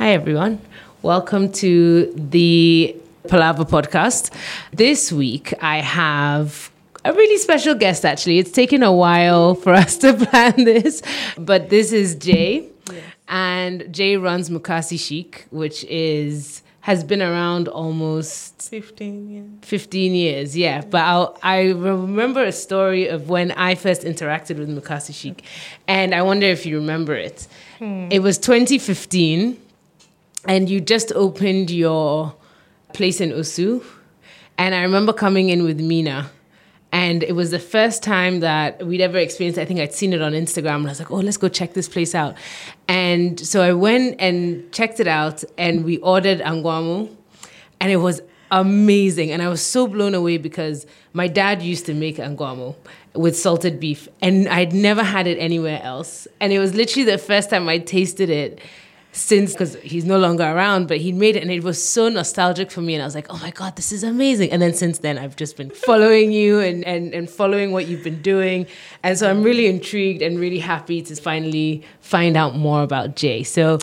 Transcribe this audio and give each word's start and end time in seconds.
Hi, 0.00 0.12
everyone. 0.12 0.62
Welcome 1.02 1.52
to 1.60 2.10
the 2.16 2.96
Palava 3.24 3.68
podcast. 3.68 4.34
This 4.72 5.12
week, 5.12 5.52
I 5.60 5.82
have 5.82 6.70
a 7.04 7.12
really 7.12 7.36
special 7.36 7.74
guest, 7.74 8.06
actually. 8.06 8.38
It's 8.38 8.50
taken 8.50 8.82
a 8.82 8.94
while 8.94 9.54
for 9.54 9.74
us 9.82 9.98
to 9.98 10.14
plan 10.14 10.64
this, 10.64 11.02
but 11.36 11.68
this 11.68 11.92
is 11.92 12.14
Jay. 12.14 12.66
And 13.28 13.92
Jay 13.92 14.16
runs 14.16 14.48
Mukasi 14.48 14.98
Chic, 14.98 15.46
which 15.50 15.84
is 15.84 16.62
has 16.80 17.04
been 17.04 17.20
around 17.20 17.68
almost 17.68 18.70
15 18.70 19.28
years. 19.28 19.48
15 19.60 20.14
years, 20.14 20.56
yeah. 20.56 20.80
But 20.80 21.02
I'll, 21.02 21.38
I 21.42 21.72
remember 21.72 22.42
a 22.42 22.52
story 22.52 23.06
of 23.08 23.28
when 23.28 23.52
I 23.52 23.74
first 23.74 24.00
interacted 24.00 24.56
with 24.56 24.70
Mukasi 24.70 25.14
Chic, 25.14 25.44
and 25.86 26.14
I 26.14 26.22
wonder 26.22 26.46
if 26.46 26.64
you 26.64 26.78
remember 26.78 27.14
it. 27.14 27.46
Hmm. 27.78 28.08
It 28.10 28.20
was 28.20 28.38
2015, 28.38 29.58
and 30.46 30.68
you 30.68 30.80
just 30.80 31.12
opened 31.12 31.70
your 31.70 32.34
place 32.92 33.20
in 33.20 33.30
Osu, 33.30 33.84
and 34.58 34.74
I 34.74 34.82
remember 34.82 35.12
coming 35.12 35.48
in 35.48 35.64
with 35.64 35.80
Mina. 35.80 36.30
And 36.92 37.22
it 37.22 37.36
was 37.36 37.52
the 37.52 37.60
first 37.60 38.02
time 38.02 38.40
that 38.40 38.84
we'd 38.84 39.00
ever 39.00 39.16
experienced. 39.16 39.60
I 39.60 39.64
think 39.64 39.78
I'd 39.78 39.94
seen 39.94 40.12
it 40.12 40.20
on 40.20 40.32
Instagram, 40.32 40.78
and 40.78 40.86
I 40.86 40.90
was 40.90 40.98
like, 40.98 41.12
"Oh, 41.12 41.18
let's 41.18 41.36
go 41.36 41.48
check 41.48 41.72
this 41.72 41.88
place 41.88 42.16
out." 42.16 42.34
And 42.88 43.38
so 43.38 43.62
I 43.62 43.72
went 43.72 44.16
and 44.18 44.72
checked 44.72 44.98
it 44.98 45.06
out, 45.06 45.44
and 45.56 45.84
we 45.84 45.98
ordered 45.98 46.40
anguamu, 46.40 47.08
and 47.80 47.92
it 47.92 47.98
was 47.98 48.22
amazing. 48.50 49.30
And 49.30 49.40
I 49.40 49.48
was 49.48 49.62
so 49.62 49.86
blown 49.86 50.14
away 50.14 50.36
because 50.36 50.84
my 51.12 51.28
dad 51.28 51.62
used 51.62 51.86
to 51.86 51.94
make 51.94 52.16
anguamu 52.16 52.74
with 53.14 53.38
salted 53.38 53.78
beef, 53.78 54.08
and 54.20 54.48
I'd 54.48 54.72
never 54.72 55.04
had 55.04 55.28
it 55.28 55.38
anywhere 55.38 55.80
else. 55.84 56.26
And 56.40 56.52
it 56.52 56.58
was 56.58 56.74
literally 56.74 57.08
the 57.08 57.18
first 57.18 57.50
time 57.50 57.68
I 57.68 57.78
tasted 57.78 58.30
it 58.30 58.60
since 59.12 59.52
because 59.52 59.74
he's 59.76 60.04
no 60.04 60.18
longer 60.18 60.44
around, 60.44 60.86
but 60.86 60.98
he 60.98 61.12
made 61.12 61.36
it 61.36 61.42
and 61.42 61.50
it 61.50 61.64
was 61.64 61.82
so 61.82 62.08
nostalgic 62.08 62.70
for 62.70 62.80
me. 62.80 62.94
And 62.94 63.02
I 63.02 63.06
was 63.06 63.14
like, 63.14 63.26
oh 63.28 63.38
my 63.38 63.50
God, 63.50 63.76
this 63.76 63.90
is 63.90 64.04
amazing. 64.04 64.52
And 64.52 64.62
then 64.62 64.72
since 64.72 64.98
then, 64.98 65.18
I've 65.18 65.36
just 65.36 65.56
been 65.56 65.70
following 65.70 66.30
you 66.30 66.60
and, 66.60 66.84
and, 66.84 67.12
and 67.12 67.28
following 67.28 67.72
what 67.72 67.88
you've 67.88 68.04
been 68.04 68.22
doing. 68.22 68.66
And 69.02 69.18
so 69.18 69.28
I'm 69.28 69.42
really 69.42 69.66
intrigued 69.66 70.22
and 70.22 70.38
really 70.38 70.60
happy 70.60 71.02
to 71.02 71.16
finally 71.16 71.82
find 72.00 72.36
out 72.36 72.56
more 72.56 72.82
about 72.82 73.16
Jay. 73.16 73.42
So 73.42 73.78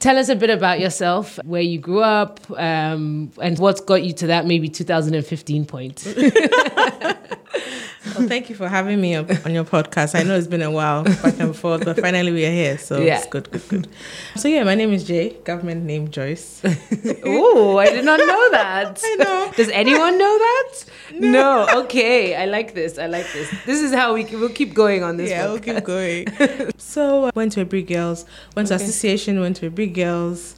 tell 0.00 0.18
us 0.18 0.28
a 0.28 0.34
bit 0.34 0.50
about 0.50 0.80
yourself, 0.80 1.38
where 1.44 1.62
you 1.62 1.78
grew 1.78 2.02
up, 2.02 2.40
um, 2.50 3.30
and 3.40 3.58
what's 3.58 3.80
got 3.80 4.02
you 4.02 4.12
to 4.14 4.26
that 4.28 4.46
maybe 4.46 4.68
2015 4.68 5.64
point. 5.64 6.06
Well, 8.04 8.26
thank 8.28 8.50
you 8.50 8.56
for 8.56 8.68
having 8.68 9.00
me 9.00 9.14
on 9.16 9.26
your 9.54 9.64
podcast. 9.64 10.18
I 10.18 10.22
know 10.24 10.36
it's 10.36 10.46
been 10.48 10.62
a 10.62 10.70
while 10.70 11.04
back 11.04 11.38
and 11.38 11.54
forth, 11.54 11.84
but 11.84 12.00
finally 12.00 12.32
we 12.32 12.44
are 12.44 12.50
here. 12.50 12.76
So 12.78 13.00
Yeah. 13.00 13.18
it's 13.18 13.26
good, 13.26 13.50
good, 13.50 13.68
good. 13.68 13.88
So 14.36 14.48
yeah, 14.48 14.64
my 14.64 14.74
name 14.74 14.92
is 14.92 15.04
Jay, 15.04 15.30
government 15.44 15.84
name 15.84 16.10
Joyce. 16.10 16.60
oh, 17.24 17.78
I 17.78 17.90
did 17.90 18.04
not 18.04 18.18
know 18.18 18.50
that. 18.50 19.00
I 19.04 19.14
know. 19.16 19.52
Does 19.56 19.68
anyone 19.70 20.18
know 20.18 20.38
that? 20.38 20.84
No. 21.14 21.66
Okay, 21.82 22.34
I 22.34 22.46
like 22.46 22.74
this. 22.74 22.98
I 22.98 23.06
like 23.06 23.30
this. 23.32 23.48
This 23.66 23.80
is 23.80 23.92
how 23.94 24.14
we 24.14 24.24
we'll 24.24 24.48
keep 24.48 24.74
going 24.74 25.02
on 25.04 25.16
this. 25.16 25.30
yeah, 25.30 25.46
we'll 25.46 25.60
keep 25.60 25.84
going. 25.84 26.26
so 26.78 27.26
uh, 27.26 27.30
went 27.34 27.52
to 27.52 27.64
Aburi 27.64 27.86
Girls, 27.86 28.24
went 28.56 28.68
to 28.68 28.74
association, 28.74 29.40
went 29.40 29.56
to 29.56 29.70
Aburi 29.70 29.92
Girls. 29.92 30.56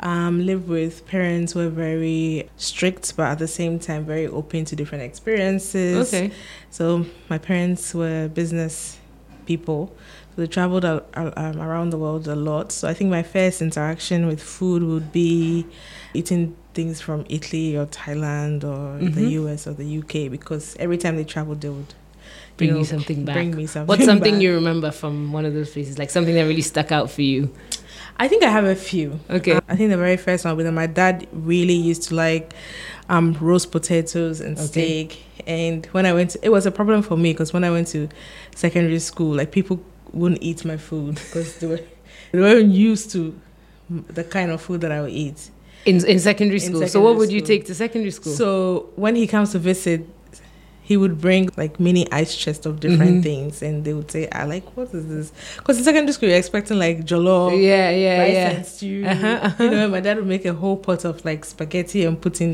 Um, 0.00 0.44
lived 0.44 0.68
with 0.68 1.06
parents 1.06 1.54
who 1.54 1.60
were 1.60 1.70
very 1.70 2.50
strict, 2.58 3.16
but 3.16 3.24
at 3.32 3.38
the 3.38 3.48
same 3.48 3.78
time 3.78 4.04
very 4.04 4.26
open 4.26 4.66
to 4.66 4.76
different 4.76 5.04
experiences. 5.04 6.08
Okay. 6.12 6.30
So 6.70 7.06
my 7.30 7.38
parents 7.38 7.94
were 7.94 8.28
business 8.28 8.98
people. 9.46 9.94
So 10.34 10.42
they 10.42 10.46
traveled 10.48 10.84
a- 10.84 11.02
a- 11.14 11.32
um, 11.42 11.60
around 11.62 11.90
the 11.90 11.96
world 11.98 12.28
a 12.28 12.34
lot. 12.36 12.72
So 12.72 12.86
I 12.88 12.92
think 12.92 13.08
my 13.10 13.22
first 13.22 13.62
interaction 13.62 14.26
with 14.26 14.42
food 14.42 14.82
would 14.82 15.12
be 15.12 15.64
eating 16.12 16.54
things 16.74 17.00
from 17.00 17.24
Italy 17.30 17.74
or 17.74 17.86
Thailand 17.86 18.64
or 18.64 18.98
the 19.02 19.22
Mhm. 19.22 19.30
US 19.30 19.66
or 19.66 19.72
the 19.72 19.86
UK 19.86 20.28
because 20.28 20.76
every 20.78 20.98
time 20.98 21.16
they 21.16 21.24
traveled, 21.24 21.62
they 21.62 21.70
would 21.70 21.94
Bring 22.58 22.70
know, 22.72 22.78
you 22.78 22.84
something 22.84 23.24
back. 23.24 23.34
Bring 23.36 23.56
me 23.56 23.66
something. 23.66 23.86
What's 23.86 24.04
something 24.04 24.34
back. 24.34 24.42
you 24.42 24.52
remember 24.54 24.90
from 24.90 25.32
one 25.32 25.44
of 25.46 25.54
those 25.54 25.70
places? 25.70 25.98
Like 25.98 26.10
something 26.10 26.34
that 26.34 26.42
really 26.42 26.60
stuck 26.62 26.92
out 26.92 27.10
for 27.10 27.22
you? 27.22 27.50
I 28.18 28.28
think 28.28 28.42
I 28.42 28.48
have 28.48 28.64
a 28.64 28.74
few. 28.74 29.20
Okay. 29.28 29.58
I 29.68 29.76
think 29.76 29.90
the 29.90 29.96
very 29.98 30.16
first 30.16 30.44
one 30.44 30.56
with 30.56 30.72
my 30.72 30.86
dad 30.86 31.26
really 31.32 31.74
used 31.74 32.04
to 32.04 32.14
like 32.14 32.54
um, 33.08 33.36
roast 33.40 33.70
potatoes 33.72 34.40
and 34.40 34.56
Okay. 34.58 34.66
steak. 34.66 35.22
And 35.46 35.86
when 35.86 36.06
I 36.06 36.12
went, 36.12 36.30
to, 36.30 36.38
it 36.44 36.48
was 36.48 36.66
a 36.66 36.70
problem 36.70 37.02
for 37.02 37.16
me 37.16 37.32
because 37.32 37.52
when 37.52 37.62
I 37.62 37.70
went 37.70 37.88
to 37.88 38.08
secondary 38.54 38.98
school, 39.00 39.34
like 39.36 39.50
people 39.52 39.80
wouldn't 40.12 40.42
eat 40.42 40.64
my 40.64 40.76
food 40.78 41.16
because 41.16 41.58
they 41.58 41.66
were 41.66 41.80
they 42.32 42.40
weren't 42.40 42.72
used 42.72 43.10
to 43.12 43.38
the 43.90 44.24
kind 44.24 44.50
of 44.50 44.60
food 44.62 44.80
that 44.80 44.90
I 44.92 45.02
would 45.02 45.12
eat. 45.12 45.50
In 45.84 46.04
in 46.06 46.18
secondary 46.18 46.56
In 46.56 46.60
school. 46.66 46.80
so 46.80 46.86
secondary 46.86 47.04
what 47.12 47.18
would 47.18 47.30
you 47.32 47.40
school. 47.40 47.46
take 47.48 47.66
to 47.66 47.74
secondary 47.74 48.10
school? 48.10 48.32
So 48.32 48.88
when 48.96 49.14
he 49.14 49.26
comes 49.26 49.52
to 49.52 49.58
visit, 49.58 50.06
he 50.90 50.96
would 50.96 51.16
bring 51.20 51.48
like 51.56 51.80
mini 51.86 52.06
ice 52.12 52.32
chest 52.42 52.64
of 52.66 52.78
different 52.84 53.16
Mhm. 53.18 53.22
things, 53.28 53.54
and 53.66 53.84
they 53.84 53.92
would 53.98 54.10
say, 54.10 54.22
"I 54.30 54.44
like 54.44 54.66
what 54.76 54.88
is 54.94 55.04
this?" 55.14 55.32
Because 55.58 55.78
in 55.78 55.84
secondary 55.84 56.12
school, 56.12 56.28
you're 56.28 56.38
expecting 56.38 56.78
like 56.78 57.04
jollof. 57.10 57.50
yeah, 57.60 57.90
yeah, 57.90 58.18
rice 58.22 58.32
yeah. 58.34 58.50
and 58.50 58.66
stew. 58.66 59.04
Uh-huh, 59.04 59.26
uh-huh. 59.46 59.64
You 59.64 59.70
know, 59.70 59.88
my 59.88 60.00
dad 60.00 60.16
would 60.18 60.26
make 60.34 60.44
a 60.44 60.54
whole 60.62 60.76
pot 60.76 61.04
of 61.04 61.24
like 61.24 61.44
spaghetti 61.44 62.04
and 62.04 62.20
put 62.20 62.40
in 62.40 62.52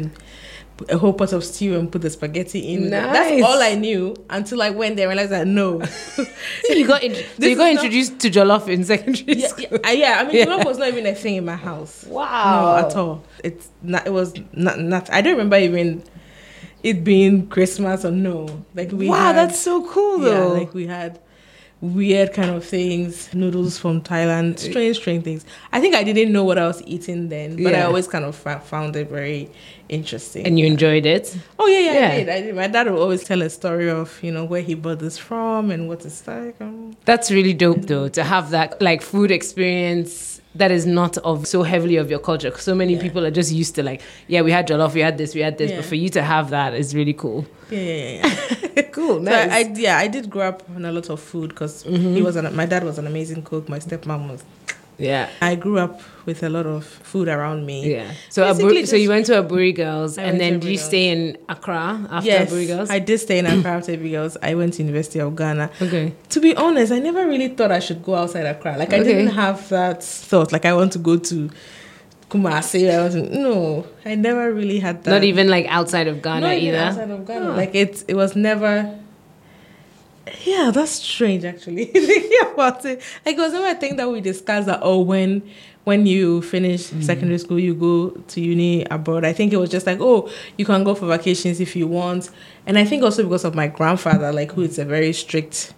a 0.88 0.96
whole 0.96 1.12
pot 1.12 1.32
of 1.34 1.44
stew 1.44 1.78
and 1.78 1.92
put 1.92 2.00
the 2.00 2.08
spaghetti 2.10 2.58
in. 2.72 2.88
Nice. 2.90 3.12
That's 3.12 3.42
all 3.48 3.60
I 3.60 3.74
knew 3.74 4.16
until 4.30 4.62
I 4.62 4.70
went 4.70 4.96
there 4.96 5.08
and 5.10 5.14
realized 5.16 5.30
that 5.36 5.46
no. 5.46 5.82
So 6.66 6.72
you 6.72 6.86
got 6.86 7.02
in, 7.04 7.14
so 7.14 7.46
you 7.46 7.54
got 7.54 7.68
is 7.68 7.74
not- 7.76 7.84
introduced 7.84 8.18
to 8.20 8.30
jollof 8.30 8.66
in 8.68 8.82
secondary 8.84 9.36
yeah, 9.42 9.48
school. 9.48 9.66
yeah, 9.70 9.78
I- 9.84 9.92
yeah, 9.92 10.14
I 10.20 10.22
mean, 10.24 10.36
Yeah. 10.38 10.46
jollof 10.46 10.64
was 10.64 10.78
not 10.78 10.88
even 10.88 11.04
a 11.06 11.14
thing 11.14 11.36
in 11.36 11.44
my 11.44 11.56
house. 11.56 12.04
Wow. 12.08 12.80
No, 12.80 12.86
at 12.88 12.96
all. 12.96 13.22
It's 13.44 13.68
not. 13.82 14.06
It 14.06 14.12
was 14.20 14.32
not. 14.54 14.80
Not. 14.80 15.04
I 15.12 15.20
don't 15.20 15.34
remember 15.36 15.58
even 15.58 16.02
it 16.82 17.04
being 17.04 17.46
Christmas 17.48 18.04
or 18.04 18.10
no. 18.10 18.64
Like 18.74 18.90
we. 18.92 19.08
wow, 19.08 19.16
had, 19.32 19.36
that's 19.36 19.58
so 19.60 19.86
cool 19.88 20.18
though. 20.18 20.30
yeah, 20.32 20.38
though. 20.40 20.52
like 20.54 20.74
we 20.74 20.86
had 20.86 21.20
weird 21.80 22.32
kind 22.32 22.48
of 22.50 22.64
things, 22.64 23.34
noodles 23.34 23.76
from 23.76 24.00
Thailand, 24.00 24.56
strange, 24.58 24.96
strange 24.98 25.24
things. 25.24 25.44
I 25.72 25.80
think 25.80 25.96
I 25.96 26.04
didn't 26.04 26.32
know 26.32 26.44
what 26.44 26.56
I 26.56 26.66
was 26.68 26.80
eating 26.86 27.28
then, 27.28 27.60
but 27.62 27.74
I 27.74 27.82
always 27.82 28.06
kind 28.06 28.24
of 28.24 28.36
fa- 28.36 28.60
found 28.60 28.94
it 28.94 29.08
very 29.10 29.50
interesting. 29.88 30.46
and 30.46 30.58
you 30.60 30.66
enjoyed 30.66 31.06
it. 31.06 31.36
oh 31.58 31.66
yeah, 31.66 31.78
yeah, 31.80 31.92
Yeah. 31.92 32.08
I 32.08 32.18
did. 32.18 32.28
I 32.28 32.40
did. 32.42 32.54
My 32.54 32.66
dad 32.68 32.88
would 32.88 33.00
always 33.00 33.24
tell 33.24 33.42
a 33.42 33.50
story 33.50 33.90
of 33.90 34.16
you 34.22 34.30
know 34.30 34.44
where 34.44 34.62
he 34.62 34.74
bought 34.74 35.00
this 35.00 35.18
from 35.18 35.70
and 35.72 35.88
what 35.88 36.04
it's 36.06 36.24
like. 36.26 36.54
Um, 36.60 36.96
That's 37.04 37.32
really 37.32 37.52
dope 37.52 37.82
though 37.82 38.08
to 38.10 38.22
have 38.22 38.50
that 38.50 38.80
like 38.80 39.02
food 39.02 39.32
experience 39.32 40.31
that 40.54 40.70
is 40.70 40.84
not 40.86 41.16
of 41.18 41.46
so 41.46 41.62
heavily 41.62 41.96
of 41.96 42.10
your 42.10 42.18
culture. 42.18 42.52
So 42.58 42.74
many 42.74 42.94
Yeah. 42.94 43.02
people 43.02 43.24
are 43.24 43.30
just 43.30 43.52
used 43.52 43.74
to 43.76 43.82
like, 43.82 44.02
yeah, 44.28 44.42
we 44.42 44.50
had 44.52 44.68
jollof, 44.68 44.92
we 44.94 45.00
had 45.00 45.16
this, 45.18 45.34
we 45.34 45.40
had 45.40 45.56
this, 45.58 45.70
Yeah. 45.70 45.76
but 45.78 45.86
for 45.86 45.94
you 45.94 46.08
to 46.10 46.22
have 46.22 46.50
that 46.50 46.74
is 46.74 46.94
really 46.94 47.14
cool. 47.14 47.46
yeah, 47.70 47.78
yeah, 47.80 48.10
yeah. 48.76 48.82
Cool, 48.92 49.24
So 49.24 49.32
I, 49.32 49.60
I 49.60 49.72
yeah 49.76 49.96
I 49.96 50.06
did 50.08 50.28
grow 50.28 50.48
up 50.48 50.62
on 50.76 50.84
a 50.84 50.92
lot 50.92 51.08
of 51.08 51.18
food 51.20 51.48
because 51.50 51.84
Mm-hmm. 51.84 52.14
he 52.14 52.22
was 52.22 52.36
an, 52.36 52.54
my 52.54 52.66
dad 52.66 52.84
was 52.84 52.98
an 52.98 53.06
amazing 53.06 53.42
cook. 53.42 53.68
My 53.68 53.78
stepmom 53.78 54.28
was. 54.30 54.44
Yeah. 54.98 55.28
I 55.40 55.54
grew 55.56 55.78
up 55.78 56.00
with 56.26 56.42
a 56.44 56.48
lot 56.48 56.66
of 56.66 56.84
food 56.84 57.26
around 57.28 57.66
me. 57.66 57.90
Yeah. 57.94 58.12
So 58.30 58.44
Aburi, 58.44 58.86
so 58.86 58.94
you 58.96 59.08
went 59.08 59.26
to 59.26 59.32
Aburi 59.42 59.74
Girls, 59.74 60.18
I 60.18 60.22
and 60.24 60.40
then 60.40 60.60
did 60.60 60.70
you 60.70 60.78
stay 60.78 61.08
in 61.08 61.36
Accra 61.48 62.06
after 62.10 62.28
Yes, 62.28 62.52
Aburi 62.52 62.66
Girls? 62.68 62.90
I 62.90 62.98
did 63.00 63.18
stay 63.18 63.38
in 63.38 63.46
Accra 63.52 63.72
after 63.78 63.96
girls. 63.96 64.36
I 64.42 64.54
went 64.54 64.74
to 64.74 64.82
University 64.82 65.18
of 65.18 65.34
Ghana. 65.34 65.70
okay. 65.80 66.12
To 66.30 66.40
be 66.40 66.54
honest, 66.54 66.92
I 66.92 66.98
never 67.00 67.26
really 67.26 67.48
thought 67.48 67.72
I 67.72 67.80
should 67.80 68.02
go 68.04 68.14
outside 68.14 68.46
Accra. 68.46 68.76
Like 68.78 68.92
I 68.92 69.00
Okay. 69.00 69.12
didn't 69.12 69.34
have 69.34 69.68
that 69.70 70.04
thought. 70.04 70.52
Like 70.52 70.64
I 70.64 70.74
want 70.74 70.92
to 70.92 70.98
go 70.98 71.16
to 71.18 71.50
Kumasi. 72.30 72.88
I 72.88 73.08
to, 73.10 73.38
no, 73.38 73.86
I 74.04 74.14
never 74.14 74.52
really 74.54 74.78
had 74.78 75.04
that. 75.04 75.10
Not 75.10 75.24
even 75.24 75.48
like 75.48 75.66
outside 75.66 76.06
of 76.06 76.22
Ghana 76.22 76.40
Not 76.46 76.54
either. 76.56 76.78
outside 76.78 77.10
of 77.10 77.26
Ghana. 77.26 77.50
Like 77.56 77.74
it, 77.74 78.04
it 78.08 78.14
was 78.14 78.34
never. 78.36 78.98
Yeah, 80.44 80.70
that's 80.72 80.92
strange 80.92 81.44
actually. 81.44 81.84
Thinking 81.92 82.38
about 82.52 82.84
it, 82.84 83.02
like 83.26 83.36
it 83.36 83.40
was 83.40 83.52
never 83.52 83.66
a 83.68 83.74
thing 83.74 83.96
that 83.96 84.08
we 84.08 84.20
discussed 84.20 84.66
that. 84.66 84.80
Oh, 84.82 85.00
when 85.00 85.42
when 85.84 86.06
you 86.06 86.42
finish 86.42 86.90
Mm. 86.90 87.02
secondary 87.02 87.38
school, 87.38 87.58
you 87.58 87.74
go 87.74 88.10
to 88.10 88.40
uni 88.40 88.84
abroad. 88.84 89.24
I 89.24 89.32
think 89.32 89.52
it 89.52 89.56
was 89.56 89.68
just 89.68 89.84
like, 89.84 89.98
oh, 90.00 90.30
you 90.56 90.64
can 90.64 90.84
go 90.84 90.94
for 90.94 91.06
vacations 91.06 91.58
if 91.60 91.74
you 91.74 91.88
want. 91.88 92.30
And 92.66 92.78
I 92.78 92.84
think 92.84 93.02
also 93.02 93.24
because 93.24 93.44
of 93.44 93.56
my 93.56 93.66
grandfather, 93.66 94.32
like 94.32 94.52
who 94.52 94.62
is 94.62 94.78
a 94.78 94.84
very 94.84 95.12
strict, 95.12 95.74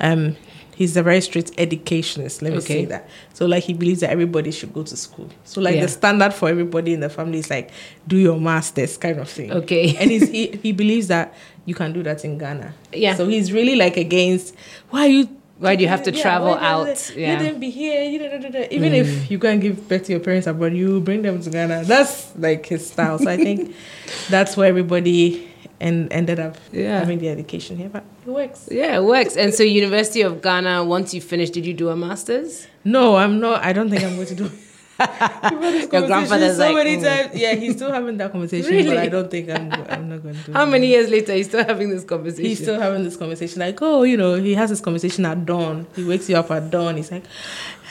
um, 0.00 0.36
he's 0.78 0.96
a 0.96 1.02
very 1.02 1.20
strict 1.20 1.50
educationist. 1.58 2.40
Let 2.40 2.52
me 2.52 2.58
Okay. 2.58 2.66
say 2.66 2.84
that. 2.86 3.08
So 3.34 3.46
like 3.46 3.64
he 3.64 3.74
believes 3.74 4.00
that 4.00 4.10
everybody 4.10 4.52
should 4.52 4.72
go 4.72 4.84
to 4.84 4.96
school. 4.96 5.28
So 5.44 5.60
like 5.60 5.74
Yeah. 5.74 5.82
the 5.82 5.88
standard 5.88 6.32
for 6.32 6.48
everybody 6.48 6.92
in 6.94 7.00
the 7.00 7.08
family 7.10 7.38
is 7.40 7.50
like 7.50 7.70
do 8.06 8.16
your 8.16 8.38
masters 8.38 8.96
kind 8.96 9.18
of 9.18 9.28
thing 9.28 9.50
Okay. 9.52 9.96
and 10.00 10.10
he's, 10.10 10.28
he 10.28 10.58
he 10.62 10.70
believes 10.72 11.08
that 11.08 11.34
you 11.66 11.74
can 11.74 11.92
do 11.92 12.02
that 12.04 12.24
in 12.24 12.38
Ghana. 12.38 12.72
Yeah. 12.92 13.16
So 13.16 13.26
he's 13.26 13.52
really 13.52 13.74
like 13.76 13.96
against 13.96 14.54
why 14.90 15.06
you 15.06 15.28
Why 15.60 15.74
do 15.74 15.82
you 15.82 15.88
have 15.88 16.04
to 16.04 16.12
Yeah, 16.12 16.22
travel 16.22 16.50
you- 16.54 16.60
out? 16.70 16.86
Let 16.86 17.12
Yeah. 17.16 17.50
be 17.58 17.68
here. 17.70 18.04
You 18.04 18.18
da, 18.20 18.38
da. 18.38 18.68
Even 18.70 18.92
Mm. 18.92 19.00
if 19.02 19.28
you 19.28 19.40
can't 19.40 19.60
give 19.60 19.88
birth 19.88 20.04
to 20.06 20.12
your 20.12 20.20
parents 20.20 20.46
abroad, 20.46 20.72
you 20.72 21.00
bring 21.00 21.22
them 21.22 21.42
to 21.42 21.50
Ghana. 21.50 21.82
That's 21.82 22.30
like 22.38 22.64
his 22.66 22.86
style. 22.86 23.18
So 23.18 23.28
I 23.28 23.36
think 23.36 23.74
that's 24.30 24.56
where 24.56 24.68
everybody 24.68 25.47
and 25.80 26.12
ended 26.12 26.38
up 26.40 26.56
Yeah. 26.72 26.98
having 26.98 27.18
the 27.18 27.28
education 27.28 27.76
here. 27.76 27.88
But 27.88 28.04
it 28.26 28.30
works. 28.30 28.68
Yeah, 28.70 28.96
it 28.98 29.04
works. 29.04 29.36
And 29.36 29.54
so, 29.54 29.62
University 29.62 30.22
of 30.22 30.42
Ghana. 30.42 30.84
Once 30.84 31.14
you 31.14 31.20
finished, 31.20 31.52
did 31.52 31.64
you 31.66 31.74
do 31.74 31.88
a 31.88 31.96
master's? 31.96 32.66
No, 32.84 33.16
I'm 33.16 33.38
not. 33.40 33.64
I 33.64 33.72
don't 33.72 33.90
think 33.90 34.02
I'm 34.04 34.14
going 34.16 34.26
to 34.28 34.34
do. 34.34 34.50
Your 34.98 35.86
grandfather's 36.08 36.56
so 36.56 36.64
like, 36.66 36.74
many 36.74 36.96
"Mm." 36.96 37.02
times. 37.04 37.40
Yeah, 37.40 37.54
he's 37.54 37.76
still 37.76 37.92
having 37.92 38.16
that 38.16 38.32
conversation, 38.32 38.68
Really? 38.72 38.88
but 38.88 38.98
I 38.98 39.06
don't 39.08 39.30
think 39.30 39.48
I'm. 39.48 39.70
I'm 39.88 40.08
not 40.08 40.22
going 40.24 40.34
to. 40.34 40.40
do 40.46 40.52
How 40.52 40.66
many 40.66 40.88
years 40.88 41.08
later 41.08 41.32
are 41.32 41.36
you 41.36 41.44
still 41.44 41.64
having 41.64 41.90
this 41.90 42.02
conversation? 42.02 42.44
He's 42.44 42.58
still 42.60 42.80
having 42.80 43.04
this 43.04 43.16
conversation. 43.16 43.60
Like, 43.60 43.80
oh, 43.80 44.02
you 44.02 44.16
know, 44.16 44.34
he 44.34 44.54
has 44.54 44.70
this 44.70 44.80
conversation 44.80 45.24
at 45.24 45.46
dawn. 45.46 45.86
He 45.94 46.02
wakes 46.04 46.28
you 46.28 46.36
up 46.36 46.50
at 46.50 46.70
dawn. 46.70 46.96
He's 46.96 47.12
like, 47.12 47.22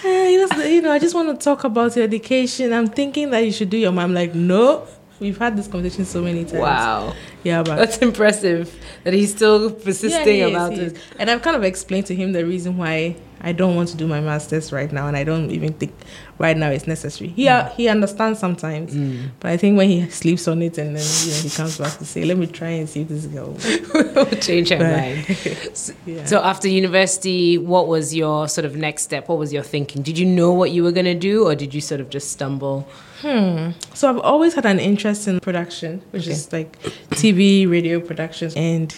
hey, 0.01 0.33
you 0.33 0.45
know, 0.45 0.63
you 0.65 0.81
know, 0.81 0.91
I 0.91 0.99
just 0.99 1.15
want 1.15 1.29
to 1.29 1.41
talk 1.41 1.63
about 1.63 1.95
your 1.95 2.03
education. 2.03 2.73
I'm 2.73 2.87
thinking 2.87 3.29
that 3.29 3.39
you 3.39 3.53
should 3.53 3.69
do 3.69 3.77
your 3.77 3.93
mom. 3.93 4.13
Like, 4.13 4.35
no. 4.35 4.85
We've 5.19 5.37
had 5.37 5.57
this 5.57 5.67
conversation 5.67 6.05
so 6.05 6.21
many 6.21 6.43
times. 6.43 6.59
wow. 6.61 7.13
Yeah, 7.43 7.63
but 7.63 7.77
That's 7.77 7.97
impressive 7.99 8.73
that 9.03 9.13
he's 9.13 9.31
still 9.31 9.69
Yeah, 9.71 9.83
persisting 9.83 10.35
he 10.35 10.41
about 10.41 10.73
he 10.73 10.79
it. 10.81 10.93
is. 10.93 10.99
And 11.19 11.29
I've 11.31 11.41
kind 11.41 11.55
of 11.55 11.63
explained 11.63 12.05
to 12.07 12.15
him 12.15 12.33
the 12.33 12.45
reason 12.45 12.77
why 12.77 13.15
I 13.39 13.51
don't 13.51 13.75
want 13.75 13.89
to 13.89 13.97
do 13.97 14.07
my 14.07 14.19
master's 14.19 14.71
right 14.73 14.91
now, 14.91 15.07
and 15.07 15.15
I 15.15 15.23
don't 15.23 15.51
even 15.51 15.73
think 15.73 15.93
right 16.39 16.57
now 16.57 16.69
it's 16.71 16.87
necessary. 16.87 17.29
He 17.29 17.47
uh, 17.47 17.69
he 17.69 17.87
understands 17.87 18.39
sometimes, 18.39 18.93
Mm. 18.95 19.29
but 19.39 19.51
I 19.51 19.57
think 19.57 19.77
when 19.77 19.89
he 19.89 20.09
sleeps 20.09 20.47
on 20.47 20.61
it 20.63 20.77
and 20.79 20.95
then 20.95 21.03
you 21.03 21.31
know 21.31 21.37
he 21.43 21.49
comes 21.51 21.77
back 21.77 21.97
to 21.99 22.05
say, 22.05 22.25
"Let 22.25 22.37
me 22.37 22.47
try 22.47 22.69
and 22.69 22.89
see 22.89 23.01
if 23.01 23.09
this 23.09 23.27
girl." 23.27 23.55
Change 24.41 24.69
her 24.69 24.79
mind. 24.79 25.25
So, 25.73 25.93
Yeah. 26.07 26.25
so 26.25 26.39
after 26.41 26.67
university, 26.67 27.59
what 27.59 27.87
was 27.87 28.13
your 28.15 28.47
sort 28.47 28.65
of 28.65 28.75
next 28.75 29.03
step? 29.03 29.29
What 29.29 29.37
was 29.37 29.53
your 29.53 29.63
thinking? 29.63 30.01
Did 30.01 30.17
you 30.17 30.25
know 30.25 30.51
what 30.51 30.71
you 30.71 30.83
were 30.83 30.91
going 30.91 31.05
to 31.05 31.13
do, 31.31 31.45
or 31.47 31.53
did 31.55 31.73
you 31.75 31.81
sort 31.81 32.01
of 32.01 32.09
just 32.09 32.31
stumble? 32.31 32.87
Hmm. 33.21 33.71
So 33.93 34.09
I've 34.09 34.19
always 34.19 34.53
had 34.53 34.65
an 34.65 34.79
interest 34.79 35.27
in 35.27 35.39
production, 35.39 36.03
which 36.11 36.27
is 36.27 36.51
like 36.53 36.79
TV, 37.11 37.69
radio 37.69 37.99
productions. 37.99 38.53
And 38.55 38.93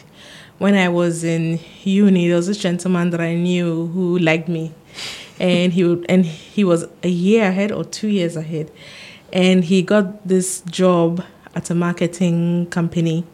when 0.58 0.76
I 0.76 0.90
was 0.90 1.24
in 1.24 1.60
uni, 1.84 2.28
there 2.28 2.36
was 2.36 2.48
this 2.48 2.58
gentleman 2.58 3.12
that 3.12 3.22
I 3.22 3.36
knew 3.36 3.88
who 3.88 4.20
liked 4.20 4.50
me, 4.50 4.74
and 5.40 5.72
he 5.72 5.86
would, 5.86 6.06
and 6.10 6.26
he 6.26 6.64
was 6.66 6.86
a 7.02 7.08
year 7.08 7.48
ahead 7.48 7.72
or 7.72 7.86
two 7.86 8.10
years 8.10 8.36
ahead, 8.36 8.72
and 9.32 9.64
he 9.64 9.82
got 9.82 10.28
this 10.28 10.62
job 10.62 11.24
at 11.56 11.70
a 11.70 11.76
marketing 11.76 12.68
company 12.68 13.26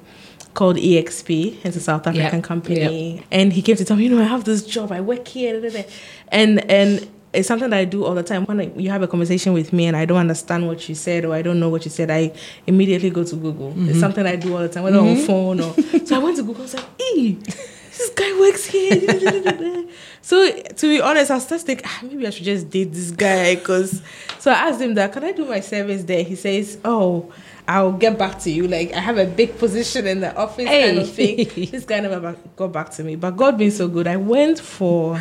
called 0.53 0.77
EXP. 0.77 1.65
It's 1.65 1.75
a 1.75 1.81
South 1.81 2.05
African 2.05 2.43
company, 2.43 3.25
and 3.31 3.53
he 3.53 3.63
came 3.63 3.75
to 3.75 3.85
tell 3.85 3.97
me, 3.97 4.03
you 4.03 4.09
know, 4.09 4.21
I 4.21 4.25
have 4.25 4.43
this 4.43 4.63
job. 4.63 4.91
I 4.91 5.01
work 5.01 5.27
here, 5.27 5.59
da, 5.59 5.69
da, 5.69 5.81
da." 5.81 5.89
and 6.29 6.69
and 6.69 7.07
it's 7.35 7.47
something 7.47 7.69
that 7.69 7.77
I 7.77 7.85
do 7.85 8.05
all 8.05 8.15
the 8.15 8.23
time. 8.23 8.45
When 8.45 8.59
I, 8.61 8.71
you 8.75 8.89
have 8.89 9.01
a 9.01 9.07
conversation 9.07 9.53
with 9.53 9.73
me 9.73 9.85
and 9.85 9.95
I 9.95 10.05
don't 10.05 10.17
understand 10.17 10.67
what 10.67 10.87
you 10.87 10.95
said 10.95 11.25
or 11.25 11.33
I 11.33 11.41
don't 11.41 11.59
know 11.59 11.69
what 11.69 11.85
you 11.85 11.91
said, 11.91 12.09
I 12.11 12.31
immediately 12.67 13.09
go 13.09 13.23
to 13.23 13.35
Google. 13.35 13.73
It's 13.89 13.99
something 13.99 14.25
I 14.25 14.35
do 14.35 14.55
all 14.55 14.61
the 14.61 14.69
time, 14.69 14.83
whether 14.83 14.99
on 14.99 15.17
phone 15.17 15.59
or. 15.61 15.73
So 16.05 16.15
I 16.15 16.19
went 16.19 16.37
to 16.37 16.43
Google. 16.43 16.61
I 16.61 16.63
was 16.63 16.73
like, 16.75 16.85
"Ee, 17.01 17.31
this 17.33 18.09
guy 18.15 18.39
works 18.39 18.65
here." 18.65 19.87
so 20.21 20.51
to 20.51 20.87
be 20.87 21.01
honest, 21.01 21.31
I 21.31 21.35
was 21.35 21.49
just 21.49 21.65
thinking 21.65 21.85
ah, 21.87 21.99
maybe 22.03 22.27
I 22.27 22.29
should 22.29 22.45
just 22.45 22.69
date 22.69 22.93
this 22.93 23.11
guy 23.11 23.55
because. 23.55 24.01
So 24.39 24.51
I 24.51 24.69
asked 24.69 24.81
him 24.81 24.93
that, 24.95 25.13
"Can 25.13 25.23
I 25.23 25.31
do 25.31 25.45
my 25.45 25.61
service 25.61 26.03
there?" 26.03 26.23
He 26.23 26.35
says, 26.35 26.77
"Oh." 26.85 27.31
I'll 27.67 27.93
get 27.93 28.19
back 28.19 28.37
to 28.41 28.51
you. 28.51 28.67
Like 28.67 28.93
I 28.93 28.99
have 28.99 29.17
a 29.17 29.25
big 29.25 29.57
position 29.57 30.05
in 30.05 30.19
the 30.19 30.35
office, 30.35 30.65
kind 30.67 30.99
of 30.99 31.11
thing. 31.11 31.49
This 31.71 31.83
guy 31.83 31.99
never 31.99 32.35
got 32.55 32.71
back 32.71 32.91
to 32.91 33.03
me, 33.03 33.15
but 33.15 33.31
God 33.31 33.57
being 33.57 33.71
so 33.71 33.87
good, 33.87 34.05
I 34.05 34.17
went 34.17 34.59
for 34.59 35.19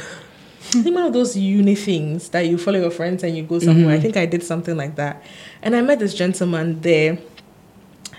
I 0.68 0.82
think 0.82 0.94
one 0.94 1.04
of 1.04 1.12
those 1.12 1.36
uni 1.36 1.74
things 1.74 2.30
that 2.30 2.46
you 2.46 2.58
follow 2.58 2.80
your 2.80 2.90
friends 2.90 3.22
and 3.22 3.36
you 3.36 3.44
go 3.44 3.58
somewhere. 3.58 3.90
I 3.90 3.94
mm-hmm. 3.94 4.02
think 4.02 4.16
I 4.16 4.26
did 4.26 4.42
something 4.42 4.76
like 4.76 4.96
that. 4.96 5.22
And 5.62 5.76
I 5.76 5.82
met 5.82 5.98
this 5.98 6.14
gentleman 6.14 6.80
there, 6.80 7.18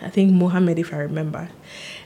I 0.01 0.09
think 0.09 0.31
Mohammed, 0.31 0.79
if 0.79 0.93
I 0.93 0.97
remember. 0.97 1.49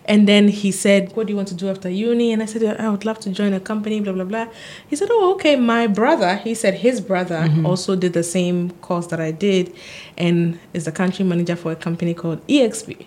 And 0.05 0.27
then 0.27 0.47
he 0.47 0.71
said, 0.71 1.15
What 1.15 1.27
do 1.27 1.33
you 1.33 1.37
want 1.37 1.49
to 1.49 1.53
do 1.53 1.69
after 1.69 1.87
uni? 1.87 2.31
And 2.33 2.41
I 2.41 2.45
said, 2.45 2.79
I 2.79 2.89
would 2.89 3.05
love 3.05 3.19
to 3.19 3.29
join 3.29 3.53
a 3.53 3.59
company, 3.59 3.99
blah, 3.99 4.13
blah, 4.13 4.23
blah. 4.23 4.47
He 4.89 4.95
said, 4.95 5.09
Oh, 5.11 5.33
okay. 5.35 5.55
My 5.55 5.85
brother, 5.85 6.37
he 6.37 6.55
said 6.55 6.73
his 6.73 6.99
brother 6.99 7.41
mm-hmm. 7.41 7.65
also 7.65 7.95
did 7.95 8.13
the 8.13 8.23
same 8.23 8.71
course 8.81 9.05
that 9.07 9.19
I 9.19 9.31
did 9.31 9.75
and 10.17 10.59
is 10.73 10.85
the 10.85 10.91
country 10.91 11.23
manager 11.23 11.55
for 11.55 11.71
a 11.71 11.75
company 11.75 12.15
called 12.15 12.45
EXP. 12.47 13.05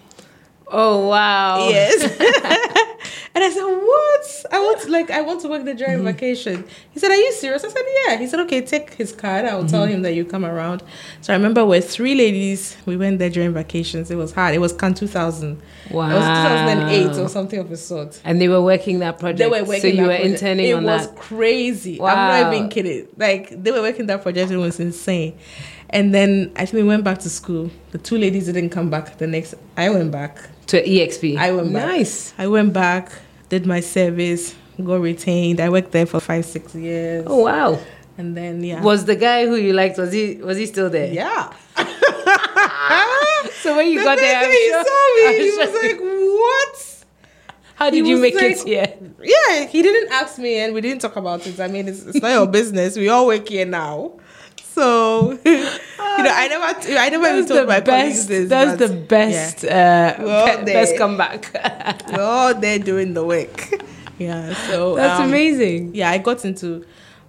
Oh 0.69 1.09
wow! 1.09 1.69
Yes. 1.69 2.89
and 3.35 3.43
I 3.43 3.51
said, 3.51 3.65
What? 3.65 4.45
I 4.53 4.61
want 4.61 4.81
to 4.83 4.91
like 4.91 5.11
I 5.11 5.23
want 5.23 5.41
to 5.43 5.49
work 5.49 5.65
there 5.65 5.75
during 5.75 5.97
mm-hmm. 5.97 6.07
vacation. 6.07 6.65
He 6.91 7.01
said, 7.01 7.11
Are 7.11 7.17
you 7.17 7.33
serious? 7.33 7.65
I 7.65 7.69
said, 7.69 7.85
Yeah. 8.07 8.17
He 8.19 8.27
said, 8.27 8.41
Okay, 8.41 8.61
take 8.61 8.95
his 8.95 9.13
card. 9.13 9.47
I'll 9.47 9.67
tell 9.67 9.85
mm-hmm. 9.85 9.95
him 9.95 10.03
that 10.03 10.15
you 10.15 10.25
come 10.25 10.45
around. 10.45 10.83
So 11.21 11.33
I 11.33 11.37
remember 11.37 11.65
we're 11.65 11.81
three 11.81 12.15
ladies. 12.15 12.77
We 12.85 12.97
went 12.97 13.19
there 13.19 13.31
during 13.31 13.55
vacations. 13.55 14.11
It 14.11 14.17
was 14.17 14.33
hard. 14.33 14.55
It 14.55 14.59
was 14.59 14.73
Can 14.73 14.95
2000. 14.95 15.61
Wow. 15.91 16.11
It 16.11 16.15
was 16.15 16.25
2008 16.25 17.25
or 17.25 17.29
something 17.29 17.59
of 17.59 17.71
the 17.71 17.77
sort. 17.77 18.21
And 18.25 18.41
they 18.41 18.49
were 18.49 18.63
working 18.63 18.99
that 18.99 19.19
project. 19.19 19.39
They 19.39 19.47
were 19.47 19.65
working 19.67 19.81
so 19.81 19.89
you 19.89 19.97
that 19.97 20.03
were 20.03 20.09
project. 20.09 20.35
interning 20.35 20.67
it 20.69 20.73
on 20.75 20.85
was 20.85 21.09
that. 21.09 21.17
crazy. 21.17 22.01
I'm 22.01 22.45
not 22.45 22.55
even 22.55 22.69
kidding. 22.69 23.09
Like 23.17 23.63
they 23.63 23.71
were 23.73 23.83
working 23.83 24.07
that 24.07 24.23
project. 24.23 24.51
It 24.51 24.57
was 24.59 24.79
insane. 24.79 25.39
And 25.93 26.15
then 26.15 26.51
I 26.57 26.65
think 26.65 26.83
we 26.83 26.85
went 26.85 27.05
back 27.05 27.19
to 27.21 27.29
school. 27.31 27.71
The 27.91 27.99
two 27.99 28.17
ladies 28.17 28.47
didn't 28.47 28.71
come 28.71 28.89
back. 28.89 29.19
The 29.19 29.27
next, 29.27 29.55
I 29.77 29.91
went 29.91 30.11
back. 30.11 30.39
To 30.69 30.83
EXP. 30.83 31.37
I 31.37 31.53
went 31.53 31.73
back. 31.73 31.87
Nice. 31.87 32.33
I 32.39 32.47
went 32.47 32.73
back, 32.73 33.13
did 33.51 33.67
my 33.67 33.81
service, 33.81 34.55
got 34.83 35.01
retained. 35.01 35.61
I 35.61 35.69
worked 35.69 35.93
there 35.93 36.07
for 36.07 36.19
five, 36.21 36.45
six 36.47 36.75
years. 36.75 37.25
Oh 37.27 37.41
wow! 37.45 37.79
And 38.17 38.35
then 38.37 38.63
yeah. 38.65 38.81
Was 38.81 39.05
the 39.05 39.17
guy 39.17 39.47
who 39.47 39.57
you 39.57 39.75
liked 39.75 39.99
was 39.99 40.13
he 40.13 40.37
was 40.37 40.57
he 40.57 40.65
still 40.67 40.89
there? 40.89 41.13
yeah. 41.13 41.53
So 43.63 43.77
when 43.77 43.89
you 43.91 43.99
The 44.01 44.05
got 44.05 44.19
there, 44.19 44.37
I'm 44.45 44.51
he 44.51 44.69
sure- 44.71 44.85
saw 44.85 45.07
me, 45.17 45.27
I'm 45.27 45.35
he 45.41 45.51
sure- 45.51 45.67
was 45.67 45.83
like, 45.83 46.01
"What?" 46.01 47.05
"How 47.75 47.91
did 47.91 48.07
you 48.07 48.17
make 48.19 48.35
like- 48.35 48.45
it 48.53 48.63
here?" 48.67 48.93
Yeah, 49.23 49.67
he 49.67 49.83
didn't 49.83 50.11
ask 50.13 50.39
me, 50.39 50.59
and 50.59 50.75
we 50.75 50.81
didn't 50.81 51.01
talk 51.01 51.17
about 51.17 51.47
it. 51.47 51.61
I 51.61 51.69
mean, 51.69 51.87
it's, 51.89 52.03
it's 52.05 52.21
not 52.23 52.31
your 52.33 52.47
business. 52.59 52.97
We 52.97 53.09
all 53.09 53.27
work 53.27 53.49
here 53.49 53.67
now, 53.67 54.13
so 54.75 55.22
I 56.35 56.49
never, 56.49 56.99
I 56.99 57.09
never 57.09 57.27
even 57.27 57.47
told 57.47 57.69
my 57.69 57.81
colleagues 57.81 58.17
best. 58.19 58.29
this. 58.29 58.49
That's 58.49 58.79
the 58.79 58.89
best. 58.95 59.63
We're 59.63 59.71
Uh, 59.71 60.47
pe- 60.57 60.65
there. 60.65 60.75
best 60.85 60.97
comeback. 60.97 61.51
yeah, 61.55 61.99
we're 62.13 62.23
all 62.23 62.55
there 62.55 62.79
doing 62.79 63.15
the 63.15 63.25
work. 63.25 63.71
Yeah, 64.19 64.55
so 64.69 64.95
That's 64.95 65.21
um, 65.21 65.29
amazing. 65.31 65.95
Yeah, 65.97 66.11
I 66.11 66.19
got 66.19 66.45
into 66.45 66.85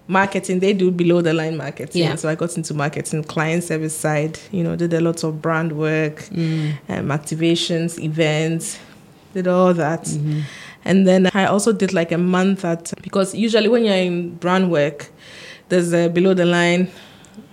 marketing. 0.06 0.60
They 0.60 0.72
do 0.74 0.92
below 0.92 1.22
the 1.22 1.32
line 1.34 1.56
marketing. 1.56 2.02
Yeah. 2.02 2.14
So 2.14 2.28
I 2.28 2.36
got 2.36 2.56
into 2.56 2.72
marketing, 2.72 3.24
client 3.24 3.64
service 3.64 3.96
side. 3.96 4.38
You 4.52 4.62
know, 4.62 4.76
did 4.76 4.92
a 4.92 5.00
lot 5.00 5.24
of 5.24 5.42
brand 5.42 5.72
work, 5.72 6.18
Mm. 6.30 6.74
um, 6.88 7.08
activations, 7.08 7.98
events, 7.98 8.78
did 9.32 9.48
all 9.48 9.74
that. 9.74 10.04
Mm-hmm. 10.04 10.40
And 10.84 11.08
then 11.08 11.30
I 11.34 11.46
also 11.46 11.72
did 11.72 11.92
like 11.92 12.12
a 12.12 12.18
month 12.18 12.64
at 12.64 12.92
because 13.02 13.34
usually 13.34 13.68
when 13.68 13.84
you're 13.84 13.94
in 13.96 14.36
brand 14.36 14.70
work, 14.70 15.10
there's 15.70 15.92
a 15.92 16.08
below 16.08 16.34
the 16.34 16.44
line, 16.44 16.90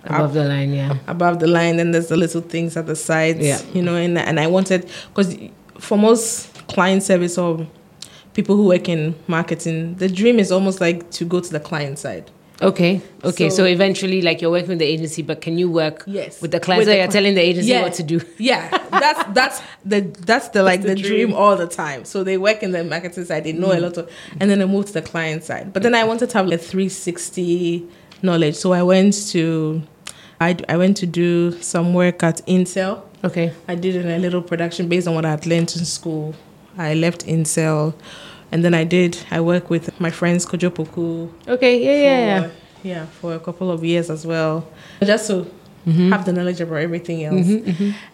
Above 0.04 0.34
the 0.34 0.44
line, 0.44 0.72
yeah. 0.72 0.98
above 1.06 1.38
the 1.38 1.46
line, 1.46 1.76
then 1.76 1.92
there's 1.92 2.08
the 2.08 2.16
little 2.16 2.40
things 2.40 2.76
at 2.76 2.86
the 2.86 2.96
sides. 2.96 3.40
Yeah. 3.40 3.60
You 3.72 3.82
know, 3.82 3.94
and 3.96 4.18
and 4.18 4.40
I 4.40 4.46
wanted 4.48 4.90
because 5.08 5.36
for 5.78 5.96
most 5.96 6.52
client 6.68 7.02
service 7.02 7.38
or 7.38 7.66
people 8.34 8.56
who 8.56 8.66
work 8.66 8.88
in 8.88 9.14
marketing, 9.26 9.94
the 9.96 10.08
dream 10.08 10.38
is 10.38 10.50
almost 10.50 10.80
like 10.80 11.10
to 11.12 11.24
go 11.24 11.40
to 11.40 11.50
the 11.52 11.60
client 11.60 11.98
side. 11.98 12.30
Okay. 12.60 13.00
Okay. 13.24 13.50
So, 13.50 13.56
So- 13.56 13.64
eventually, 13.64 14.22
like 14.22 14.40
you're 14.40 14.50
working 14.50 14.68
with 14.70 14.78
the 14.78 14.84
agency, 14.86 15.22
but 15.22 15.40
can 15.40 15.58
you 15.58 15.68
work 15.70 16.04
Yes. 16.06 16.40
with 16.40 16.52
the 16.52 16.60
clients? 16.60 16.80
With 16.82 16.88
so 16.88 16.92
the 16.92 16.98
you're 16.98 17.06
cli- 17.06 17.12
telling 17.12 17.34
the 17.34 17.40
agency 17.40 17.70
Yeah. 17.70 17.82
what 17.82 17.94
to 17.94 18.02
do. 18.04 18.20
Yeah, 18.38 18.68
that's 18.90 19.24
that's 19.34 19.60
the 19.84 20.00
that's 20.00 20.48
the 20.50 20.62
like 20.62 20.82
the 20.82 20.88
the, 20.88 20.94
dream. 20.94 21.28
dream. 21.28 21.34
all 21.34 21.56
the 21.56 21.66
time. 21.66 22.04
So 22.04 22.22
they 22.22 22.38
work 22.38 22.62
in 22.62 22.70
the 22.70 22.84
marketing 22.84 23.24
side, 23.24 23.44
they 23.44 23.52
know 23.52 23.72
a 23.72 23.76
mm. 23.76 23.82
lot 23.82 23.96
of, 23.98 24.10
and 24.38 24.48
then 24.48 24.60
they 24.60 24.64
move 24.64 24.86
to 24.86 24.92
the 24.92 25.02
client 25.02 25.42
side. 25.44 25.72
But 25.72 25.82
then 25.82 25.94
I 25.94 26.04
wanted 26.04 26.30
to 26.30 26.38
have 26.38 26.46
like 26.46 26.60
360 26.60 27.84
knowledge, 28.22 28.54
so 28.56 28.72
I 28.72 28.82
went 28.82 29.14
to, 29.30 29.82
I 30.40 30.56
I 30.68 30.76
went 30.76 30.96
to 30.98 31.06
do 31.06 31.52
some 31.60 31.94
work 31.94 32.22
at 32.22 32.40
Intel. 32.46 33.02
Okay. 33.24 33.52
I 33.68 33.74
did 33.76 34.04
a 34.04 34.18
little 34.18 34.42
production 34.42 34.88
based 34.88 35.06
on 35.06 35.14
what 35.14 35.24
I 35.24 35.30
had 35.30 35.46
learned 35.46 35.74
in 35.76 35.84
school. 35.84 36.34
I 36.76 36.94
left 36.94 37.26
Intel, 37.26 37.94
and 38.50 38.64
then 38.64 38.74
I 38.74 38.84
did. 38.84 39.18
I 39.30 39.40
worked 39.40 39.70
with 39.70 39.98
my 40.00 40.10
friends 40.10 40.44
Kojo 40.46 40.70
Poku. 40.70 41.30
Okay. 41.48 41.82
Yeah. 41.84 41.92
Yeah. 41.92 42.26
Yeah. 42.40 42.50
yeah, 42.82 43.06
for 43.06 43.34
a 43.34 43.38
couple 43.40 43.70
of 43.70 43.84
years 43.84 44.10
as 44.10 44.26
well, 44.26 44.66
just 45.04 45.26
to 45.28 45.46
Mm-hmm. 45.84 46.12
have 46.12 46.24
the 46.24 46.32
knowledge 46.32 46.60
about 46.60 46.76
everything 46.76 47.24
else. 47.24 47.44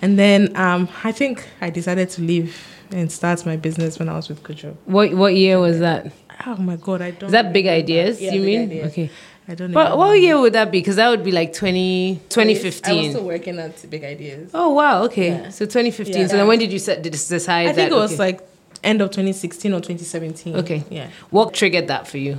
And 0.00 0.18
then 0.18 0.56
um, 0.56 0.88
I 1.04 1.12
think 1.12 1.46
I 1.60 1.68
decided 1.68 2.08
to 2.16 2.22
leave 2.22 2.56
and 2.92 3.12
start 3.12 3.44
my 3.44 3.56
business 3.58 3.98
when 3.98 4.08
I 4.08 4.14
was 4.16 4.30
with 4.30 4.42
Kojo. 4.42 4.74
What 4.86 5.12
What 5.12 5.34
year 5.34 5.60
was 5.60 5.78
that? 5.80 6.10
Oh 6.46 6.56
my 6.56 6.76
god, 6.76 7.02
I 7.02 7.10
don't. 7.10 7.26
Is 7.26 7.32
that 7.32 7.52
big 7.52 7.66
ideas? 7.66 8.22
Yeah, 8.22 8.32
you 8.32 8.40
mean? 8.40 8.62
Ideas. 8.70 8.92
Okay. 8.92 9.10
I 9.48 9.54
don't 9.54 9.70
know. 9.70 9.74
But 9.74 9.96
what 9.96 10.20
year 10.20 10.38
would 10.38 10.52
that 10.52 10.70
be? 10.70 10.80
Because 10.80 10.96
that 10.96 11.08
would 11.08 11.24
be 11.24 11.32
like 11.32 11.54
20, 11.54 12.10
I 12.10 12.12
was 12.12 12.22
2015. 12.28 13.10
still 13.10 13.24
working 13.24 13.58
at 13.58 13.90
Big 13.90 14.04
Ideas. 14.04 14.50
Oh 14.52 14.70
wow. 14.74 15.04
Okay. 15.04 15.30
Yeah. 15.30 15.48
So 15.48 15.64
2015. 15.64 16.14
Yeah. 16.14 16.26
So 16.26 16.36
then 16.36 16.46
when 16.46 16.58
did 16.58 16.70
you 16.70 16.78
set, 16.78 17.02
did 17.02 17.12
decide? 17.12 17.68
I 17.68 17.72
think 17.72 17.90
that, 17.90 17.96
it 17.96 17.98
was 17.98 18.12
okay. 18.12 18.32
like 18.32 18.48
end 18.84 19.00
of 19.00 19.08
2016 19.08 19.72
or 19.72 19.80
2017. 19.80 20.56
Okay. 20.56 20.84
Yeah. 20.90 21.08
What 21.30 21.54
triggered 21.54 21.88
that 21.88 22.06
for 22.06 22.18
you? 22.18 22.38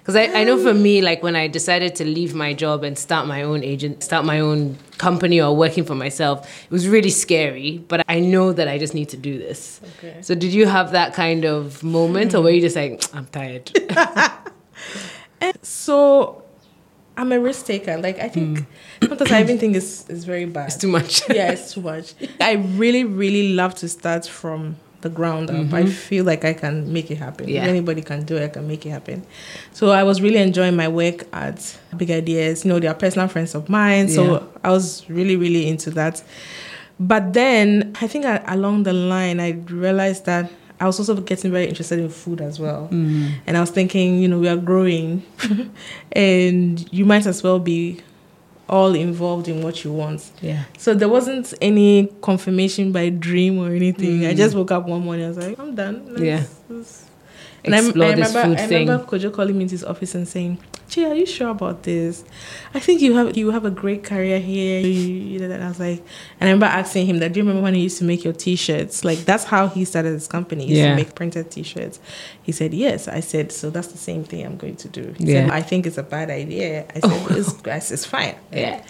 Because 0.00 0.16
I, 0.16 0.24
I 0.40 0.42
know 0.42 0.60
for 0.60 0.74
me, 0.74 1.00
like 1.00 1.22
when 1.22 1.36
I 1.36 1.46
decided 1.46 1.94
to 1.96 2.04
leave 2.04 2.34
my 2.34 2.52
job 2.52 2.82
and 2.82 2.98
start 2.98 3.28
my 3.28 3.44
own 3.44 3.62
agent, 3.62 4.02
start 4.02 4.24
my 4.24 4.40
own 4.40 4.76
company 4.98 5.40
or 5.40 5.56
working 5.56 5.84
for 5.84 5.94
myself, 5.94 6.44
it 6.64 6.70
was 6.72 6.88
really 6.88 7.10
scary. 7.10 7.78
But 7.86 8.04
I 8.08 8.18
know 8.18 8.52
that 8.52 8.66
I 8.66 8.78
just 8.78 8.94
need 8.94 9.10
to 9.10 9.16
do 9.16 9.38
this. 9.38 9.80
Okay. 9.98 10.20
So 10.20 10.34
did 10.34 10.52
you 10.52 10.66
have 10.66 10.90
that 10.90 11.14
kind 11.14 11.44
of 11.44 11.84
moment, 11.84 12.34
or 12.34 12.42
were 12.42 12.50
you 12.50 12.60
just 12.60 12.74
like, 12.74 13.00
I'm 13.14 13.26
tired? 13.26 13.70
So 15.62 16.42
I'm 17.16 17.32
a 17.32 17.40
risk 17.40 17.66
taker. 17.66 17.98
Like 17.98 18.18
I 18.18 18.28
think 18.28 18.60
hmm. 18.60 19.06
sometimes 19.06 19.32
I 19.32 19.40
even 19.40 19.58
think 19.58 19.76
it's 19.76 20.08
it's 20.08 20.24
very 20.24 20.46
bad. 20.46 20.68
It's 20.68 20.76
too 20.76 20.88
much. 20.88 21.22
yeah, 21.30 21.52
it's 21.52 21.74
too 21.74 21.82
much. 21.82 22.14
I 22.40 22.52
really, 22.52 23.04
really 23.04 23.54
love 23.54 23.74
to 23.76 23.88
start 23.88 24.26
from 24.26 24.76
the 25.02 25.08
ground 25.08 25.50
up. 25.50 25.56
I 25.56 25.82
mm-hmm. 25.82 25.88
feel 25.88 26.24
like 26.24 26.44
I 26.44 26.54
can 26.54 26.92
make 26.92 27.10
it 27.10 27.16
happen. 27.16 27.48
Yeah. 27.48 27.62
If 27.62 27.68
anybody 27.68 28.02
can 28.02 28.24
do 28.24 28.36
it, 28.36 28.44
I 28.44 28.48
can 28.48 28.66
make 28.66 28.86
it 28.86 28.90
happen. 28.90 29.26
So 29.72 29.90
I 29.90 30.04
was 30.04 30.22
really 30.22 30.38
enjoying 30.38 30.76
my 30.76 30.88
work 30.88 31.26
at 31.32 31.78
Big 31.96 32.10
Ideas. 32.10 32.64
You 32.64 32.70
know, 32.70 32.78
they 32.78 32.86
are 32.86 32.94
personal 32.94 33.28
friends 33.28 33.54
of 33.54 33.68
mine. 33.68 34.08
So 34.08 34.34
Yeah. 34.34 34.42
I 34.64 34.70
was 34.70 35.08
really, 35.10 35.36
really 35.36 35.68
into 35.68 35.90
that. 35.90 36.22
But 37.00 37.32
then 37.32 37.96
I 38.00 38.06
think 38.06 38.24
I, 38.24 38.42
along 38.46 38.84
the 38.84 38.92
line, 38.92 39.40
I 39.40 39.50
realized 39.66 40.24
that 40.26 40.50
I 40.82 40.86
was 40.86 40.98
also 40.98 41.14
getting 41.20 41.52
very 41.52 41.66
interested 41.68 41.98
in 42.00 42.08
food 42.08 42.40
as 42.40 42.58
well. 42.58 42.88
And 42.90 43.56
I 43.56 43.60
was 43.60 43.70
thinking, 43.70 44.18
you 44.22 44.28
know, 44.28 44.38
we 44.40 44.48
are 44.48 44.56
growing 44.56 45.22
and 46.12 46.92
you 46.92 47.04
might 47.04 47.26
as 47.26 47.42
well 47.42 47.58
be 47.58 48.00
all 48.68 48.94
involved 48.94 49.48
in 49.48 49.62
what 49.62 49.84
you 49.84 49.92
want. 49.92 50.30
Yeah. 50.40 50.64
So 50.78 50.94
there 50.94 51.08
wasn't 51.08 51.52
any 51.60 52.08
confirmation 52.22 52.90
by 52.92 53.10
dream 53.10 53.58
or 53.58 53.68
anything. 53.74 54.24
I 54.26 54.34
just 54.34 54.54
woke 54.56 54.70
up 54.70 54.86
one 54.88 55.02
morning. 55.04 55.26
I 55.26 55.28
was 55.28 55.38
like, 55.38 55.58
I'm 55.58 55.74
done. 55.74 56.06
Let's- 56.14 56.20
Yeah. 56.22 56.42
let's- 56.68 57.04
And 57.64 57.74
I, 57.74 57.78
I 57.78 57.82
remember, 57.82 58.38
I 58.60 58.66
remember 58.80 59.04
Kojo 59.04 59.32
calling 59.32 59.56
me 59.56 59.62
into 59.62 59.72
his 59.72 59.84
office 59.84 60.14
and 60.16 60.26
saying, 60.26 60.58
"Chi, 60.94 61.04
are 61.04 61.14
you 61.14 61.26
sure 61.26 61.48
about 61.48 61.82
this? 61.84 62.24
I 62.74 62.78
think 62.80 63.00
you 63.00 63.14
have 63.16 63.36
you 63.36 63.50
have 63.50 63.64
a 63.64 63.70
great 63.70 64.04
career 64.04 64.38
here." 64.38 64.80
You, 64.80 64.90
you 64.90 65.38
know, 65.38 65.50
and 65.50 65.64
I 65.64 65.68
was 65.68 65.80
like, 65.80 65.98
and 66.40 66.48
I 66.48 66.52
remember 66.52 66.66
asking 66.66 67.06
him 67.06 67.18
that. 67.20 67.32
Do 67.32 67.40
you 67.40 67.44
remember 67.44 67.62
when 67.62 67.74
he 67.74 67.80
used 67.82 67.98
to 67.98 68.04
make 68.04 68.24
your 68.24 68.32
T-shirts? 68.32 69.04
Like 69.04 69.18
that's 69.20 69.44
how 69.44 69.68
he 69.68 69.84
started 69.84 70.10
his 70.12 70.28
company. 70.28 70.64
He 70.64 70.70
used 70.70 70.82
Yeah. 70.82 70.90
to 70.90 70.96
make 70.96 71.14
printed 71.14 71.50
T-shirts. 71.50 71.98
He 72.42 72.52
said 72.52 72.74
yes. 72.74 73.08
I 73.08 73.20
said 73.20 73.52
so. 73.52 73.70
That's 73.70 73.88
the 73.88 73.98
same 73.98 74.24
thing 74.24 74.44
I'm 74.44 74.56
going 74.56 74.76
to 74.76 74.88
do. 74.88 75.14
He 75.18 75.24
Yeah. 75.32 75.46
said 75.46 75.50
I 75.50 75.62
think 75.62 75.86
it's 75.86 75.98
a 75.98 76.02
bad 76.02 76.30
idea. 76.30 76.84
I 76.94 77.00
said 77.00 77.30
it's, 77.38 77.66
I 77.66 77.78
said, 77.78 77.94
it's 77.94 78.04
fine. 78.04 78.34
Yeah. 78.52 78.82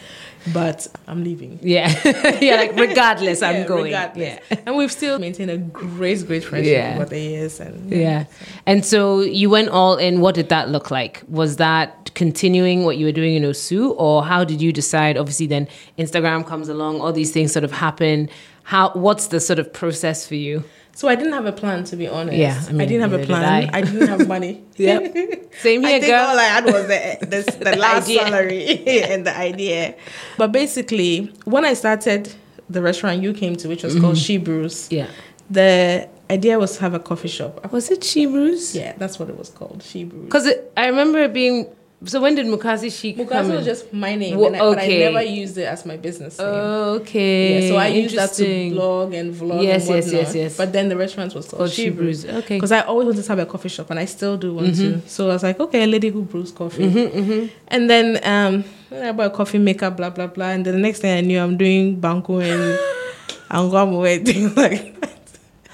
But 0.53 0.87
I'm 1.07 1.23
leaving. 1.23 1.59
Yeah. 1.63 1.89
yeah, 2.41 2.57
like 2.57 2.77
regardless, 2.77 3.43
I'm 3.43 3.67
going. 3.67 3.85
regardless. 3.85 4.39
Yeah. 4.51 4.59
And 4.67 4.77
we've 4.77 4.91
still 4.91 5.19
maintained 5.19 5.51
a 5.51 5.59
great, 5.59 6.27
great 6.27 6.45
friendship 6.45 6.73
Yeah. 6.73 6.95
over 6.97 7.05
the 7.05 7.19
years. 7.21 7.61
And 7.61 7.91
Yeah. 7.93 8.25
And 8.67 8.85
so 8.85 9.21
you 9.21 9.49
went 9.51 9.69
all 9.69 9.97
in. 9.97 10.21
What 10.21 10.35
did 10.35 10.49
that 10.49 10.69
look 10.69 10.91
like? 10.91 11.23
Was 11.29 11.57
that 11.57 12.11
continuing 12.15 12.85
what 12.85 12.99
you 12.99 13.07
were 13.07 13.13
doing 13.13 13.35
in 13.37 13.43
Osu, 13.45 13.95
or 13.97 14.25
how 14.25 14.45
did 14.45 14.61
you 14.61 14.73
decide? 14.73 15.17
Obviously, 15.17 15.47
then 15.47 15.69
Instagram 15.99 16.47
comes 16.47 16.69
along, 16.69 17.01
all 17.01 17.13
these 17.13 17.33
things 17.33 17.53
sort 17.53 17.65
of 17.65 17.73
happen. 17.73 18.29
How? 18.65 18.91
What's 18.95 19.29
the 19.29 19.41
sort 19.41 19.59
of 19.59 19.73
process 19.73 20.27
for 20.27 20.35
you? 20.37 20.65
So 20.95 21.09
I 21.09 21.15
didn't 21.15 21.33
have 21.33 21.47
a 21.47 21.53
plan, 21.53 21.85
to 21.85 21.97
be 21.97 22.07
honest. 22.07 22.37
Yeah, 22.37 22.63
I 22.69 22.83
I, 22.83 22.87
didn't 22.87 23.01
have 23.01 23.13
a 23.13 23.17
neither 23.17 23.19
did 23.19 23.27
plan. 23.27 23.71
I. 23.75 23.79
I. 23.79 23.81
didn't 23.81 24.09
have 24.09 24.29
money. 24.29 24.63
Yep. 24.77 25.55
Same 25.61 25.83
here, 25.85 25.97
I 25.97 26.01
think 26.01 26.13
girl. 26.13 26.27
all 26.27 26.39
I 26.39 26.45
had 26.45 26.65
was 26.65 26.87
the, 26.87 27.19
the, 27.21 27.65
the 27.65 27.77
last 27.85 28.05
idea. 28.05 28.21
salary 28.21 29.03
and 29.03 29.27
the 29.27 29.37
idea. 29.37 29.95
But 30.39 30.53
basically, 30.53 31.33
when 31.45 31.65
I 31.65 31.75
started 31.75 32.33
the 32.69 32.83
restaurant 32.83 33.23
you 33.23 33.33
came 33.33 33.57
to, 33.57 33.69
which 33.69 33.83
was 33.83 33.95
called 33.95 34.17
mm-hmm. 34.17 34.23
She 34.23 34.39
Brews, 34.39 34.89
yeah. 34.91 35.09
the 35.51 36.09
idea 36.31 36.59
was 36.59 36.77
to 36.77 36.81
have 36.81 36.95
a 36.95 36.99
coffee 36.99 37.29
shop. 37.29 37.71
Was 37.73 37.91
it 37.91 38.03
She 38.03 38.27
Brews? 38.27 38.75
Yeah, 38.75 38.95
that's 38.97 39.19
what 39.19 39.29
it 39.29 39.39
was 39.39 39.51
called, 39.51 39.83
She 39.83 40.05
Brews. 40.05 40.25
Because 40.25 40.49
I 40.77 40.87
remember 40.87 41.19
it 41.21 41.33
being. 41.33 41.67
So 42.05 42.21
when 42.21 42.35
did 42.35 42.47
Mukasi 42.47 42.91
Chic 42.91 43.17
come 43.17 43.27
Mukasa 43.29 43.51
in? 43.51 43.57
was 43.57 43.65
just 43.65 43.93
my 43.93 44.17
name, 44.17 44.37
Wo- 44.37 44.47
and 44.47 44.57
I, 44.57 44.59
but 44.59 44.79
I 44.79 44.87
never 44.89 45.23
used 45.23 45.57
it 45.57 45.65
as 45.65 45.87
my 45.87 45.97
business 45.97 46.37
name. 46.39 46.49
okay. 46.49 47.63
Yeah, 47.63 47.69
so 47.69 47.77
I 47.77 47.87
used 47.89 48.17
that 48.17 48.33
to 48.33 48.71
blog 48.71 49.15
and 49.15 49.33
vlog. 49.33 49.63
Yes, 49.63 49.87
and 49.89 49.97
yes, 49.97 50.13
yes, 50.13 50.35
yes. 50.35 50.57
But 50.57 50.73
then 50.73 50.89
the 50.89 50.97
restaurant 50.97 51.33
was 51.35 51.47
called, 51.49 51.71
She 51.71 51.91
Brews. 51.91 52.25
Okay. 52.25 52.57
Because 52.57 52.73
I 52.73 52.81
always 52.81 53.07
wanted 53.07 53.23
to 53.23 53.29
have 53.29 53.39
a 53.39 53.47
coffee 53.47 53.69
shop, 53.69 53.91
and 53.91 54.01
I 54.01 54.07
still 54.07 54.37
do 54.37 54.53
want 54.55 54.69
Mm-hmm. 54.75 55.01
to. 55.03 55.09
So 55.09 55.31
I 55.31 55.35
was 55.35 55.43
like, 55.45 55.61
okay, 55.61 55.85
a 55.85 55.87
lady 55.87 56.09
who 56.09 56.23
brews 56.23 56.51
coffee. 56.51 57.51
And 57.69 57.89
then 57.89 58.19
um, 58.25 58.65
when 58.89 59.03
I 59.05 59.13
bought 59.13 59.27
a 59.27 59.31
coffee 59.31 59.59
maker, 59.59 59.91
blah 59.91 60.11
blah 60.11 60.27
blah. 60.27 60.49
And 60.51 60.67
then 60.67 60.75
the 60.75 60.81
next 60.81 61.01
thing 61.01 61.17
I 61.17 61.21
knew, 61.21 61.39
I'm 61.41 61.57
doing 61.57 62.01
banku 62.01 62.43
and 62.43 62.79
Anguamo 63.51 64.03
thing 64.27 64.55
like. 64.57 65.01
that. 65.01 65.11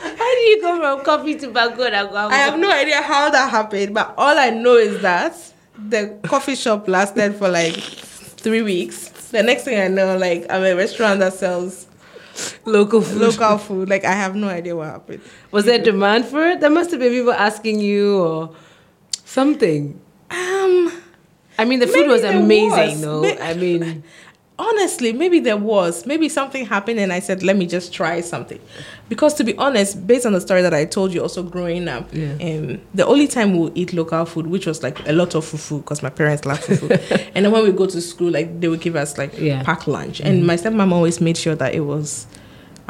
How 0.01 0.35
do 0.35 0.41
you 0.41 0.61
go 0.61 0.77
from 0.79 1.05
coffee 1.05 1.37
to 1.37 1.49
banku 1.49 1.87
and? 1.87 1.95
I 1.97 2.37
have 2.37 2.59
no 2.59 2.71
idea 2.71 3.01
how 3.03 3.31
that 3.31 3.51
happened, 3.51 3.95
but 3.95 4.15
all 4.19 4.37
I 4.39 4.51
know 4.51 4.77
is 4.77 5.01
that 5.03 5.35
the 5.87 6.19
coffee 6.25 6.55
shop 6.55 6.89
lasted 6.89 7.35
for 7.37 7.49
like 7.49 7.75
three 7.75 8.63
weeks. 8.63 9.09
The 9.31 9.43
next 9.43 9.65
thing 9.65 9.79
I 9.79 9.89
know, 9.89 10.17
like 10.17 10.47
I'm 10.51 10.63
a 10.65 10.75
restaurant 10.75 11.21
that 11.21 11.35
sells 11.35 11.87
local 12.65 13.01
food. 13.01 13.21
local 13.21 13.59
food. 13.59 13.89
Like 13.89 14.05
I 14.05 14.13
have 14.13 14.35
no 14.35 14.49
idea 14.49 14.75
what 14.77 14.87
happened. 14.89 15.21
Was 15.51 15.65
there 15.65 15.79
demand 15.79 16.25
for 16.27 16.47
it? 16.47 16.61
There 16.61 16.71
must 16.71 16.91
have 16.91 17.01
been 17.01 17.13
people 17.13 17.33
asking 17.33 17.81
you 17.81 18.19
or 18.19 18.55
something. 19.25 20.01
Um, 20.31 20.93
I 21.59 21.65
mean, 21.65 21.81
the 21.81 21.87
food 21.87 22.07
was 22.07 22.23
amazing, 22.23 22.71
was. 22.71 23.01
though. 23.01 23.25
I 23.39 23.55
mean, 23.55 24.05
honestly, 24.59 25.13
maybe 25.13 25.41
there 25.41 25.57
was. 25.57 26.05
Maybe 26.07 26.29
something 26.29 26.67
happened, 26.67 26.99
and 26.99 27.13
I 27.13 27.21
said, 27.21 27.43
"Let 27.43 27.57
me 27.57 27.67
just 27.67 27.93
try 27.93 28.21
something." 28.21 28.59
Because 29.09 29.35
to 29.35 29.45
be 29.45 29.57
honest, 29.57 30.07
based 30.07 30.27
on 30.27 30.33
the 30.33 30.41
story 30.41 30.63
that 30.63 30.75
I 30.75 30.85
told 30.85 31.15
you, 31.15 31.23
also 31.23 31.43
growing 31.43 31.89
up, 31.89 32.09
Yeah. 32.13 32.33
um, 32.43 32.81
the 32.95 33.07
only 33.07 33.27
time 33.29 33.53
we 33.53 33.59
would 33.61 33.77
eat 33.79 33.93
local 33.93 34.25
food, 34.27 34.47
which 34.49 34.67
was 34.67 34.83
like 34.83 35.07
a 35.09 35.13
lot 35.13 35.35
of 35.35 35.45
fufu, 35.45 35.79
because 35.79 36.03
my 36.03 36.11
parents 36.11 36.45
love 36.45 36.61
fufu, 36.61 36.91
and 37.35 37.45
then 37.45 37.53
when 37.53 37.63
we 37.63 37.73
go 37.73 37.87
to 37.87 38.01
school, 38.01 38.31
like 38.31 38.61
they 38.61 38.69
would 38.69 38.81
give 38.81 38.97
us 38.97 39.17
like 39.17 39.39
Yeah. 39.39 39.63
packed 39.63 39.89
lunch, 39.89 40.21
and 40.21 40.47
my 40.47 40.57
stepmom 40.57 40.93
always 40.93 41.21
made 41.21 41.37
sure 41.37 41.55
that 41.55 41.75
it 41.75 41.81
was. 41.81 42.27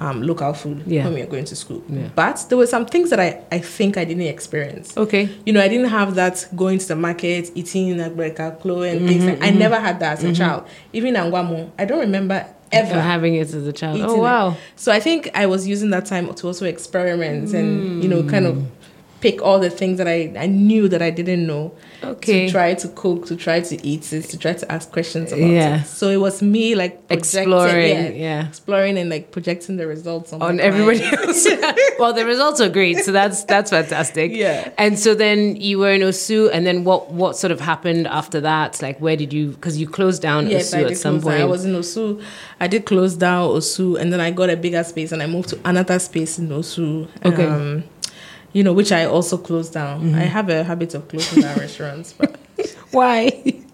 Um, 0.00 0.22
local 0.22 0.52
food 0.54 0.84
Yeah. 0.86 1.04
when 1.04 1.14
we 1.14 1.20
were 1.22 1.26
going 1.26 1.44
to 1.46 1.56
school, 1.56 1.82
Yeah. 1.88 2.02
but 2.14 2.46
there 2.48 2.56
were 2.56 2.68
some 2.68 2.86
things 2.86 3.10
that 3.10 3.18
I, 3.18 3.40
I 3.50 3.58
think 3.58 3.96
I 3.96 4.04
didn't 4.04 4.22
experience. 4.22 4.96
okay. 4.96 5.28
you 5.44 5.52
know, 5.52 5.60
I 5.60 5.66
didn't 5.66 5.88
have 5.88 6.14
that 6.14 6.46
going 6.54 6.78
to 6.78 6.86
the 6.86 6.94
market, 6.94 7.50
eating 7.56 7.98
like 7.98 8.14
klo 8.36 8.88
and 8.88 9.08
things. 9.08 9.24
Mm-hmm, 9.24 9.40
Like, 9.40 9.42
I 9.42 9.50
never 9.50 9.74
had 9.74 9.98
that 9.98 10.18
as 10.18 10.24
a 10.24 10.32
child. 10.32 10.68
Even 10.92 11.14
Angwamo, 11.14 11.72
I 11.76 11.84
don't 11.84 11.98
remember 11.98 12.46
ever. 12.70 12.94
For 12.94 13.00
having 13.00 13.34
it 13.34 13.48
as 13.52 13.66
a 13.66 13.72
child. 13.72 14.00
Oh, 14.02 14.14
it. 14.14 14.18
wow. 14.20 14.56
So 14.76 14.92
I 14.92 15.00
think 15.00 15.30
I 15.34 15.46
was 15.46 15.66
using 15.66 15.90
that 15.90 16.06
time 16.06 16.32
to 16.32 16.46
also 16.46 16.64
experiment 16.64 17.52
and 17.52 18.00
you 18.00 18.08
know, 18.08 18.22
kind 18.22 18.46
Mm. 18.46 18.50
of 18.50 18.66
pick 19.20 19.42
all 19.42 19.58
the 19.58 19.68
things 19.70 19.98
that 19.98 20.06
I, 20.06 20.32
I 20.38 20.46
knew 20.46 20.88
that 20.88 21.02
I 21.02 21.10
didn't 21.10 21.46
know. 21.46 21.72
Okay. 22.04 22.46
To 22.46 22.52
try 22.52 22.74
to 22.74 22.88
cook, 22.90 23.26
to 23.26 23.34
try 23.34 23.60
to 23.60 23.86
eat 23.86 24.12
it, 24.12 24.22
to 24.26 24.38
try 24.38 24.52
to 24.52 24.70
ask 24.70 24.92
questions 24.92 25.32
about 25.32 25.44
Yeah. 25.50 25.80
it. 25.82 25.86
So 25.86 26.08
it 26.10 26.18
was 26.18 26.40
me 26.42 26.76
like 26.76 27.02
Exploring, 27.10 27.88
yeah, 27.88 28.08
yeah. 28.10 28.46
exploring 28.48 28.96
and 28.98 29.10
like 29.10 29.32
projecting 29.32 29.76
the 29.76 29.86
results 29.88 30.32
on, 30.32 30.40
On 30.40 30.60
everybody 30.60 31.02
else. 31.02 31.46
well, 31.98 32.12
the 32.12 32.24
results 32.24 32.60
are 32.60 32.68
great, 32.68 32.98
so 32.98 33.10
that's 33.10 33.42
that's 33.44 33.70
fantastic. 33.70 34.30
Yeah. 34.32 34.70
And 34.78 34.96
so 34.98 35.14
then 35.16 35.56
you 35.56 35.78
were 35.80 35.90
in 35.90 36.02
Osu, 36.02 36.48
and 36.52 36.64
then 36.64 36.84
what 36.84 37.10
what 37.10 37.36
sort 37.36 37.50
of 37.50 37.60
happened 37.60 38.06
after 38.06 38.40
that? 38.42 38.80
Like, 38.80 39.00
where 39.00 39.16
did 39.16 39.32
you? 39.32 39.50
Because 39.50 39.78
you 39.80 39.88
closed 39.88 40.22
down 40.22 40.48
Yes, 40.48 40.72
Osu 40.72 40.90
at 40.90 40.96
some 40.96 41.20
close 41.20 41.24
down. 41.24 41.32
point. 41.32 41.42
I 41.42 41.46
was 41.46 41.64
in 41.64 41.72
Osu. 41.72 42.22
I 42.60 42.68
did 42.68 42.84
close 42.86 43.14
down 43.16 43.48
Osu, 43.50 43.98
and 44.00 44.12
then 44.12 44.20
I 44.20 44.30
got 44.30 44.50
a 44.50 44.56
bigger 44.56 44.84
space, 44.84 45.10
and 45.10 45.20
I 45.22 45.26
moved 45.26 45.48
to 45.48 45.58
another 45.64 45.98
space 45.98 46.38
in 46.38 46.48
Osu. 46.50 47.08
Okay. 47.24 47.44
Um, 47.46 47.82
you 48.52 48.62
know, 48.64 48.72
which 48.72 48.92
I 48.92 49.04
also 49.04 49.36
closed 49.36 49.72
down. 49.74 50.02
Mm-hmm. 50.02 50.14
I 50.18 50.22
have 50.22 50.48
a 50.48 50.64
habit 50.64 50.94
of 50.94 51.08
closing 51.08 51.42
down 51.42 51.58
restaurants, 51.58 52.12
but 52.12 52.38
Why? 52.90 53.42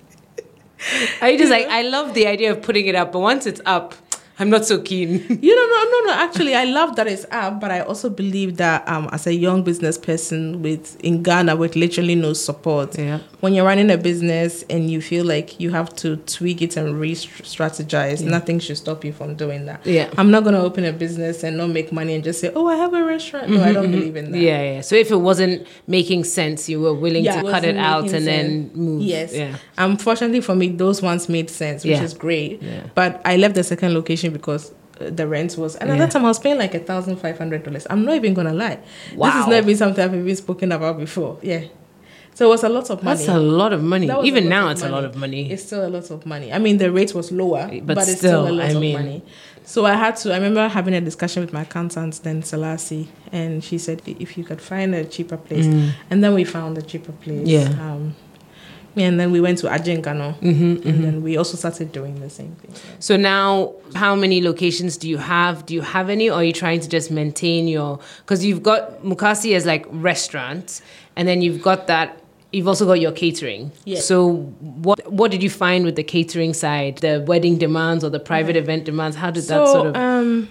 Are 1.22 1.30
you 1.30 1.38
just 1.38 1.50
like 1.50 1.66
I 1.66 1.82
love 1.82 2.12
the 2.14 2.26
idea 2.26 2.50
of 2.52 2.62
putting 2.62 2.86
it 2.86 2.94
up, 2.94 3.12
but 3.12 3.20
once 3.20 3.46
it's 3.46 3.60
up, 3.64 3.94
I'm 4.38 4.50
not 4.50 4.64
so 4.64 4.80
keen. 4.80 5.10
you 5.42 5.54
know, 5.56 5.66
no, 5.76 5.90
no, 5.90 6.00
no. 6.06 6.12
Actually, 6.20 6.54
I 6.56 6.64
love 6.64 6.96
that 6.96 7.06
it's 7.06 7.24
up, 7.30 7.60
but 7.60 7.70
I 7.70 7.80
also 7.80 8.10
believe 8.10 8.56
that 8.56 8.86
um, 8.88 9.08
as 9.12 9.26
a 9.28 9.34
young 9.34 9.62
business 9.62 9.96
person 9.96 10.60
with 10.60 11.00
in 11.04 11.22
Ghana 11.22 11.54
with 11.56 11.76
literally 11.76 12.14
no 12.16 12.32
support, 12.32 12.98
Yeah. 12.98 13.20
when 13.40 13.54
you're 13.54 13.64
running 13.64 13.90
a 13.92 13.96
business 13.96 14.64
and 14.68 14.90
you 14.90 15.00
feel 15.00 15.24
like 15.24 15.60
you 15.60 15.70
have 15.70 15.94
to 15.96 16.16
tweak 16.16 16.62
it 16.62 16.76
and 16.76 16.98
re-strategize, 16.98 18.22
nothing 18.24 18.58
should 18.58 18.76
stop 18.76 19.04
you 19.04 19.12
from 19.12 19.34
doing 19.36 19.66
that. 19.66 19.84
Yeah. 19.86 20.10
I'm 20.18 20.30
not 20.30 20.44
gonna 20.44 20.62
open 20.62 20.84
a 20.84 20.92
business 20.92 21.44
and 21.44 21.56
not 21.56 21.68
make 21.70 21.92
money 21.92 22.14
and 22.14 22.24
just 22.24 22.40
say, 22.40 22.50
"Oh, 22.54 22.66
I 22.66 22.76
have 22.76 22.92
a 22.94 23.04
restaurant." 23.04 23.50
No, 23.50 23.62
I 23.62 23.72
don't 23.72 23.90
believe 23.90 24.16
in 24.16 24.32
that. 24.32 24.38
Yeah, 24.38 24.62
yeah. 24.74 24.80
So 24.80 24.96
if 24.96 25.10
it 25.10 25.16
wasn't 25.16 25.66
making 25.86 26.24
sense, 26.24 26.68
you 26.68 26.80
were 26.80 26.94
willing 26.94 27.24
Yeah, 27.24 27.40
to 27.42 27.50
cut 27.50 27.64
it 27.64 27.76
out 27.76 28.10
and 28.12 28.26
then 28.26 28.70
move. 28.74 29.02
Yes. 29.02 29.32
Yeah. 29.34 29.56
Unfortunately 29.78 30.40
for 30.40 30.54
me, 30.54 30.68
those 30.68 31.02
ones 31.02 31.28
made 31.28 31.50
sense, 31.50 31.84
which 31.84 31.92
Yeah. 31.92 32.02
is 32.02 32.14
great. 32.14 32.62
Yeah. 32.62 32.80
But 32.94 33.20
I 33.24 33.36
left 33.36 33.54
the 33.54 33.62
second 33.64 33.94
location 33.94 34.23
because 34.32 34.72
uh, 35.00 35.10
the 35.10 35.26
rent 35.26 35.56
was, 35.58 35.76
and 35.76 35.90
at 35.90 35.98
that 35.98 36.10
time 36.10 36.24
I 36.24 36.28
was 36.28 36.38
paying 36.38 36.58
like 36.58 36.74
a 36.74 36.78
thousand 36.80 37.16
five 37.16 37.36
hundred 37.38 37.62
dollars. 37.64 37.86
I'm 37.90 38.04
not 38.04 38.14
even 38.14 38.34
gonna 38.34 38.54
lie. 38.54 38.78
Wow. 39.16 39.28
This 39.30 39.40
is 39.42 39.46
not 39.48 39.56
even 39.56 39.76
something 39.76 40.04
I've 40.04 40.14
even 40.14 40.36
spoken 40.36 40.72
about 40.72 40.98
before. 40.98 41.38
Yeah. 41.42 41.64
So 42.34 42.46
it 42.46 42.48
was 42.48 42.64
a 42.64 42.68
lot 42.68 42.90
of 42.90 43.00
money. 43.02 43.16
That's 43.16 43.28
a 43.28 43.38
lot 43.38 43.72
of 43.72 43.82
money. 43.82 44.08
That 44.08 44.18
was 44.18 44.24
a 44.24 44.26
Even 44.26 44.48
now, 44.48 44.68
it's 44.70 44.82
a 44.82 44.88
lot 44.88 45.04
of 45.04 45.14
money. 45.14 45.52
It's 45.52 45.62
still 45.62 45.86
a 45.86 45.88
lot 45.88 46.10
of 46.10 46.26
money. 46.26 46.52
I 46.52 46.58
mean, 46.58 46.78
the 46.78 46.90
rate 46.90 47.14
was 47.14 47.30
lower, 47.30 47.68
But 47.68 47.86
but, 47.86 47.98
it's 48.08 48.18
still, 48.18 48.44
still, 48.44 48.48
a 48.48 48.50
lot 48.50 48.66
I 48.66 48.70
of 48.70 48.80
mean- 48.80 48.94
money. 48.94 49.22
So 49.66 49.86
I 49.86 49.94
had 49.94 50.16
to. 50.16 50.32
I 50.32 50.36
remember 50.36 50.68
having 50.68 50.92
a 50.94 51.00
discussion 51.00 51.42
with 51.42 51.52
my 51.54 51.62
accountant, 51.62 52.20
then 52.22 52.42
Selassie, 52.42 53.08
and 53.32 53.64
she 53.64 53.78
said 53.78 54.02
if 54.04 54.36
you 54.36 54.44
could 54.44 54.60
find 54.60 54.94
a 54.94 55.04
cheaper 55.04 55.38
place, 55.38 55.64
and 56.10 56.22
then 56.22 56.34
we 56.34 56.44
found 56.44 56.76
a 56.76 56.82
cheaper 56.82 57.12
place. 57.12 57.48
Mm. 57.48 57.50
Yeah. 57.50 57.68
Um, 57.92 58.14
and 58.96 59.18
then 59.18 59.30
we 59.30 59.40
went 59.40 59.58
to 59.58 59.66
Adjiringanor, 59.66 60.38
Mm-hmm, 60.40 60.88
and 60.88 61.04
then 61.04 61.22
we 61.22 61.36
also 61.36 61.56
started 61.56 61.92
doing 61.92 62.20
the 62.20 62.30
same 62.30 62.54
thing. 62.56 62.72
So 63.00 63.16
now, 63.16 63.74
how 63.94 64.14
many 64.14 64.42
locations 64.42 64.96
do 64.96 65.08
you 65.08 65.18
have? 65.18 65.66
Do 65.66 65.74
you 65.74 65.82
have 65.82 66.10
any, 66.10 66.30
or 66.30 66.34
are 66.34 66.44
you 66.44 66.52
trying 66.52 66.80
to 66.80 66.88
just 66.88 67.10
maintain 67.10 67.68
your? 67.68 67.98
Because 68.18 68.44
you've 68.44 68.62
got 68.62 69.02
Mukasi 69.02 69.54
as 69.56 69.66
like 69.66 69.86
restaurants, 69.90 70.82
and 71.16 71.26
then 71.26 71.42
you've 71.42 71.62
got 71.62 71.86
that 71.88 72.20
you've 72.54 72.68
also 72.68 72.86
got 72.86 73.00
your 73.00 73.12
catering. 73.12 73.72
Yeah. 73.84 74.00
So 74.00 74.34
what 74.60 75.10
what 75.12 75.30
did 75.30 75.42
you 75.42 75.50
find 75.50 75.84
with 75.84 75.96
the 75.96 76.04
catering 76.04 76.54
side? 76.54 76.98
The 76.98 77.24
wedding 77.26 77.58
demands 77.58 78.04
or 78.04 78.10
the 78.10 78.20
private 78.20 78.56
event 78.56 78.84
demands? 78.84 79.16
How 79.16 79.30
did 79.30 79.44
that 79.44 79.66
sort 79.66 79.88
of 79.88 79.96
um, 79.96 80.48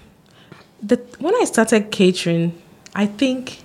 the 0.81 0.97
when 1.19 1.33
I 1.35 1.45
started 1.45 1.91
catering, 1.91 2.61
I 2.93 3.05
think 3.05 3.63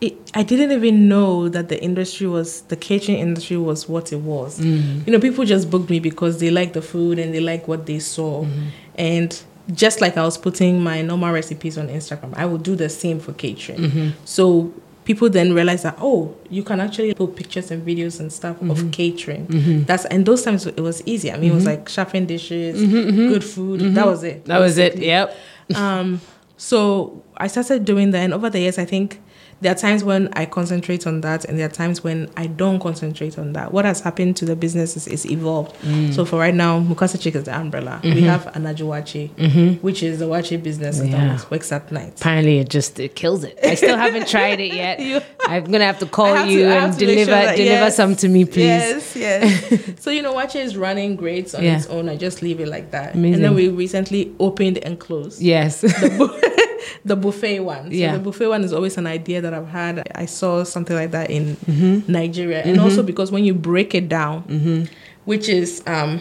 it, 0.00 0.14
I 0.34 0.42
didn't 0.42 0.72
even 0.72 1.08
know 1.08 1.48
that 1.48 1.68
the 1.68 1.82
industry 1.82 2.26
was 2.26 2.62
the 2.62 2.76
catering 2.76 3.18
industry 3.18 3.56
was 3.58 3.88
what 3.88 4.12
it 4.12 4.20
was. 4.20 4.58
Mm-hmm. 4.58 5.02
You 5.06 5.12
know, 5.12 5.20
people 5.20 5.44
just 5.44 5.70
booked 5.70 5.90
me 5.90 6.00
because 6.00 6.40
they 6.40 6.50
like 6.50 6.72
the 6.72 6.82
food 6.82 7.18
and 7.18 7.34
they 7.34 7.40
like 7.40 7.68
what 7.68 7.86
they 7.86 7.98
saw, 7.98 8.44
Mm-hmm. 8.44 8.66
and 8.96 9.42
just 9.72 10.00
like 10.00 10.16
I 10.16 10.24
was 10.24 10.36
putting 10.38 10.82
my 10.82 11.02
normal 11.02 11.32
recipes 11.32 11.78
on 11.78 11.88
Instagram, 11.88 12.34
I 12.36 12.44
would 12.46 12.62
do 12.62 12.74
the 12.74 12.88
same 12.88 13.20
for 13.20 13.32
catering. 13.34 13.78
Mm-hmm. 13.78 14.08
So 14.24 14.72
people 15.04 15.28
then 15.30 15.52
realized 15.54 15.84
that 15.84 15.96
oh, 16.00 16.34
you 16.48 16.62
can 16.62 16.80
actually 16.80 17.12
put 17.14 17.36
pictures 17.36 17.70
and 17.70 17.86
videos 17.86 18.18
and 18.20 18.32
stuff 18.32 18.56
Mm-hmm. 18.56 18.70
of 18.70 18.90
catering. 18.90 19.84
That's 19.84 20.06
and 20.06 20.24
those 20.24 20.42
times 20.42 20.66
it 20.66 20.80
was 20.80 21.02
easy. 21.06 21.30
I 21.30 21.36
mean, 21.38 21.52
it 21.52 21.54
was 21.54 21.66
like 21.66 21.88
shopping 21.88 22.26
dishes, 22.26 22.80
Mm-hmm. 22.80 23.28
good 23.28 23.44
food. 23.44 23.80
That 23.94 24.06
was 24.06 24.24
it. 24.24 24.44
that 24.46 24.58
was 24.58 24.78
it? 24.78 24.96
Yep. 24.98 25.36
Um, 25.74 26.20
so 26.56 27.22
I 27.36 27.46
started 27.46 27.84
doing 27.84 28.10
that, 28.12 28.18
and 28.24 28.34
over 28.34 28.50
the 28.50 28.60
years, 28.60 28.78
I 28.78 28.84
think 28.86 29.20
there 29.60 29.72
are 29.72 29.76
times 29.76 30.02
when 30.04 30.28
I 30.32 30.46
concentrate 30.46 31.06
on 31.06 31.20
that, 31.20 31.44
and 31.44 31.58
there 31.58 31.66
are 31.66 31.70
times 31.70 32.02
when 32.02 32.30
I 32.36 32.46
don't 32.46 32.80
concentrate 32.80 33.38
on 33.38 33.52
that. 33.52 33.72
What 33.72 33.84
has 33.84 34.00
happened 34.00 34.36
to 34.38 34.44
the 34.44 34.56
business 34.56 34.96
is, 34.96 35.06
is 35.06 35.26
evolved. 35.30 35.74
Mm. 35.82 36.14
So 36.14 36.24
for 36.24 36.38
right 36.38 36.54
now, 36.54 36.80
Mukasa 36.80 37.20
Chick 37.20 37.34
is 37.34 37.44
the 37.44 37.56
umbrella. 37.56 38.00
We 38.02 38.22
have 38.22 38.46
Anajuwachi, 38.54 39.80
which 39.82 40.02
is 40.02 40.18
the 40.18 40.24
waakye 40.26 40.62
business 40.62 40.98
Mm-hmm. 41.00 41.12
Yeah. 41.12 41.36
that 41.36 41.50
works 41.50 41.70
at 41.72 41.90
night. 41.92 42.14
Apparently, 42.20 42.58
it 42.58 42.68
just 42.68 42.98
it 42.98 43.14
kills 43.14 43.44
it. 43.44 43.58
I 43.62 43.74
still 43.74 43.96
haven't 43.96 44.28
tried 44.34 44.60
it 44.60 44.72
yet. 44.72 45.00
You- 45.00 45.20
I'm 45.46 45.64
gonna 45.64 45.84
have 45.84 45.98
to 46.00 46.06
call 46.06 46.34
have 46.34 46.48
you 46.48 46.64
have 46.64 46.90
and 46.90 46.98
deliver 46.98 47.18
sure 47.24 47.26
that- 47.26 47.56
deliver 47.56 47.72
yes, 47.72 47.96
some 47.96 48.14
to 48.16 48.28
me, 48.28 48.44
please. 48.44 48.64
Yes, 48.64 49.16
yes. 49.16 49.92
so 50.00 50.10
you 50.10 50.22
know, 50.22 50.34
Waakye 50.34 50.60
is 50.62 50.76
running 50.76 51.16
great 51.16 51.54
on 51.54 51.62
Yeah. 51.64 51.76
its 51.76 51.86
own. 51.86 52.08
I 52.08 52.16
just 52.16 52.40
leave 52.42 52.60
it 52.60 52.68
like 52.68 52.90
that. 52.92 53.14
Amazing. 53.14 53.34
And 53.34 53.44
then 53.44 53.54
we 53.54 53.68
recently 53.68 54.32
opened 54.38 54.78
and 54.78 54.98
closed. 54.98 55.40
Yes. 55.42 55.82
the 57.04 57.16
buffet 57.16 57.60
one. 57.60 57.86
So 57.86 57.90
Yeah. 57.96 58.12
the 58.14 58.18
buffet 58.20 58.46
one 58.48 58.64
is 58.64 58.72
always 58.72 58.96
an 58.96 59.06
idea 59.06 59.40
that 59.40 59.52
I've 59.54 59.68
had. 59.68 60.06
I 60.14 60.26
saw 60.26 60.64
something 60.64 60.96
like 60.96 61.10
that 61.12 61.30
in 61.30 61.56
Mm-hmm. 61.56 62.10
Nigeria, 62.12 62.62
and 62.62 62.80
also 62.80 63.02
because 63.02 63.30
when 63.32 63.44
you 63.44 63.54
break 63.54 63.94
it 63.94 64.08
down, 64.08 64.88
which 65.24 65.48
is 65.48 65.82
um, 65.86 66.20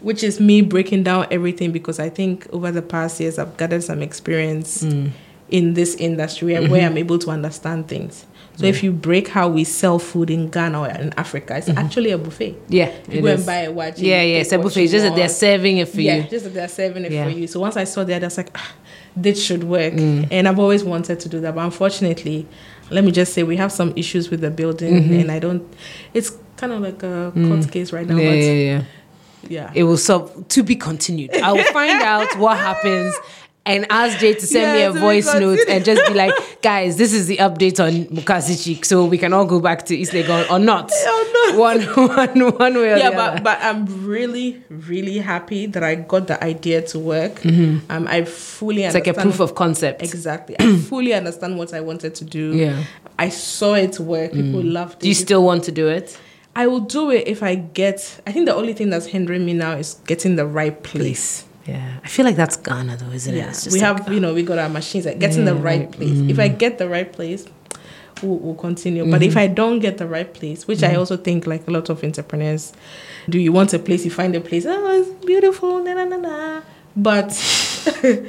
which 0.00 0.22
is 0.24 0.40
me 0.40 0.62
breaking 0.62 1.04
down 1.04 1.26
everything 1.30 1.70
because 1.72 2.00
I 2.00 2.08
think 2.08 2.46
over 2.52 2.72
the 2.72 2.82
past 2.82 3.20
years 3.20 3.38
I've 3.38 3.56
gathered 3.56 3.82
some 3.84 4.02
experience 4.02 4.82
Mm. 4.82 5.10
in 5.50 5.74
this 5.74 5.94
industry 5.96 6.54
and 6.54 6.70
where 6.70 6.86
I'm 6.86 6.96
able 6.98 7.18
to 7.20 7.30
understand 7.30 7.86
things. 7.88 8.26
So 8.56 8.66
if 8.66 8.82
you 8.82 8.92
break 8.92 9.28
how 9.28 9.48
we 9.48 9.64
sell 9.64 9.98
food 9.98 10.28
in 10.28 10.50
Ghana 10.50 10.78
or 10.80 10.88
in 10.88 11.12
Africa, 11.16 11.56
it's 11.56 11.70
actually 11.70 12.10
a 12.10 12.18
buffet. 12.18 12.54
yeah. 12.68 12.92
You 13.08 13.22
go 13.22 13.28
is. 13.28 13.40
and 13.40 13.46
buy 13.46 13.56
a 13.62 13.72
watch. 13.72 13.98
yeah, 13.98 14.20
yeah. 14.22 14.38
It's 14.40 14.52
a 14.52 14.58
buffet. 14.58 14.88
Just 14.88 15.04
that 15.06 15.16
they're 15.16 15.28
serving 15.30 15.78
it 15.78 15.88
for 15.88 16.00
yeah, 16.02 16.16
you. 16.16 16.22
just 16.24 16.44
that 16.44 16.54
they're 16.54 16.68
serving 16.68 17.04
it 17.06 17.12
Yeah. 17.12 17.24
for 17.24 17.30
you. 17.30 17.46
So 17.46 17.60
once 17.60 17.76
I 17.78 17.84
saw 17.84 18.04
that, 18.04 18.22
I 18.22 18.26
was 18.26 18.36
like, 18.36 18.50
ah, 18.54 18.72
this 19.16 19.42
should 19.44 19.64
work. 19.64 19.92
Mm. 19.94 20.28
And 20.30 20.48
I've 20.48 20.58
always 20.58 20.84
wanted 20.84 21.20
to 21.20 21.28
do 21.28 21.40
that, 21.40 21.54
but 21.54 21.64
unfortunately, 21.64 22.46
let 22.90 23.04
me 23.04 23.10
just 23.12 23.32
say 23.32 23.42
we 23.42 23.56
have 23.56 23.72
some 23.72 23.92
issues 23.96 24.30
with 24.30 24.40
the 24.40 24.50
building, 24.50 24.94
Mm-hmm. 24.94 25.20
and 25.20 25.30
I 25.32 25.38
don't. 25.38 25.62
It's 26.14 26.30
kind 26.56 26.72
of 26.72 26.80
like 26.80 27.02
a 27.02 27.32
court 27.34 27.70
case 27.70 27.92
right 27.92 28.06
now, 28.06 28.16
Mm. 28.16 28.22
Yeah, 28.22 28.30
but 28.30 28.36
yeah, 28.38 28.52
yeah. 28.52 28.82
yeah. 29.48 29.72
It 29.74 29.84
will 29.84 29.96
solve 29.96 30.46
to 30.48 30.62
be 30.62 30.76
continued. 30.76 31.34
I 31.36 31.52
will 31.52 31.64
find 31.72 32.02
out 32.02 32.36
what 32.38 32.56
happens 32.58 33.14
and 33.64 33.86
ask 33.90 34.18
Jay 34.18 34.34
to 34.34 34.46
send 34.46 34.72
me 34.76 34.82
a 34.82 34.90
voice 34.92 35.32
note 35.34 35.60
and 35.68 35.84
just 35.84 36.04
be 36.08 36.14
like, 36.14 36.34
guys, 36.62 36.96
this 36.96 37.12
is 37.12 37.26
the 37.28 37.36
update 37.36 37.78
on 37.78 38.06
Mukasi 38.06 38.60
Chic, 38.62 38.84
so 38.84 39.04
we 39.04 39.18
can 39.18 39.32
all 39.32 39.44
go 39.44 39.60
back 39.60 39.86
to 39.86 39.96
East 39.96 40.12
Legon 40.12 40.50
or 40.50 40.58
not. 40.58 40.90
Oh, 41.04 41.50
no. 41.52 41.58
One, 41.58 41.82
one, 41.82 42.40
one 42.56 42.74
way 42.74 42.92
or 42.92 42.96
yeah, 42.96 43.10
the 43.10 43.16
but 43.16 43.32
other. 43.34 43.40
but 43.42 43.58
I'm 43.62 44.06
really 44.06 44.62
really 44.70 45.18
happy 45.18 45.66
that 45.66 45.82
I 45.82 45.96
got 45.96 46.26
the 46.28 46.42
idea 46.42 46.80
to 46.82 46.98
work. 46.98 47.44
Um, 47.44 47.82
I 48.08 48.24
fully 48.24 48.82
Mm-hmm. 48.82 48.86
it's 48.86 48.94
like 48.94 49.06
a 49.08 49.12
proof 49.14 49.38
of 49.40 49.54
concept. 49.54 50.02
exactly. 50.02 50.56
I 50.60 50.76
fully 50.78 51.12
understand 51.12 51.58
what 51.58 51.74
I 51.74 51.80
wanted 51.80 52.14
to 52.16 52.24
do. 52.24 52.54
Yeah. 52.56 52.84
I 53.18 53.28
saw 53.28 53.74
it 53.74 53.98
work. 54.00 54.32
People 54.32 54.62
loved 54.62 54.94
it. 54.94 55.00
Do 55.00 55.08
you 55.08 55.14
still 55.14 55.44
want 55.44 55.64
to 55.64 55.72
do 55.72 55.88
it? 55.88 56.18
I 56.56 56.66
will 56.68 56.80
do 56.80 57.10
it 57.10 57.26
if 57.28 57.42
I 57.42 57.56
get. 57.56 58.20
I 58.26 58.32
think 58.32 58.46
the 58.46 58.54
only 58.54 58.72
thing 58.72 58.88
that's 58.90 59.06
hindering 59.06 59.44
me 59.44 59.52
now 59.52 59.72
is 59.72 59.94
getting 60.06 60.36
the 60.36 60.46
right 60.46 60.80
place. 60.82 61.42
Please. 61.42 61.44
Yeah. 61.66 61.98
I 62.04 62.08
feel 62.08 62.24
like 62.24 62.36
that's 62.36 62.56
Ghana 62.56 62.96
though, 62.96 63.10
isn't 63.12 63.34
it? 63.34 63.38
Yeah, 63.38 63.48
just 63.48 63.72
we 63.72 63.80
like- 63.80 63.98
have 64.04 64.12
you 64.12 64.20
know 64.20 64.34
we 64.34 64.42
got 64.42 64.58
our 64.58 64.68
machines. 64.68 65.06
Like 65.06 65.18
getting 65.18 65.44
the 65.44 65.54
Yeah, 65.54 65.62
right 65.62 65.80
right. 65.80 65.92
place. 65.92 66.18
If 66.30 66.38
I 66.38 66.48
get 66.48 66.78
the 66.78 66.88
right 66.88 67.10
place, 67.12 67.46
we'll, 68.22 68.38
we'll 68.38 68.54
continue. 68.54 69.04
But 69.04 69.20
Mm-hmm. 69.20 69.30
if 69.30 69.36
I 69.36 69.46
don't 69.46 69.78
get 69.78 69.98
the 69.98 70.06
right 70.06 70.32
place, 70.32 70.66
which 70.66 70.82
I 70.82 70.94
also 70.96 71.16
think 71.16 71.46
like 71.46 71.66
a 71.68 71.70
lot 71.70 71.88
of 71.88 72.02
entrepreneurs, 72.02 72.72
do 73.28 73.38
you 73.38 73.52
want 73.52 73.72
a 73.74 73.78
place? 73.78 74.04
You 74.04 74.10
find 74.10 74.34
a 74.34 74.40
place. 74.40 74.66
Oh, 74.66 75.00
it's 75.00 75.24
beautiful. 75.24 75.82
Na 75.84 75.94
na 75.94 76.04
na 76.04 76.16
na. 76.16 76.62
But 76.96 77.30
it, 78.02 78.26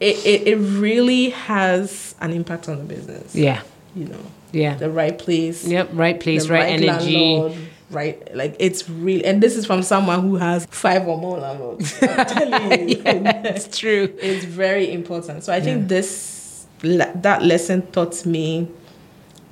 it 0.00 0.46
it 0.46 0.56
really 0.56 1.30
has 1.30 2.14
an 2.20 2.32
impact 2.32 2.68
on 2.68 2.78
the 2.78 2.84
business. 2.84 3.34
Yeah. 3.34 3.62
You 3.94 4.04
know 4.06 4.20
Yeah. 4.52 4.74
the 4.74 4.90
right 4.90 5.18
place. 5.18 5.64
Yep. 5.66 5.90
Right 5.94 6.18
place, 6.20 6.46
the 6.46 6.52
right, 6.52 6.70
energy. 6.80 7.16
landlord, 7.16 7.52
right? 7.90 8.34
Like 8.34 8.56
it's 8.58 8.88
real 8.88 9.22
and 9.24 9.42
this 9.42 9.56
is 9.56 9.66
from 9.66 9.82
someone 9.82 10.20
who 10.22 10.36
has 10.36 10.66
five 10.70 11.06
or 11.08 11.18
more 11.18 11.38
landlords 11.38 11.94
I'm 12.02 12.26
telling 12.26 12.88
you. 12.88 13.02
It's 13.04 13.78
true. 13.78 14.14
it's 14.20 14.44
very 14.44 14.92
important. 14.92 15.44
So 15.44 15.52
i 15.52 15.60
think 15.60 15.88
this 15.88 16.66
that 16.82 17.42
lesson 17.42 17.82
taught 17.92 18.24
me 18.26 18.68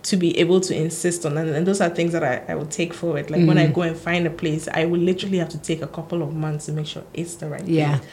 to 0.04 0.16
be 0.16 0.38
able 0.38 0.60
to 0.60 0.74
insist 0.74 1.26
on 1.26 1.36
and, 1.36 1.50
and 1.50 1.66
those 1.66 1.80
are 1.82 1.90
things 1.90 2.12
that 2.12 2.24
I, 2.24 2.42
I 2.52 2.54
will 2.54 2.66
take 2.66 2.94
forward. 2.94 3.30
Like 3.30 3.46
when 3.46 3.58
i 3.58 3.64
Mm-hmm. 3.64 3.72
go 3.74 3.82
and 3.82 3.96
find 3.96 4.26
a 4.26 4.30
place 4.30 4.66
i 4.72 4.84
will 4.86 5.00
literally 5.00 5.38
have 5.38 5.50
to 5.50 5.58
take 5.58 5.82
a 5.82 5.86
couple 5.88 6.22
of 6.22 6.32
months 6.34 6.66
to 6.66 6.72
make 6.72 6.86
sure 6.86 7.02
it's 7.12 7.34
the 7.36 7.48
right 7.48 7.64
Yeah. 7.66 7.98
place. 7.98 8.08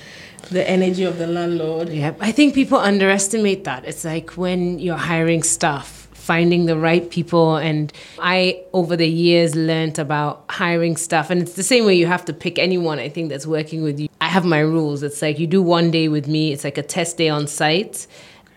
The 0.51 0.69
energy 0.69 1.03
of 1.05 1.17
the 1.17 1.25
landlord. 1.25 1.89
Yeah, 1.89 2.13
I 2.19 2.31
think 2.31 2.53
people 2.53 2.77
underestimate 2.77 3.63
that. 3.63 3.83
It's 3.85 4.03
like 4.05 4.31
when 4.38 4.77
you're 4.77 4.97
hiring 4.97 5.41
staff, 5.41 6.05
finding 6.25 6.65
the 6.65 6.77
right 6.77 7.09
people. 7.11 7.55
And 7.55 7.93
I, 8.19 8.63
over 8.73 8.95
the 8.95 9.07
years, 9.07 9.55
learned 9.55 9.99
about 9.99 10.43
hiring 10.49 10.97
stuff. 10.97 11.29
And 11.29 11.41
it's 11.41 11.53
the 11.53 11.63
same 11.63 11.85
way 11.85 11.93
you 11.95 12.07
have 12.07 12.25
to 12.25 12.33
pick 12.33 12.57
anyone, 12.57 12.97
I 12.97 13.09
think, 13.09 13.29
that's 13.29 13.45
working 13.45 13.83
with 13.83 13.99
you. 13.99 14.09
I 14.19 14.29
have 14.29 14.43
my 14.43 14.59
rules. 14.59 15.03
It's 15.03 15.21
like 15.21 15.38
you 15.38 15.45
do 15.45 15.61
one 15.61 15.91
day 15.91 16.07
with 16.07 16.27
me, 16.27 16.51
it's 16.51 16.63
like 16.63 16.79
a 16.79 16.83
test 16.83 17.17
day 17.17 17.29
on 17.29 17.47
site. 17.47 18.07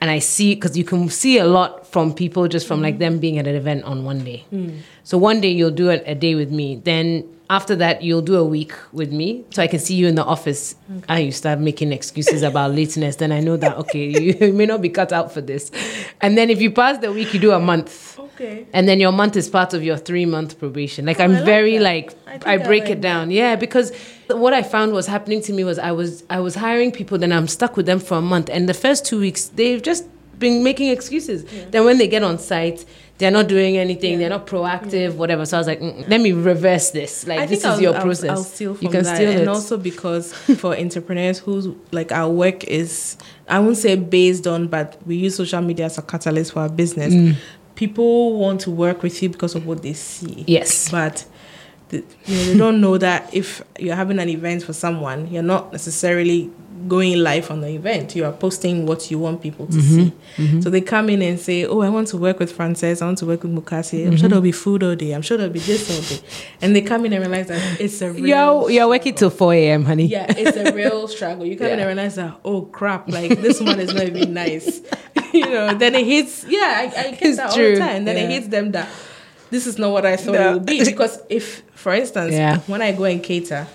And 0.00 0.11
I 0.11 0.20
see, 0.20 0.54
because 0.54 0.78
you 0.78 0.85
can 0.85 1.11
see 1.11 1.38
a 1.38 1.44
lot 1.44 1.87
from 1.87 2.14
people 2.14 2.46
just 2.48 2.66
from 2.66 2.81
like 2.81 2.98
them 2.98 3.18
being 3.18 3.37
at 3.38 3.46
an 3.46 3.57
event 3.57 3.85
on 3.85 4.04
one 4.04 4.24
day. 4.24 4.44
Hmm. 4.50 4.78
So 5.02 5.18
one 5.18 5.40
day 5.40 5.50
you'll 5.50 5.72
do 5.72 5.90
a, 5.90 5.98
a 6.04 6.14
day 6.14 6.35
with 6.37 6.50
me. 6.50 6.76
Then 6.76 7.28
after 7.51 7.75
that, 7.77 8.03
you'll 8.03 8.21
do 8.23 8.37
a 8.37 8.45
week 8.45 8.73
with 8.93 9.11
me. 9.11 9.45
So 9.51 9.63
I 9.63 9.67
can 9.69 9.79
see 9.79 9.95
you 9.95 10.07
in 10.07 10.15
the 10.17 10.25
office. 10.25 10.75
And 11.09 11.25
you 11.25 11.33
start 11.33 11.61
making 11.61 11.93
excuses 11.93 12.43
about 12.43 12.73
lateness. 12.75 13.17
Then 13.17 13.33
I 13.33 13.41
know 13.41 13.57
that, 13.57 13.77
okay, 13.79 14.07
you 14.47 14.53
may 14.53 14.67
not 14.67 14.83
be 14.83 14.91
cut 14.91 15.13
out 15.13 15.33
for 15.33 15.41
this. 15.41 15.71
And 16.21 16.37
then 16.37 16.51
if 16.51 16.61
you 16.61 16.71
pass 16.71 16.99
the 16.99 17.11
week, 17.13 17.33
you 17.33 17.41
do 17.41 17.53
a 17.53 17.59
month. 17.61 18.19
okay 18.19 18.67
And 18.75 18.87
then 18.87 19.01
your 19.01 19.13
month 19.13 19.35
is 19.37 19.49
part 19.49 19.73
of 19.73 19.83
your 19.83 19.97
three 19.97 20.27
month 20.27 20.59
probation. 20.59 21.07
Like 21.07 21.21
Oh, 21.21 21.25
I'm 21.25 21.31
I 21.31 21.35
like 21.37 21.45
very 21.47 21.79
that. 21.79 21.85
like 21.85 22.15
I 22.27 22.51
I, 22.51 22.55
I 22.55 22.57
break 22.59 22.83
like 22.85 22.93
it 22.93 23.01
down. 23.01 23.31
Yeah, 23.31 23.57
because 23.57 23.93
what 24.29 24.53
I 24.53 24.63
found 24.63 24.93
was 24.93 25.07
happening 25.07 25.41
to 25.43 25.53
me 25.55 25.65
was 25.65 25.79
I 25.79 25.93
was 25.93 26.25
I 26.29 26.41
was 26.41 26.55
hiring 26.55 26.93
people, 26.93 27.17
then 27.19 27.33
I'm 27.33 27.49
stuck 27.49 27.77
with 27.79 27.87
them 27.87 27.99
for 27.99 28.19
a 28.19 28.23
month. 28.23 28.51
And 28.51 28.69
the 28.69 28.75
first 28.75 29.07
two 29.07 29.19
weeks 29.21 29.47
they've 29.47 29.81
just 29.83 30.05
been 30.39 30.63
making 30.63 30.89
excuses. 30.91 31.45
Then 31.71 31.85
when 31.85 31.97
they 31.99 32.07
get 32.07 32.23
on 32.23 32.39
site, 32.39 32.85
they're 33.18 33.33
not 33.33 33.48
doing 33.48 33.76
anything, 33.76 34.18
they're 34.18 34.28
not 34.31 34.46
proactive, 34.46 35.16
whatever. 35.16 35.44
So 35.44 35.57
I 35.57 35.61
was 35.61 35.66
like, 35.66 35.81
"Mm-mm, 35.81 36.09
let 36.09 36.20
me 36.20 36.33
reverse 36.33 36.90
this. 36.90 37.26
Like 37.26 37.40
I 37.40 37.46
this 37.46 37.59
is 37.61 37.64
I'll, 37.64 37.81
your 37.81 37.94
I'll- 37.94 38.02
process. 38.02 38.31
I'll, 38.31 38.44
steal 38.44 38.74
from 38.74 38.85
you 38.85 38.90
can 38.90 39.02
that. 39.04 39.16
steal 39.16 39.31
and 39.31 39.40
it. 39.40 39.48
also 39.48 39.76
because 39.76 40.33
for 40.59 40.76
entrepreneurs 40.76 41.38
whose 41.40 41.68
like 41.90 42.12
our 42.12 42.31
work 42.31 42.64
is, 42.64 43.16
I 43.48 43.59
won't 43.59 43.76
say 43.76 43.96
based 43.96 44.46
on, 44.46 44.68
but 44.68 44.96
we 45.04 45.16
use 45.16 45.37
social 45.37 45.61
media 45.61 45.87
as 45.87 45.98
a 45.98 46.02
catalyst 46.02 46.52
for 46.52 46.61
our 46.61 46.68
business. 46.68 47.12
Mm. 47.12 47.35
People 47.74 48.38
want 48.38 48.61
to 48.62 48.70
work 48.70 49.02
with 49.02 49.22
you 49.22 49.28
because 49.28 49.54
of 49.54 49.66
what 49.66 49.83
they 49.83 49.92
see. 49.92 50.44
yes. 50.46 50.90
But 50.90 51.24
the, 51.90 52.04
you 52.26 52.37
know, 52.37 52.44
they 52.52 52.59
don't 52.59 52.81
know 52.81 52.98
that 52.98 53.33
if 53.35 53.62
you're 53.78 53.94
having 53.96 54.18
an 54.18 54.28
event 54.28 54.62
for 54.62 54.72
someone, 54.72 55.28
you're 55.28 55.42
not 55.42 55.72
necessarily 55.72 56.50
going 56.87 57.19
live 57.19 57.51
on 57.51 57.61
the 57.61 57.69
event. 57.71 58.14
You 58.14 58.25
are 58.27 58.33
posting 58.33 58.87
what 58.87 59.11
you 59.11 59.19
want 59.19 59.43
people 59.43 59.67
to 59.67 59.73
Mm-hmm. 59.79 60.51
see. 60.59 60.62
So 60.62 60.71
they 60.71 60.81
come 60.81 61.09
in 61.11 61.23
and 61.23 61.38
say, 61.41 61.64
"Oh, 61.67 61.81
I 61.81 61.88
want 61.88 62.09
to 62.09 62.17
work 62.17 62.38
with 62.38 62.53
Frances. 62.53 63.03
I 63.03 63.07
want 63.07 63.19
to 63.19 63.27
work 63.27 63.43
with 63.43 63.53
Mukasi. 63.55 64.05
I'm 64.05 64.11
Mm-hmm. 64.12 64.17
sure 64.17 64.29
there'll 64.29 64.43
be 64.43 64.53
food 64.53 64.83
all 64.83 64.95
day. 64.95 65.12
I'm 65.12 65.23
sure 65.23 65.37
there'll 65.37 65.53
be 65.53 65.59
this 65.59 65.91
all 65.91 66.03
day." 66.17 66.23
And 66.61 66.77
they 66.77 66.83
come 66.83 67.05
in 67.07 67.12
and 67.12 67.23
realize 67.27 67.49
that 67.49 67.81
it's 67.81 68.01
a 68.03 68.12
real 68.12 68.27
You're 68.27 68.71
you're 68.71 68.88
working 68.88 69.14
till 69.14 69.31
four 69.31 69.53
AM, 69.55 69.85
honey. 69.85 70.07
yeah, 70.07 70.27
it's 70.29 70.57
a 70.57 70.73
real 70.75 71.09
struggle. 71.17 71.45
You 71.47 71.57
come 71.57 71.67
in 71.69 71.79
Yeah. 71.79 71.87
and 71.88 71.97
realize 71.97 72.14
that, 72.17 72.38
oh 72.45 72.62
crap, 72.62 73.09
like 73.09 73.41
this 73.41 73.61
one 73.61 73.81
is 73.81 73.93
not 73.95 74.05
even 74.05 74.35
nice. 74.35 74.81
you 75.33 75.47
know, 75.47 75.75
then 75.75 75.95
it 75.95 76.07
hits, 76.07 76.45
yeah, 76.49 76.75
I, 76.79 76.83
I 76.85 77.11
get 77.12 77.23
It's 77.23 77.37
that 77.37 77.51
all 77.51 77.57
true, 77.57 77.73
the 77.75 77.79
time. 77.81 78.05
Then 78.05 78.17
it 78.17 78.31
hits 78.31 78.49
them 78.49 78.73
that 78.73 78.88
this 79.51 79.67
is 79.67 79.79
not 79.79 79.91
what 79.93 80.05
I 80.07 80.17
thought 80.17 80.35
No. 80.35 80.51
it 80.51 80.55
would 80.55 80.67
be. 80.67 80.85
Because 80.85 81.21
if, 81.29 81.62
for 81.75 81.93
instance, 81.95 82.33
Yeah. 82.35 82.59
when 82.67 82.83
I 82.83 82.93
go 82.93 83.05
and 83.05 83.23
cater 83.23 83.67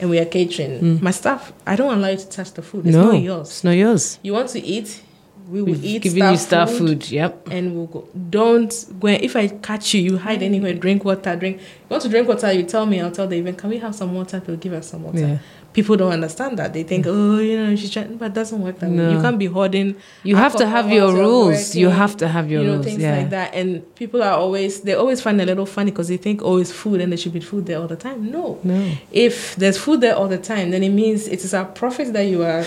and 0.00 0.10
we 0.10 0.18
are 0.18 0.24
catering, 0.24 0.80
mm. 0.80 1.02
my 1.02 1.10
staff, 1.10 1.52
I 1.66 1.76
don't 1.76 1.92
allow 1.92 2.08
you 2.08 2.16
to 2.16 2.28
touch 2.28 2.52
the 2.52 2.62
food. 2.62 2.86
It's 2.86 2.96
no, 2.96 3.12
not 3.12 3.22
yours. 3.22 3.48
it's 3.48 3.64
not 3.64 3.72
yours. 3.72 4.18
You 4.22 4.32
want 4.32 4.48
to 4.50 4.60
eat, 4.60 5.02
we 5.50 5.62
will 5.62 5.72
We've 5.72 5.84
eat 5.84 6.02
given 6.02 6.18
star 6.18 6.30
you 6.30 6.36
star 6.38 6.66
food, 6.66 6.78
food. 7.04 7.10
Yep. 7.10 7.48
and 7.50 7.74
we'll 7.74 7.86
go. 7.86 8.08
Don't 8.30 8.72
go. 9.00 9.08
If 9.08 9.34
I 9.34 9.48
catch 9.48 9.94
you, 9.94 10.00
you 10.00 10.18
hide 10.18 10.42
anywhere. 10.42 10.74
Drink 10.74 11.04
water. 11.04 11.34
Drink. 11.34 11.58
You 11.58 11.66
want 11.88 12.02
to 12.04 12.08
drink 12.08 12.28
water? 12.28 12.52
You 12.52 12.62
tell 12.62 12.86
me. 12.86 13.00
I'll 13.00 13.10
tell 13.10 13.26
the 13.26 13.36
event. 13.36 13.58
Can 13.58 13.70
we 13.70 13.78
have 13.78 13.94
some 13.94 14.14
water? 14.14 14.38
They'll 14.38 14.56
give 14.56 14.72
us 14.72 14.90
some 14.90 15.02
water. 15.02 15.18
Yeah. 15.18 15.38
People 15.72 15.96
don't 15.96 16.12
understand 16.12 16.58
that. 16.58 16.72
They 16.72 16.82
think, 16.82 17.06
mm. 17.06 17.10
oh, 17.10 17.38
you 17.38 17.56
know, 17.56 17.76
she's 17.76 17.90
trying, 17.90 18.16
but 18.16 18.26
it 18.26 18.34
doesn't 18.34 18.60
work 18.60 18.78
that 18.80 18.90
way. 18.90 19.12
You 19.12 19.20
can't 19.20 19.38
be 19.38 19.46
hoarding. 19.46 19.96
You 20.24 20.36
have 20.36 20.56
to 20.56 20.66
have 20.66 20.90
your 20.90 21.12
rules. 21.12 21.76
You 21.76 21.90
have 21.90 22.16
to 22.18 22.28
have 22.28 22.50
your 22.50 22.62
you 22.62 22.66
know, 22.66 22.74
rules. 22.74 22.86
things 22.86 23.02
yeah. 23.02 23.18
like 23.18 23.30
that. 23.30 23.54
And 23.54 23.94
people 23.94 24.22
are 24.22 24.36
always 24.36 24.80
they 24.80 24.94
always 24.94 25.20
find 25.20 25.40
it 25.40 25.44
a 25.44 25.46
little 25.46 25.66
funny 25.66 25.90
because 25.92 26.08
they 26.08 26.16
think, 26.16 26.42
oh, 26.42 26.58
it's 26.58 26.72
food 26.72 27.00
and 27.00 27.12
there 27.12 27.18
should 27.18 27.32
be 27.32 27.40
food 27.40 27.66
there 27.66 27.78
all 27.78 27.86
the 27.86 27.96
time. 27.96 28.30
No, 28.30 28.58
No. 28.64 28.96
if 29.12 29.54
there's 29.56 29.78
food 29.78 30.00
there 30.00 30.16
all 30.16 30.28
the 30.28 30.38
time, 30.38 30.70
then 30.70 30.82
it 30.82 30.90
means 30.90 31.28
it 31.28 31.44
is 31.44 31.54
a 31.54 31.64
profit 31.64 32.12
that 32.14 32.22
you 32.22 32.42
are 32.42 32.64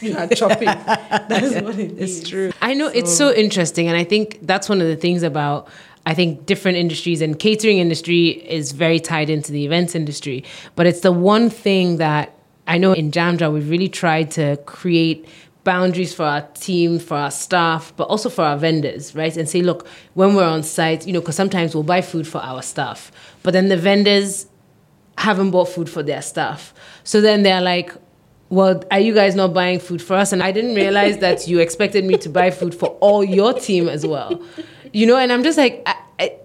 you 0.00 0.16
are 0.16 0.26
chopping. 0.28 0.66
that 0.66 1.42
is 1.42 1.62
what 1.62 1.78
it 1.78 1.92
is. 1.98 2.20
It's 2.20 2.28
true. 2.28 2.52
I 2.62 2.74
know 2.74 2.88
it's 2.88 3.14
so 3.14 3.32
interesting, 3.32 3.88
and 3.88 3.96
I 3.96 4.04
think 4.04 4.38
that's 4.42 4.68
one 4.68 4.80
of 4.80 4.86
the 4.86 4.96
things 4.96 5.22
about. 5.22 5.68
I 6.06 6.14
think 6.14 6.46
different 6.46 6.78
industries 6.78 7.20
and 7.20 7.38
catering 7.38 7.78
industry 7.78 8.28
is 8.28 8.72
very 8.72 8.98
tied 8.98 9.28
into 9.28 9.52
the 9.52 9.66
events 9.66 9.94
industry, 9.94 10.42
but 10.74 10.86
it's 10.86 11.00
the 11.00 11.12
one 11.12 11.50
thing 11.50 11.98
that 11.98 12.37
I 12.68 12.78
know 12.78 12.92
in 12.92 13.10
Jamja 13.10 13.52
we've 13.52 13.68
really 13.68 13.88
tried 13.88 14.30
to 14.32 14.58
create 14.66 15.26
boundaries 15.64 16.14
for 16.14 16.24
our 16.24 16.42
team, 16.54 16.98
for 16.98 17.16
our 17.16 17.30
staff, 17.30 17.92
but 17.96 18.04
also 18.04 18.28
for 18.28 18.42
our 18.42 18.56
vendors, 18.56 19.14
right? 19.14 19.36
And 19.36 19.48
say, 19.48 19.60
look, 19.60 19.86
when 20.14 20.34
we're 20.34 20.44
on 20.44 20.62
site, 20.62 21.06
you 21.06 21.12
know, 21.12 21.20
because 21.20 21.36
sometimes 21.36 21.74
we'll 21.74 21.82
buy 21.82 22.00
food 22.00 22.26
for 22.26 22.38
our 22.38 22.62
staff, 22.62 23.10
but 23.42 23.52
then 23.52 23.68
the 23.68 23.76
vendors 23.76 24.46
haven't 25.18 25.50
bought 25.50 25.68
food 25.68 25.90
for 25.90 26.02
their 26.02 26.22
staff. 26.22 26.72
So 27.04 27.20
then 27.20 27.42
they're 27.42 27.60
like, 27.60 27.92
well, 28.50 28.82
are 28.90 29.00
you 29.00 29.14
guys 29.14 29.34
not 29.34 29.52
buying 29.52 29.78
food 29.78 30.00
for 30.00 30.14
us? 30.14 30.32
And 30.32 30.42
I 30.42 30.52
didn't 30.52 30.74
realize 30.74 31.18
that 31.18 31.48
you 31.48 31.58
expected 31.58 32.04
me 32.04 32.16
to 32.18 32.30
buy 32.30 32.50
food 32.50 32.74
for 32.74 32.90
all 33.00 33.22
your 33.22 33.52
team 33.52 33.88
as 33.88 34.06
well. 34.06 34.42
You 34.92 35.06
know, 35.06 35.18
and 35.18 35.32
I'm 35.32 35.42
just 35.42 35.58
like, 35.58 35.82
I, 35.84 35.96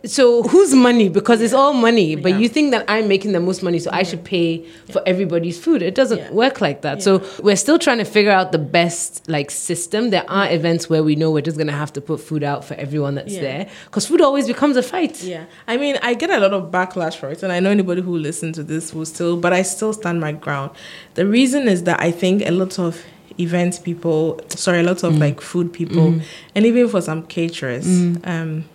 so 0.05 0.43
whose 0.43 0.73
money? 0.75 1.09
Because 1.09 1.41
it's 1.41 1.53
all 1.53 1.73
money, 1.73 2.15
but 2.15 2.29
Yeah. 2.33 2.37
you 2.39 2.47
think 2.49 2.71
that 2.71 2.85
I'm 2.87 3.07
making 3.07 3.31
the 3.31 3.39
most 3.39 3.63
money, 3.63 3.79
so 3.79 3.89
I 3.91 4.03
should 4.03 4.23
pay 4.23 4.63
for 4.91 5.01
everybody's 5.05 5.57
food. 5.57 5.81
It 5.81 5.95
doesn't 5.95 6.19
Yeah. 6.19 6.31
work 6.31 6.61
like 6.61 6.81
that. 6.81 7.01
So 7.01 7.21
we're 7.41 7.55
still 7.55 7.79
trying 7.79 7.97
to 7.97 8.05
figure 8.05 8.31
out 8.31 8.51
the 8.51 8.59
best 8.59 9.23
like 9.27 9.49
system. 9.49 10.11
There 10.11 10.25
are 10.29 10.47
events 10.51 10.89
where 10.91 11.01
we 11.03 11.15
know 11.15 11.31
we're 11.31 11.41
just 11.41 11.57
gonna 11.57 11.71
have 11.71 11.91
to 11.93 12.01
put 12.01 12.19
food 12.19 12.43
out 12.43 12.63
for 12.63 12.75
everyone 12.75 13.15
that's 13.15 13.33
Yeah. 13.33 13.41
there, 13.41 13.67
because 13.85 14.05
food 14.05 14.21
always 14.21 14.45
becomes 14.47 14.77
a 14.77 14.83
fight. 14.83 15.23
Yeah, 15.23 15.45
I 15.67 15.77
mean, 15.77 15.97
I 16.03 16.13
get 16.13 16.29
a 16.29 16.39
lot 16.39 16.53
of 16.53 16.69
backlash 16.69 17.15
for 17.15 17.29
it, 17.29 17.41
and 17.41 17.51
I 17.51 17.59
know 17.59 17.71
anybody 17.71 18.01
who 18.01 18.15
listens 18.17 18.57
to 18.57 18.63
this 18.63 18.93
will 18.93 19.05
still, 19.05 19.37
but 19.37 19.53
I 19.53 19.63
still 19.63 19.93
stand 19.93 20.19
my 20.19 20.33
ground. 20.33 20.71
The 21.15 21.25
reason 21.25 21.67
is 21.67 21.83
that 21.83 21.99
I 21.99 22.11
think 22.11 22.47
a 22.47 22.51
lot 22.51 22.77
of 22.77 23.01
event 23.39 23.79
people, 23.83 24.39
sorry, 24.49 24.81
a 24.81 24.83
lot 24.83 24.97
Mm. 24.97 25.07
of 25.07 25.17
like 25.17 25.41
food 25.41 25.73
people, 25.73 26.13
and 26.53 26.65
even 26.67 26.87
for 26.87 27.01
some 27.01 27.23
caterers, 27.23 27.87
um, 28.23 28.65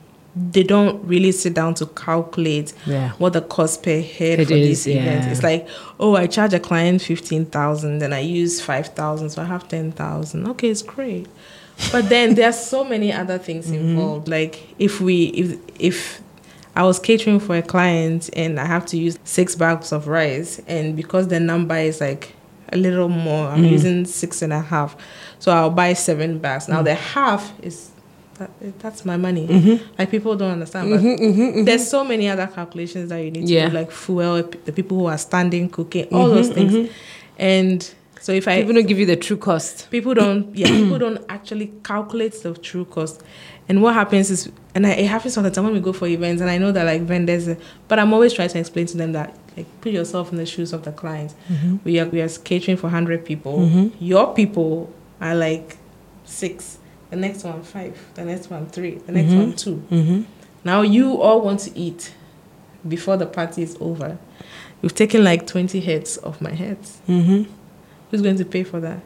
they 0.53 0.63
don't 0.63 1.03
really 1.05 1.33
sit 1.33 1.55
down 1.55 1.75
to 1.75 1.87
calculate 1.87 2.73
Yeah. 2.87 3.11
what 3.19 3.33
the 3.33 3.41
cost 3.41 3.83
per 3.83 4.01
head 4.01 4.41
It 4.41 4.49
for 4.49 4.55
is, 4.55 4.85
this 4.85 4.87
event. 4.95 5.25
yeah. 5.25 5.31
It's 5.31 5.43
like, 5.43 5.69
oh, 5.99 6.17
I 6.17 6.27
charge 6.27 6.55
a 6.55 6.61
client 6.61 7.03
fifteen 7.03 7.45
thousand, 7.47 7.99
then 7.99 8.13
I 8.13 8.21
use 8.21 8.61
five 8.61 8.89
thousand, 8.89 9.31
so 9.31 9.43
I 9.43 9.47
have 9.47 9.69
ten 9.69 9.93
thousand. 9.93 10.47
Okay, 10.49 10.69
it's 10.69 10.83
great. 10.83 11.27
But 11.93 12.09
then 12.09 12.35
there 12.35 12.49
are 12.49 12.53
so 12.53 12.85
many 12.85 13.13
other 13.13 13.39
things 13.39 13.67
Mm-hmm. 13.67 13.75
involved. 13.91 14.29
Like 14.29 14.75
if 14.79 15.01
we 15.01 15.27
if 15.29 15.59
if 15.79 16.21
I 16.77 16.83
was 16.85 16.99
catering 16.99 17.41
for 17.41 17.57
a 17.57 17.63
client 17.63 18.31
and 18.37 18.59
I 18.61 18.65
have 18.67 18.87
to 18.87 18.97
use 18.97 19.19
six 19.25 19.55
bags 19.57 19.93
of 19.93 20.07
rice, 20.09 20.61
and 20.69 20.95
because 20.97 21.29
the 21.29 21.41
number 21.41 21.77
is 21.77 22.01
like 22.01 22.35
a 22.73 22.77
little 22.77 23.09
more, 23.09 23.49
I'm 23.49 23.63
Mm. 23.65 23.71
using 23.71 24.05
six 24.05 24.43
and 24.43 24.53
a 24.53 24.61
half, 24.61 24.97
so 25.39 25.51
I'll 25.53 25.71
buy 25.71 25.95
seven 25.95 26.39
bags. 26.39 26.67
Mm. 26.67 26.71
Now 26.71 26.83
the 26.83 26.95
half 26.95 27.53
is 27.63 27.91
that, 28.39 28.79
that's 28.79 29.05
my 29.05 29.17
money. 29.17 29.47
Mm-hmm. 29.47 29.93
Like 29.99 30.11
people 30.11 30.37
don't 30.37 30.53
understand, 30.53 30.91
but 30.91 31.01
mm-hmm, 31.01 31.23
mm-hmm, 31.25 31.41
mm-hmm. 31.41 31.65
there's 31.65 31.89
so 31.89 32.05
many 32.05 32.29
other 32.29 32.47
calculations 32.47 33.11
that 33.11 33.19
you 33.19 33.31
need 33.31 33.47
to 33.47 33.53
Yeah. 33.53 33.69
do, 33.69 33.75
like 33.75 33.91
fuel, 33.91 34.43
the 34.43 34.73
people 34.73 34.99
who 34.99 35.07
are 35.07 35.19
standing, 35.19 35.69
cooking, 35.69 36.07
all 36.13 36.29
those 36.29 36.49
things. 36.51 36.91
And 37.39 37.89
so 38.21 38.33
if 38.33 38.49
I 38.49 38.59
People 38.61 38.75
don't 38.75 38.87
give 38.87 38.99
you 38.99 39.07
the 39.07 39.17
true 39.17 39.37
cost. 39.37 39.91
people 39.91 40.13
don't 40.15 40.55
yeah 40.57 40.67
people 40.67 40.99
don't 40.99 41.25
actually 41.29 41.73
calculate 41.85 42.35
the 42.43 42.53
true 42.55 42.85
cost 42.85 43.23
and 43.69 43.81
what 43.83 43.95
happens 43.95 44.31
is 44.31 44.51
and 44.75 44.87
I, 44.87 44.91
it 44.91 45.07
happens 45.07 45.37
all 45.37 45.43
the 45.45 45.51
time 45.51 45.65
when 45.65 45.73
we 45.73 45.81
go 45.81 45.93
for 45.93 46.07
events 46.09 46.41
and 46.43 46.51
i 46.51 46.59
know 46.59 46.73
that 46.73 46.85
like 46.85 47.03
vendors 47.03 47.49
but 47.87 47.99
i'm 47.99 48.13
always 48.13 48.33
trying 48.33 48.49
to 48.49 48.59
explain 48.59 48.87
to 48.87 48.97
them 48.97 49.13
that 49.13 49.37
like 49.57 49.67
put 49.81 49.93
yourself 49.93 50.33
in 50.33 50.39
the 50.39 50.47
shoes 50.47 50.73
of 50.73 50.83
the 50.85 50.93
client 50.93 51.33
we 51.85 52.01
are 52.01 52.07
we 52.07 52.21
are 52.21 52.29
catering 52.29 52.77
for 52.77 52.89
100 52.89 53.25
people 53.25 53.91
your 54.01 54.35
people 54.35 54.93
are 55.21 55.35
like 55.37 55.77
six 56.25 56.78
the 57.11 57.17
next 57.17 57.45
one 57.45 57.63
five 57.63 57.97
the 58.15 58.25
next 58.25 58.51
one 58.51 58.67
three 58.67 58.97
the 59.07 59.13
next 59.13 59.33
one 59.33 59.53
2 59.55 59.83
Mm-hmm. 59.91 60.23
now 60.65 60.83
you 60.83 61.21
all 61.21 61.41
want 61.41 61.61
to 61.61 61.79
eat 61.79 62.13
before 62.87 63.17
the 63.17 63.27
party 63.27 63.63
is 63.63 63.77
over 63.81 64.19
you've 64.83 64.95
taken 64.95 65.25
like 65.25 65.47
20 65.47 65.81
heads 65.81 66.17
of 66.19 66.41
my 66.41 66.53
heads 66.53 67.01
Mm-hmm. 67.09 67.51
Who's 68.11 68.23
going 68.23 68.37
to 68.39 68.45
pay 68.47 68.65
for 68.65 68.81
that? 68.81 69.01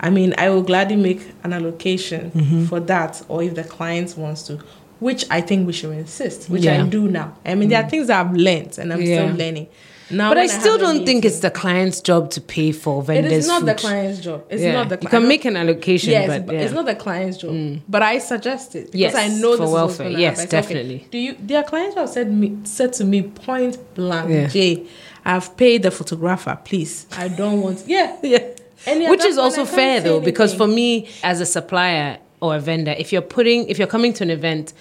I 0.00 0.10
mean, 0.10 0.34
I 0.36 0.48
will 0.50 0.62
gladly 0.62 0.96
make 0.96 1.22
an 1.44 1.52
allocation 1.52 2.32
Mm-hmm. 2.32 2.64
for 2.64 2.80
that, 2.80 3.22
or 3.28 3.44
if 3.44 3.54
the 3.54 3.62
client 3.62 4.16
wants 4.16 4.42
to, 4.48 4.58
which 4.98 5.24
I 5.30 5.40
think 5.40 5.68
we 5.68 5.72
should 5.72 5.92
insist, 5.96 6.50
which 6.50 6.64
Yeah. 6.64 6.78
Mm. 6.80 6.86
I 6.86 6.88
do 6.88 7.08
now. 7.08 7.36
I 7.46 7.54
mean, 7.54 7.68
there 7.68 7.80
are 7.80 7.88
things 7.88 8.08
that 8.08 8.26
I've 8.26 8.34
learned 8.34 8.76
and 8.78 8.92
I'm 8.92 9.00
Yeah. 9.00 9.24
still 9.28 9.36
learning. 9.36 9.68
Now, 10.12 10.28
But 10.30 10.38
I 10.38 10.46
still 10.46 10.78
don't 10.78 11.04
think 11.06 11.24
it's 11.24 11.40
the 11.40 11.50
client's 11.50 12.00
job 12.00 12.30
to 12.32 12.40
pay 12.40 12.70
for 12.72 13.02
vendors. 13.02 13.32
It 13.32 13.36
is 13.38 13.46
not 13.48 13.64
the 13.64 13.74
client's 13.74 14.20
job. 14.20 14.44
It's 14.50 14.62
Yeah. 14.62 14.72
not 14.72 14.88
the 14.90 14.98
You 15.00 15.08
can 15.08 15.26
make 15.26 15.44
an 15.44 15.56
allocation, 15.56 16.10
Yes, 16.10 16.28
but, 16.28 16.46
but 16.46 16.54
yeah. 16.54 16.60
Mm. 16.60 16.64
it's 16.64 16.74
not 16.74 16.86
the 16.86 16.94
client's 16.94 17.38
job. 17.38 17.80
But 17.88 18.02
I 18.02 18.18
suggest 18.18 18.76
it 18.76 18.92
because 18.92 19.00
Yes, 19.00 19.14
I 19.14 19.28
know 19.28 19.52
for 19.56 19.62
this 19.62 19.68
is 19.68 19.72
what's 19.72 19.98
welfare. 19.98 20.10
Yes, 20.10 20.20
happen. 20.20 20.36
Say, 20.36 20.42
okay, 20.42 20.50
definitely. 20.68 21.06
do 21.10 21.18
you? 21.18 21.36
Their 21.40 21.62
clients 21.62 21.96
have 21.96 22.08
said 22.10 22.32
me 22.32 22.56
said 22.64 22.92
to 22.94 23.04
me 23.04 23.22
point 23.22 23.78
blank, 23.94 24.30
Yeah. 24.30 24.46
Jay, 24.48 24.84
I've 25.24 25.56
paid 25.56 25.82
the 25.82 25.90
photographer. 25.90 26.58
Please, 26.64 27.06
I 27.16 27.28
don't 27.28 27.60
want. 27.62 27.84
Yeah, 27.86 28.16
yeah. 28.22 28.38
At 28.86 29.10
Which 29.10 29.24
is 29.24 29.38
also 29.38 29.64
fair 29.64 30.00
though, 30.00 30.20
because 30.20 30.52
for 30.54 30.66
me 30.66 31.08
as 31.22 31.40
a 31.40 31.46
supplier 31.46 32.18
or 32.40 32.56
a 32.56 32.60
vendor, 32.60 32.94
if 32.98 33.12
you're 33.12 33.22
putting, 33.22 33.68
if 33.68 33.78
you're 33.78 33.86
coming 33.86 34.12
to 34.14 34.24
an 34.24 34.30
event, 34.30 34.72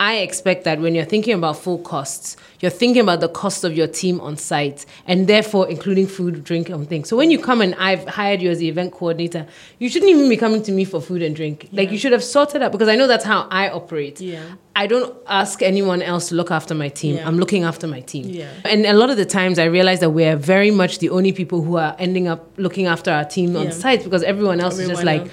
I 0.00 0.18
expect 0.18 0.62
that 0.64 0.80
when 0.80 0.94
you're 0.94 1.04
thinking 1.04 1.34
about 1.34 1.56
full 1.56 1.78
costs, 1.78 2.36
you're 2.60 2.70
thinking 2.70 3.02
about 3.02 3.18
the 3.18 3.28
cost 3.28 3.64
of 3.64 3.76
your 3.76 3.88
team 3.88 4.20
on 4.20 4.36
site 4.36 4.86
and 5.06 5.26
therefore 5.26 5.68
including 5.68 6.06
food, 6.06 6.44
drink, 6.44 6.68
and 6.68 6.88
things. 6.88 7.08
So 7.08 7.16
when 7.16 7.32
you 7.32 7.38
come 7.40 7.60
and 7.60 7.74
I've 7.74 8.06
hired 8.06 8.40
you 8.40 8.48
as 8.50 8.58
the 8.58 8.68
event 8.68 8.92
coordinator, 8.92 9.46
you 9.80 9.88
shouldn't 9.88 10.10
even 10.10 10.28
be 10.28 10.36
coming 10.36 10.62
to 10.62 10.72
me 10.72 10.84
for 10.84 11.00
food 11.00 11.20
and 11.22 11.34
drink. 11.34 11.68
Like 11.72 11.90
you 11.90 11.98
should 11.98 12.12
have 12.12 12.22
sorted 12.22 12.62
out 12.62 12.70
because 12.70 12.86
I 12.86 12.94
know 12.94 13.08
that's 13.08 13.24
how 13.24 13.48
I 13.50 13.70
operate. 13.70 14.20
Yeah. 14.20 14.44
I 14.76 14.86
don't 14.86 15.16
ask 15.26 15.62
anyone 15.62 16.00
else 16.00 16.28
to 16.28 16.36
look 16.36 16.52
after 16.52 16.76
my 16.76 16.88
team. 16.88 17.16
Yeah. 17.16 17.26
I'm 17.26 17.36
looking 17.36 17.64
after 17.64 17.88
my 17.88 18.00
team. 18.00 18.28
Yeah. 18.28 18.52
And 18.64 18.86
a 18.86 18.92
lot 18.92 19.10
of 19.10 19.16
the 19.16 19.26
times 19.26 19.58
I 19.58 19.64
realize 19.64 19.98
that 19.98 20.10
we're 20.10 20.36
very 20.36 20.70
much 20.70 21.00
the 21.00 21.10
only 21.10 21.32
people 21.32 21.62
who 21.62 21.76
are 21.76 21.96
ending 21.98 22.28
up 22.28 22.48
looking 22.56 22.86
after 22.86 23.10
our 23.10 23.24
team 23.24 23.56
on 23.56 23.72
site 23.72 24.04
because 24.04 24.22
everyone 24.22 24.60
else 24.60 24.78
is 24.78 24.88
just 24.88 25.02
like, 25.02 25.22
else. 25.22 25.30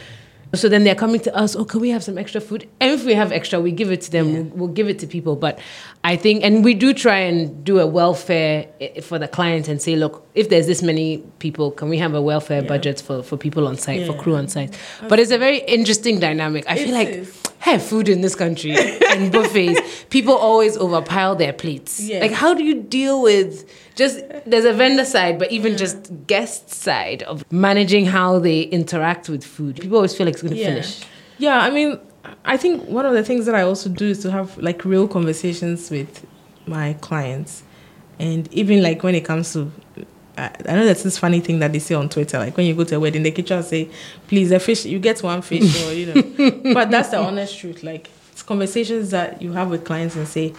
So 0.55 0.69
then 0.69 0.83
they're 0.83 0.95
coming 0.95 1.19
to 1.21 1.35
us, 1.35 1.55
oh, 1.55 1.65
can 1.65 1.79
we 1.81 1.89
have 1.89 2.03
some 2.03 2.17
extra 2.17 2.41
food? 2.41 2.67
And 2.79 2.91
if 2.91 3.05
we 3.05 3.13
have 3.13 3.31
extra, 3.31 3.59
we 3.59 3.71
give 3.71 3.91
it 3.91 4.01
to 4.01 4.11
them, 4.11 4.27
Yeah. 4.27 4.33
we'll, 4.33 4.43
we'll 4.57 4.67
give 4.69 4.87
it 4.89 4.99
to 4.99 5.07
people. 5.07 5.35
But 5.35 5.59
I 6.03 6.15
think, 6.15 6.43
and 6.43 6.63
we 6.63 6.73
do 6.73 6.93
try 6.93 7.17
and 7.17 7.63
do 7.63 7.79
a 7.79 7.87
welfare 7.87 8.67
eh, 8.81 8.89
eh, 8.95 9.01
for 9.01 9.17
the 9.19 9.27
client 9.27 9.67
and 9.67 9.81
say, 9.81 9.95
look, 9.95 10.27
if 10.35 10.49
there's 10.49 10.67
this 10.67 10.81
many 10.81 11.17
people, 11.39 11.71
can 11.71 11.89
we 11.89 11.97
have 11.97 12.13
a 12.13 12.21
welfare 12.21 12.61
Yeah. 12.61 12.67
budget 12.67 13.01
for, 13.01 13.23
for 13.23 13.37
people 13.37 13.67
on 13.67 13.77
site, 13.77 14.05
for 14.07 14.13
crew 14.13 14.35
on 14.35 14.47
site? 14.47 14.77
But 15.07 15.19
it's 15.19 15.31
a 15.31 15.37
very 15.37 15.59
interesting 15.59 16.19
dynamic. 16.19 16.65
I 16.67 16.75
feel 16.77 16.93
like 16.93 17.07
is. 17.09 17.41
have 17.59 17.81
food 17.83 18.09
in 18.09 18.21
this 18.21 18.35
country 18.35 18.75
and 19.09 19.31
buffets. 19.31 20.05
People 20.09 20.33
always 20.35 20.77
overpile 20.77 21.35
their 21.37 21.53
plates. 21.53 21.99
Yeah. 21.99 22.19
Like, 22.19 22.31
how 22.31 22.53
do 22.53 22.63
you 22.63 22.81
deal 22.83 23.21
with 23.21 23.65
just 23.95 24.21
there's 24.45 24.65
a 24.65 24.73
vendor 24.73 25.05
side, 25.05 25.39
but 25.39 25.51
even 25.51 25.77
just 25.77 26.11
guest 26.27 26.69
side 26.69 27.23
of 27.23 27.49
managing 27.51 28.05
how 28.05 28.39
they 28.39 28.61
interact 28.61 29.29
with 29.29 29.43
food? 29.43 29.79
People 29.79 29.97
always 29.97 30.15
feel 30.15 30.25
like 30.25 30.33
it's 30.33 30.41
going 30.41 30.53
to 30.53 30.59
yeah. 30.59 30.67
finish. 30.67 31.03
Yeah, 31.37 31.59
I 31.59 31.69
mean, 31.69 31.99
I 32.43 32.57
think 32.57 32.87
one 32.87 33.05
of 33.05 33.13
the 33.13 33.23
things 33.23 33.45
that 33.45 33.55
I 33.55 33.61
also 33.61 33.89
do 33.89 34.07
is 34.07 34.19
to 34.19 34.31
have 34.31 34.57
like 34.57 34.83
real 34.85 35.07
conversations 35.07 35.89
with 35.89 36.25
my 36.65 36.93
clients, 37.01 37.63
and 38.19 38.51
even 38.53 38.83
like 38.83 39.03
when 39.03 39.15
it 39.15 39.25
comes 39.25 39.53
to. 39.53 39.71
I 40.37 40.51
I 40.67 40.75
know 40.75 40.85
that's 40.85 41.03
this 41.03 41.17
funny 41.17 41.39
thing 41.39 41.59
that 41.59 41.71
they 41.71 41.79
say 41.79 41.95
on 41.95 42.09
Twitter. 42.09 42.37
Like 42.37 42.57
when 42.57 42.65
you 42.65 42.75
go 42.75 42.83
to 42.83 42.95
a 42.95 42.99
wedding, 42.99 43.23
the 43.23 43.31
kitchen 43.31 43.63
say, 43.63 43.89
"Please, 44.27 44.49
the 44.49 44.59
fish, 44.59 44.85
you 44.85 44.99
get 44.99 45.23
one 45.23 45.41
fish," 45.41 45.85
or 45.85 45.93
you 45.93 46.13
know. 46.13 46.73
but 46.73 46.91
that's 46.91 47.09
the 47.09 47.17
honest 47.17 47.57
truth. 47.57 47.83
Like 47.83 48.09
it's 48.33 48.43
conversations 48.43 49.11
that 49.11 49.41
you 49.41 49.53
have 49.53 49.69
with 49.69 49.85
clients 49.85 50.17
and 50.17 50.27
say, 50.27 50.53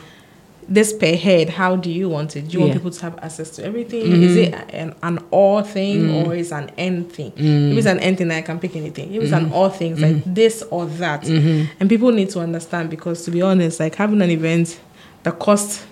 "This 0.68 0.92
per 0.92 1.14
head, 1.14 1.50
how 1.50 1.76
do 1.76 1.90
you 1.90 2.09
want 2.09 2.37
it? 2.37 2.48
Do 2.48 2.55
you 2.55 2.61
want 2.61 2.72
people 2.72 2.90
to 2.90 3.02
have 3.02 3.18
access 3.22 3.50
to 3.57 3.64
everything? 3.64 4.02
Mm-hmm. 4.05 4.22
Is 4.22 4.37
it 4.37 4.55
an, 4.70 4.94
an 5.02 5.18
all 5.31 5.62
thing 5.62 6.09
mm. 6.09 6.26
or 6.26 6.35
is 6.35 6.52
an 6.52 6.70
end 6.76 7.12
thing? 7.12 7.33
If 7.37 7.44
mm. 7.44 7.76
it's 7.76 7.87
an 7.87 8.00
end 8.00 8.18
thing, 8.18 8.31
I 8.31 8.42
can 8.42 8.59
pick 8.59 8.74
anything. 8.74 9.14
If 9.14 9.22
it's 9.22 9.33
an 9.33 9.46
mm-hmm. 9.46 9.55
all 9.55 9.70
thing, 9.70 10.00
like 10.00 10.16
mm-hmm. 10.16 10.35
this 10.35 10.62
or 10.70 10.87
that. 10.87 11.24
And 11.26 11.88
people 11.88 12.11
need 12.11 12.31
to 12.31 12.40
understand 12.40 12.90
because, 12.90 13.24
to 13.26 13.31
be 13.31 13.42
honest, 13.42 13.79
like 13.81 13.94
having 13.94 14.20
an 14.22 14.31
event, 14.31 14.81
the 15.22 15.33
cost 15.33 15.87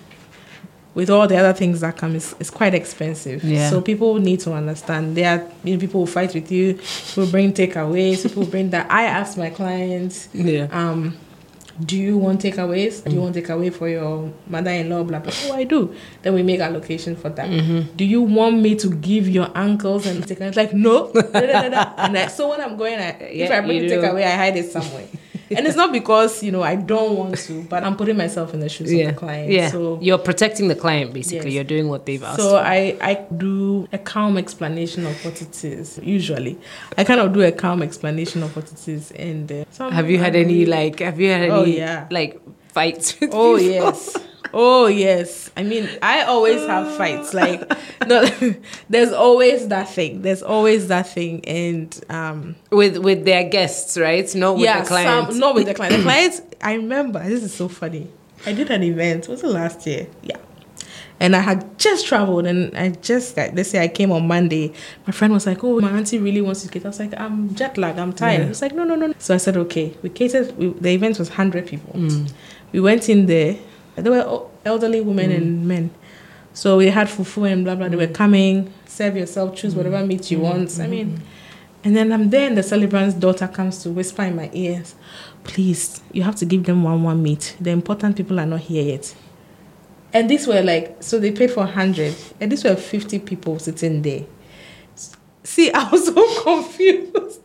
with 0.95 1.09
all 1.09 1.27
the 1.27 1.37
other 1.37 1.51
things 1.53 1.81
that 1.81 1.97
come, 1.97 2.15
is, 2.15 2.35
it's 2.39 2.49
quite 2.49 2.73
expensive. 2.73 3.43
Yeah. 3.43 3.69
So 3.69 3.81
people 3.81 4.15
need 4.15 4.39
to 4.41 4.53
understand. 4.53 5.15
There 5.15 5.29
are 5.29 5.51
you 5.63 5.73
know, 5.73 5.79
people 5.79 6.05
who 6.05 6.11
fight 6.11 6.33
with 6.33 6.49
you, 6.51 6.79
who 7.13 7.29
bring 7.29 7.51
takeaways, 7.53 8.23
people 8.23 8.45
bring 8.45 8.69
that. 8.69 8.89
I 8.89 9.03
ask 9.03 9.37
my 9.37 9.49
clients, 9.49 10.29
Yeah. 10.33 10.67
um, 10.71 11.17
do 11.83 11.97
you 11.97 12.17
want 12.17 12.41
takeaways? 12.41 13.03
Do 13.03 13.11
you 13.11 13.21
want 13.21 13.35
takeaway 13.35 13.73
for 13.73 13.89
your 13.89 14.31
mother-in-law? 14.47 15.03
Blah 15.03 15.19
blah. 15.19 15.33
Oh, 15.45 15.53
I 15.53 15.63
do. 15.65 15.93
Then 16.21 16.33
we 16.33 16.41
make 16.43 16.61
allocation 16.61 17.15
for 17.15 17.29
that. 17.29 17.49
Mm-hmm. 17.49 17.95
Do 17.97 18.05
you 18.05 18.21
want 18.21 18.61
me 18.61 18.75
to 18.75 18.89
give 18.89 19.27
your 19.27 19.49
uncles 19.55 20.05
and 20.05 20.25
take? 20.25 20.39
It's 20.39 20.57
like 20.57 20.73
no. 20.73 21.11
Da, 21.13 21.21
da, 21.41 21.61
da, 21.63 21.69
da. 21.69 21.93
and 21.97 22.17
I, 22.17 22.27
so 22.27 22.49
when 22.49 22.61
I'm 22.61 22.77
going, 22.77 22.97
I, 22.99 23.09
if 23.19 23.49
Yeah, 23.49 23.57
I 23.57 23.61
bring 23.61 23.81
the 23.81 23.89
takeaway, 23.95 24.23
I 24.23 24.35
hide 24.35 24.55
it 24.57 24.71
somewhere. 24.71 25.07
and 25.51 25.67
it's 25.67 25.75
not 25.75 25.91
because 25.91 26.41
you 26.41 26.51
know 26.51 26.63
I 26.63 26.75
don't 26.75 27.15
want 27.17 27.37
to, 27.37 27.63
but 27.63 27.83
I'm 27.83 27.95
putting 27.95 28.17
myself 28.17 28.53
in 28.53 28.61
the 28.61 28.69
shoes 28.69 28.91
yeah. 28.91 29.09
of 29.09 29.13
the 29.13 29.19
client. 29.19 29.51
yeah. 29.51 29.69
So 29.69 29.99
You're 30.01 30.17
protecting 30.17 30.69
the 30.69 30.75
client 30.75 31.13
basically. 31.13 31.51
Yes. 31.51 31.53
You're 31.55 31.63
doing 31.65 31.87
what 31.87 32.05
they've 32.05 32.23
asked. 32.23 32.39
so 32.39 32.51
for. 32.51 32.57
I, 32.57 32.97
I 33.01 33.25
do 33.35 33.87
a 33.93 33.97
calm 33.99 34.37
explanation 34.37 35.05
of 35.05 35.23
what 35.23 35.41
it 35.41 35.63
is. 35.63 35.99
Usually, 36.01 36.57
I 36.97 37.03
kind 37.03 37.19
of 37.19 37.33
do 37.33 37.41
a 37.41 37.51
calm 37.51 37.83
explanation 37.83 38.41
of 38.41 38.55
what 38.55 38.71
it 38.71 38.87
is. 38.87 39.11
And 39.11 39.51
uh, 39.51 39.89
have 39.91 40.09
you 40.09 40.17
had 40.17 40.35
any 40.35 40.65
like 40.65 40.99
have 40.99 41.19
you 41.19 41.29
had 41.29 41.43
any 41.43 41.51
Oh, 41.51 41.63
yeah. 41.65 42.07
like 42.11 42.39
fights 42.71 43.19
with 43.19 43.31
Oh 43.33 43.57
people? 43.57 43.59
yes. 43.59 44.17
Oh 44.53 44.87
yes. 44.87 45.51
I 45.57 45.63
mean, 45.63 45.89
I 46.01 46.23
always 46.23 46.65
have 46.65 46.95
fights. 46.95 47.33
Like, 47.33 47.69
no, 48.07 48.25
there's 48.89 49.11
always 49.11 49.67
that 49.67 49.89
thing. 49.89 50.21
There's 50.21 50.41
always 50.43 50.87
that 50.87 51.07
thing, 51.09 51.43
and 51.45 51.99
um, 52.09 52.55
with 52.71 52.97
with 52.97 53.25
their 53.25 53.49
guests, 53.49 53.97
right? 53.97 54.33
Not 54.35 54.55
with 54.55 54.63
yeah, 54.63 54.81
the 54.81 54.87
clients. 54.87 55.31
some 55.31 55.39
not 55.39 55.55
with 55.55 55.65
the 55.65 55.73
client. 55.73 55.97
The 55.97 56.03
clients. 56.09 56.41
I 56.61 56.73
remember 56.75 57.21
this 57.27 57.43
is 57.43 57.53
so 57.53 57.67
funny. 57.67 58.07
I 58.45 58.53
did 58.53 58.69
an 58.71 58.83
event. 58.83 59.27
Was 59.27 59.43
it 59.43 59.47
last 59.47 59.85
year? 59.87 60.07
Yeah. 60.21 60.37
And 61.19 61.33
I 61.35 61.39
had 61.39 61.79
just 61.79 62.07
traveled, 62.07 62.45
and 62.45 62.75
I 62.77 62.89
just 62.89 63.37
like 63.37 63.55
let's 63.55 63.69
say 63.69 63.81
I 63.81 63.87
came 63.87 64.11
on 64.11 64.27
Monday. 64.27 64.73
My 65.07 65.13
friend 65.13 65.33
was 65.33 65.45
like, 65.47 65.63
"Oh, 65.63 65.79
my 65.79 65.89
auntie 65.91 66.19
really 66.19 66.41
wants 66.41 66.63
to 66.63 66.69
cater." 66.69 66.87
I 66.87 66.89
was 66.89 66.99
like, 66.99 67.17
"I'm 67.17 67.55
jet 67.55 67.77
lagged. 67.77 67.99
I'm 67.99 68.11
tired." 68.11 68.37
Yeah. 68.39 68.43
He 68.43 68.49
was 68.49 68.61
like, 68.61 68.75
"No, 68.75 68.83
no, 68.83 68.95
no." 68.95 69.07
no." 69.07 69.13
So 69.17 69.33
I 69.33 69.37
said, 69.37 69.55
"Okay." 69.55 69.95
We 70.01 70.09
catered. 70.09 70.57
We, 70.57 70.69
the 70.69 70.89
event 70.89 71.17
was 71.17 71.29
hundred 71.29 71.67
people. 71.67 71.93
Mm. 71.97 72.31
We 72.73 72.81
went 72.81 73.07
in 73.07 73.27
there. 73.27 73.55
There 73.95 74.11
were 74.11 74.41
elderly 74.65 74.99
women 74.99 75.29
Mm. 75.31 75.37
and 75.37 75.67
men. 75.67 75.89
So 76.53 76.75
we 76.77 76.87
had 76.87 77.07
fufu 77.07 77.49
and 77.49 77.63
blah 77.63 77.75
blah. 77.75 77.87
They 77.87 77.95
were 77.95 78.07
coming. 78.07 78.73
Serve 78.85 79.15
yourself. 79.15 79.55
Choose 79.55 79.73
whatever 79.73 79.97
Mm. 79.99 80.07
meat 80.07 80.31
you 80.31 80.39
want. 80.39 80.77
I 80.81 80.87
mean, 80.87 81.21
and 81.85 81.95
then 81.95 82.11
I'm 82.11 82.29
there, 82.29 82.47
and 82.47 82.57
the 82.57 82.63
celebrant's 82.63 83.13
daughter 83.15 83.47
comes 83.47 83.81
to 83.83 83.89
whisper 83.89 84.23
in 84.23 84.35
my 84.35 84.49
ears, 84.51 84.95
"Please, 85.45 86.01
you 86.11 86.23
have 86.23 86.35
to 86.35 86.45
give 86.45 86.65
them 86.65 86.83
one 86.83 87.03
one 87.03 87.23
meat. 87.23 87.55
The 87.61 87.69
important 87.71 88.17
people 88.17 88.37
are 88.37 88.45
not 88.45 88.59
here 88.59 88.83
yet." 88.83 89.15
And 90.15 90.29
these 90.29 90.47
were 90.47 90.61
like, 90.63 91.03
so 91.03 91.19
they 91.19 91.31
paid 91.31 91.51
for 91.51 91.65
hundred, 91.65 92.15
and 92.39 92.49
these 92.49 92.63
were 92.63 92.77
fifty 92.77 93.19
people 93.19 93.59
sitting 93.59 94.01
there. 94.01 94.23
See, 95.43 95.69
I 95.73 95.89
was 95.89 96.05
so 96.05 96.41
confused. 96.41 97.41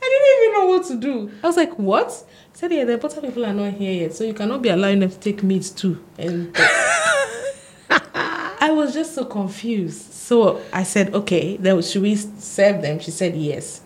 I 0.00 0.08
didn't 0.08 0.44
even 0.44 0.52
know 0.52 0.66
what 0.66 0.86
to 0.86 0.96
do. 0.96 1.32
I 1.42 1.48
was 1.48 1.56
like, 1.56 1.76
"What?" 1.76 2.06
I 2.06 2.56
said, 2.56 2.72
"Yeah, 2.72 2.84
the 2.84 2.92
important 2.92 3.24
people 3.24 3.44
are 3.44 3.52
not 3.52 3.72
here 3.72 4.02
yet, 4.02 4.14
so 4.14 4.22
you 4.22 4.32
cannot 4.32 4.62
be 4.62 4.68
allowing 4.68 5.00
them 5.00 5.10
to 5.10 5.18
take 5.18 5.42
meat 5.42 5.72
too." 5.74 6.04
And 6.16 6.56
I 7.90 8.70
was 8.70 8.94
just 8.94 9.16
so 9.16 9.24
confused. 9.24 10.12
So 10.12 10.62
I 10.72 10.84
said, 10.84 11.12
okay, 11.14 11.56
then 11.58 11.82
should 11.82 12.00
we 12.00 12.14
serve 12.14 12.80
them? 12.80 12.98
She 13.00 13.10
said 13.10 13.36
yes. 13.36 13.82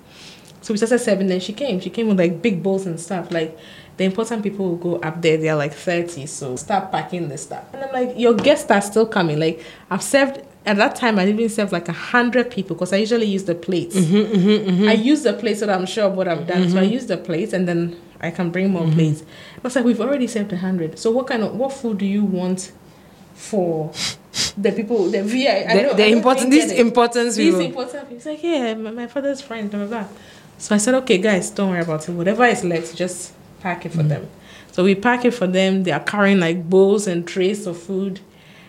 So 0.60 0.74
we 0.74 0.76
started 0.76 0.98
serving 1.00 1.28
them. 1.28 1.40
She 1.40 1.54
came. 1.54 1.80
She 1.80 1.90
came 1.90 2.08
with 2.08 2.18
like 2.18 2.42
big 2.42 2.62
bowls 2.62 2.86
and 2.86 3.00
stuff. 3.00 3.32
Like 3.32 3.58
the 3.98 4.04
important 4.04 4.42
people 4.42 4.68
will 4.70 4.76
go 4.76 4.96
up 5.00 5.20
there. 5.20 5.36
They're 5.36 5.56
like 5.56 5.74
30. 5.74 6.26
So 6.26 6.56
start 6.56 6.90
packing 6.90 7.28
the 7.28 7.36
stuff. 7.36 7.64
And 7.74 7.82
I'm 7.84 7.92
like, 7.92 8.18
your 8.18 8.32
guests 8.34 8.70
are 8.70 8.80
still 8.80 9.06
coming. 9.06 9.38
Like 9.38 9.62
I've 9.90 10.02
served 10.02 10.40
at 10.64 10.76
that 10.76 10.96
time 10.96 11.18
I 11.18 11.26
even 11.26 11.48
served 11.48 11.72
like 11.72 11.88
a 11.88 11.92
hundred 11.92 12.50
people 12.50 12.76
because 12.76 12.92
I 12.92 12.96
usually 12.98 13.26
use 13.26 13.44
the 13.44 13.54
plates. 13.54 13.96
Mm-hmm, 13.96 14.16
mm-hmm, 14.16 14.70
mm-hmm. 14.70 14.88
I 14.88 14.92
use 14.92 15.22
the 15.22 15.32
plates 15.32 15.60
so 15.60 15.66
that 15.66 15.78
I'm 15.78 15.86
sure 15.86 16.04
of 16.04 16.14
what 16.14 16.28
I've 16.28 16.46
done. 16.46 16.70
So 16.70 16.78
I 16.78 16.82
use 16.82 17.06
the 17.06 17.16
plates 17.16 17.52
and 17.52 17.66
then 17.66 18.00
I 18.20 18.30
can 18.30 18.50
bring 18.50 18.70
more 18.70 18.86
plates. 18.90 19.22
I 19.56 19.60
was 19.62 19.74
like, 19.76 19.84
we've 19.84 20.00
already 20.00 20.26
served 20.26 20.52
a 20.52 20.56
hundred. 20.58 20.98
So 20.98 21.10
what 21.10 21.26
kind 21.26 21.42
of 21.42 21.54
what 21.54 21.72
food 21.72 21.98
do 21.98 22.06
you 22.06 22.24
want 22.24 22.72
for 23.34 23.92
the 24.56 24.72
people 24.72 25.10
the 25.10 25.22
VI? 25.24 25.64
I 25.68 25.74
The, 25.76 25.82
know- 25.82 25.94
the 25.94 26.06
important 26.08 26.50
these 26.50 26.70
importance 26.72 27.34
These 27.36 27.54
people. 27.54 27.66
important 27.66 28.02
people. 28.08 28.14
He's 28.16 28.26
like, 28.26 28.42
yeah, 28.42 28.74
my, 28.74 28.90
my 28.90 29.06
father's 29.08 29.40
friend, 29.40 29.70
blah, 29.70 29.86
blah, 29.86 29.88
blah. 30.02 30.08
So 30.58 30.74
I 30.74 30.78
said, 30.78 30.94
okay, 30.94 31.18
guys, 31.18 31.50
don't 31.50 31.70
worry 31.70 31.80
about 31.80 32.08
it. 32.08 32.12
Whatever 32.12 32.44
is 32.44 32.62
left, 32.64 32.94
just 32.96 33.32
pack 33.60 33.86
it 33.86 33.92
for 33.92 34.02
them. 34.02 34.28
So 34.72 34.84
we 34.84 34.94
pack 34.94 35.24
it 35.24 35.32
for 35.32 35.46
them. 35.46 35.82
They 35.82 35.92
are 35.92 36.00
carrying 36.00 36.40
like 36.40 36.68
bowls 36.68 37.06
and 37.06 37.26
trays 37.26 37.66
of 37.66 37.76
food. 37.76 38.20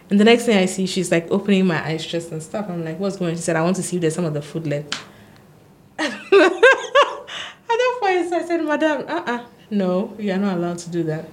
And 0.10 0.20
the 0.20 0.24
next 0.24 0.46
thing 0.46 0.58
I 0.58 0.66
see, 0.66 0.86
she's 0.88 1.12
like 1.12 1.30
opening 1.30 1.68
my 1.68 1.86
ice 1.86 2.06
chest 2.06 2.32
and 2.32 2.42
stuff. 2.42 2.68
I'm 2.70 2.84
like, 2.84 3.00
what's 3.00 3.18
going 3.18 3.32
on? 3.32 3.38
She 3.38 3.44
said, 3.44 3.56
I 3.56 3.62
want 3.62 3.76
to 3.76 3.84
see 3.84 3.98
if 3.98 4.02
there's 4.02 4.16
some 4.16 4.26
of 4.26 4.34
the 4.34 4.42
food 4.42 4.66
left. 4.66 4.96
At 6.00 6.10
that 6.10 7.98
point, 8.02 8.34
I 8.34 8.46
said, 8.48 8.64
Madam, 8.64 9.06
uh 9.08 9.24
uh 9.26 9.46
no, 9.70 10.16
you 10.18 10.32
are 10.32 10.38
not 10.38 10.58
allowed 10.58 10.80
to 10.80 10.90
do 10.90 11.04
that. 11.04 11.30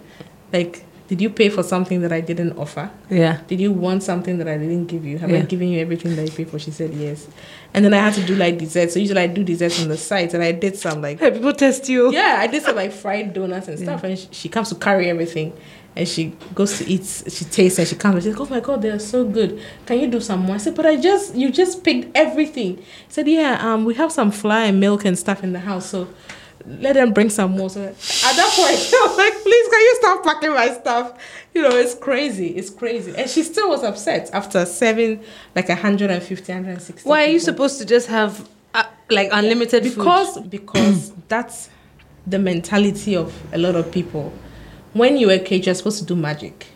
Like, 0.53 0.85
did 1.09 1.21
you 1.21 1.31
pay 1.31 1.49
for 1.49 1.63
something 1.63 2.01
that 2.03 2.13
I 2.13 2.21
didn't 2.21 2.59
offer? 2.59 2.91
Yeah. 3.09 3.39
Did 3.47 3.61
you 3.61 3.71
want 3.73 4.03
something 4.03 4.39
that 4.39 4.49
I 4.49 4.59
didn't 4.59 4.87
give 4.87 5.05
you? 5.05 5.19
Have 5.19 5.31
I 5.31 5.35
Yeah. 5.37 5.43
given 5.43 5.69
you 5.69 5.81
everything 5.81 6.17
that 6.17 6.25
you 6.25 6.33
paid 6.33 6.49
for? 6.51 6.59
She 6.59 6.71
said 6.73 6.93
yes. 6.95 7.27
And 7.75 7.85
then 7.85 7.95
I 7.95 7.99
had 7.99 8.15
to 8.15 8.23
do 8.25 8.35
like 8.35 8.59
desserts. 8.59 8.95
So 8.95 8.99
usually 9.01 9.21
I 9.21 9.27
do 9.29 9.45
desserts 9.45 9.81
on 9.83 9.89
the 9.89 9.97
site, 9.97 10.35
and 10.35 10.43
I 10.43 10.53
did 10.53 10.77
some 10.77 11.01
like 11.03 11.21
Hey, 11.21 11.31
people 11.31 11.53
test 11.53 11.89
you. 11.89 12.13
yeah, 12.13 12.39
I 12.41 12.47
did 12.49 12.63
some 12.63 12.75
like 12.77 12.93
fried 12.93 13.33
donuts 13.35 13.69
and 13.69 13.79
stuff. 13.79 14.03
And 14.05 14.19
she, 14.19 14.29
she 14.33 14.49
comes 14.49 14.69
to 14.71 14.75
carry 14.75 15.09
everything, 15.11 15.53
and 15.95 16.09
she 16.09 16.35
goes 16.55 16.79
to 16.79 16.89
eat. 16.89 17.05
She 17.29 17.45
tastes 17.45 17.79
and 17.79 17.87
she 17.87 17.95
comes. 17.97 18.15
and 18.17 18.25
She's 18.25 18.33
like, 18.39 18.49
"Oh 18.51 18.55
my 18.55 18.61
god, 18.61 18.83
they're 18.83 18.99
so 18.99 19.25
good. 19.25 19.61
Can 19.87 20.01
you 20.01 20.09
do 20.09 20.21
some 20.21 20.41
more?" 20.41 20.55
I 20.57 20.59
said, 20.59 20.75
"But 20.75 20.87
I 20.87 20.97
just 20.97 21.35
you 21.35 21.51
just 21.53 21.85
picked 21.85 22.17
everything." 22.17 22.79
I 22.79 22.83
said, 23.11 23.29
"Yeah, 23.29 23.59
um, 23.61 23.85
we 23.85 23.95
have 23.95 24.11
some 24.11 24.31
flour 24.31 24.65
and 24.65 24.81
milk 24.81 25.05
and 25.05 25.17
stuff 25.19 25.45
in 25.45 25.53
the 25.53 25.61
house, 25.61 25.87
so." 25.91 26.09
Let 26.67 26.95
them 26.95 27.13
bring 27.13 27.31
some 27.31 27.53
more. 27.53 27.71
So 27.71 27.81
at 27.83 27.95
that 27.95 28.53
point, 28.57 28.93
I 28.95 29.07
was 29.07 29.17
like, 29.19 29.33
please, 29.43 29.69
can 29.69 29.81
you 29.81 29.97
stop 30.01 30.25
packing 30.25 30.51
my 30.53 30.69
stuff? 30.75 31.19
You 31.55 31.63
know, 31.63 31.71
it's 31.71 31.95
crazy. 31.95 32.49
It's 32.49 32.71
crazy. 32.71 33.15
And 33.17 33.31
she 33.31 33.43
still 33.45 33.69
was 33.69 33.83
upset 33.83 34.31
after 34.33 34.65
serving 34.67 35.23
like 35.55 35.69
150, 35.69 36.53
160. 36.53 37.09
Why 37.09 37.25
are 37.25 37.29
you 37.29 37.39
supposed 37.41 37.79
to 37.79 37.85
just 37.87 38.09
have 38.09 38.49
uh, 38.75 38.85
like 39.11 39.29
unlimited 39.33 39.85
food? 39.85 39.95
because 39.97 40.39
because 40.41 41.13
that's 41.29 41.71
the 42.27 42.39
mentality 42.39 43.15
of 43.17 43.33
a 43.53 43.59
lot 43.59 43.77
of 43.77 43.91
people 43.93 44.33
when 44.93 45.17
you're 45.17 45.31
a 45.31 45.39
cage 45.39 45.67
you're 45.67 45.75
supposed 45.77 45.99
to 46.01 46.05
do 46.05 46.17
magic 46.17 46.67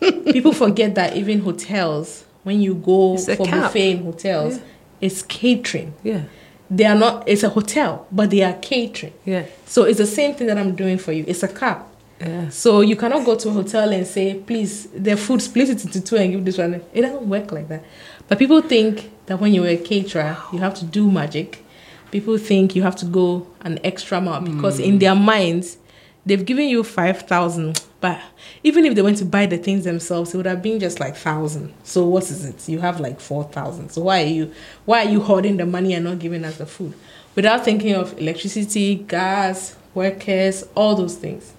people 0.32 0.52
forget 0.52 0.94
that 0.96 1.16
even 1.16 1.40
hotels 1.40 2.24
when 2.42 2.60
you 2.60 2.74
go 2.74 3.16
for 3.16 3.44
cap. 3.46 3.62
buffet 3.72 3.90
in 3.92 4.04
hotels 4.04 4.58
it's 5.00 5.22
catering 5.22 5.94
Yeah. 6.02 6.22
They 6.70 6.84
are 6.84 6.94
not 6.94 7.28
it's 7.28 7.42
a 7.42 7.48
hotel 7.48 8.06
but 8.10 8.30
they 8.30 8.42
are 8.42 8.54
catering 8.54 9.12
Yeah. 9.24 9.44
so 9.66 9.84
it's 9.84 9.98
the 9.98 10.06
same 10.06 10.34
thing 10.34 10.46
that 10.46 10.58
i'm 10.58 10.74
doing 10.74 10.98
for 10.98 11.12
you 11.12 11.24
it's 11.26 11.42
a 11.42 11.48
cap 11.48 11.88
Yeah. 12.20 12.48
so 12.50 12.80
you 12.80 12.96
cannot 12.96 13.24
go 13.24 13.34
to 13.36 13.48
a 13.48 13.52
hotel 13.52 13.90
and 13.90 14.06
say, 14.06 14.34
please, 14.34 14.86
the 14.94 15.16
food 15.16 15.42
split 15.42 15.68
it 15.70 15.84
into 15.84 16.00
two 16.00 16.16
and 16.16 16.30
give 16.30 16.44
this 16.44 16.56
one. 16.56 16.80
It 16.94 17.00
doesn't 17.02 17.28
work 17.28 17.50
like 17.50 17.66
that. 17.68 17.82
But 18.28 18.38
people 18.38 18.62
think 18.62 19.10
that 19.26 19.40
when 19.40 19.52
you're 19.52 19.66
a 19.66 19.76
caterer, 19.76 20.36
you 20.52 20.60
have 20.60 20.74
to 20.74 20.84
do 20.84 21.10
magic. 21.10 21.64
People 22.12 22.38
think 22.38 22.76
you 22.76 22.82
have 22.84 22.94
to 22.96 23.06
go 23.06 23.46
an 23.62 23.80
extra 23.82 24.20
mile 24.20 24.40
because 24.40 24.76
hmm. 24.78 24.84
in 24.84 24.98
their 25.00 25.16
minds, 25.16 25.78
they've 26.24 26.44
given 26.46 26.68
you 26.68 26.84
five 26.84 27.22
thousand. 27.22 27.80
But 28.02 28.20
even 28.64 28.84
if 28.84 28.94
they 28.94 29.00
went 29.00 29.16
to 29.18 29.24
buy 29.24 29.46
the 29.46 29.56
things 29.56 29.84
themselves, 29.84 30.34
it 30.34 30.36
would 30.36 30.44
have 30.46 30.60
been 30.60 30.78
just 30.80 31.00
like 31.00 31.16
thousand. 31.16 31.72
So 31.84 32.04
what 32.04 32.24
is 32.24 32.44
it? 32.44 32.68
You 32.68 32.80
have 32.80 33.00
like 33.00 33.18
four 33.20 33.44
thousand. 33.44 33.88
So 33.90 34.02
why 34.02 34.22
are 34.24 34.26
you 34.26 34.52
why 34.84 35.06
are 35.06 35.08
you 35.08 35.20
hoarding 35.22 35.56
the 35.56 35.64
money 35.66 35.94
and 35.94 36.04
not 36.04 36.18
giving 36.18 36.44
us 36.44 36.58
the 36.58 36.66
food? 36.66 36.92
Without 37.34 37.64
thinking 37.64 37.94
of 37.94 38.18
electricity, 38.18 38.96
gas, 38.96 39.76
workers, 39.94 40.64
all 40.74 40.94
those 40.94 41.16
things 41.16 41.54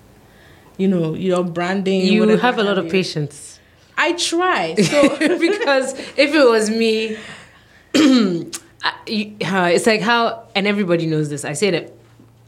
you 0.75 0.87
know, 0.87 1.13
your 1.13 1.43
branding. 1.43 2.01
You 2.01 2.27
have 2.37 2.57
a 2.57 2.63
lot 2.63 2.79
of 2.79 2.85
you. 2.85 2.91
patience. 2.91 3.59
I 3.95 4.13
try. 4.13 4.73
So 4.83 5.17
because 5.19 5.93
if 6.17 6.33
it 6.33 6.45
was 6.45 6.69
me, 6.69 7.15
I- 7.95 8.93
you- 9.07 9.35
uh, 9.45 9.69
it's 9.71 9.85
like 9.85 10.01
how, 10.01 10.47
and 10.55 10.67
everybody 10.67 11.05
knows 11.05 11.29
this. 11.29 11.45
I 11.45 11.53
say 11.53 11.71
that 11.71 11.93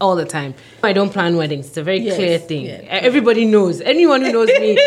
all 0.01 0.15
the 0.15 0.25
time. 0.25 0.53
I 0.83 0.93
don't 0.93 1.11
plan 1.11 1.37
weddings. 1.37 1.67
It's 1.67 1.77
a 1.77 1.83
very 1.83 1.99
Yes, 1.99 2.15
clear 2.15 2.37
thing. 2.39 2.65
yeah. 2.65 2.81
Everybody 2.89 3.45
knows. 3.45 3.81
Anyone 3.81 4.21
who 4.21 4.31
knows 4.31 4.47
me 4.49 4.71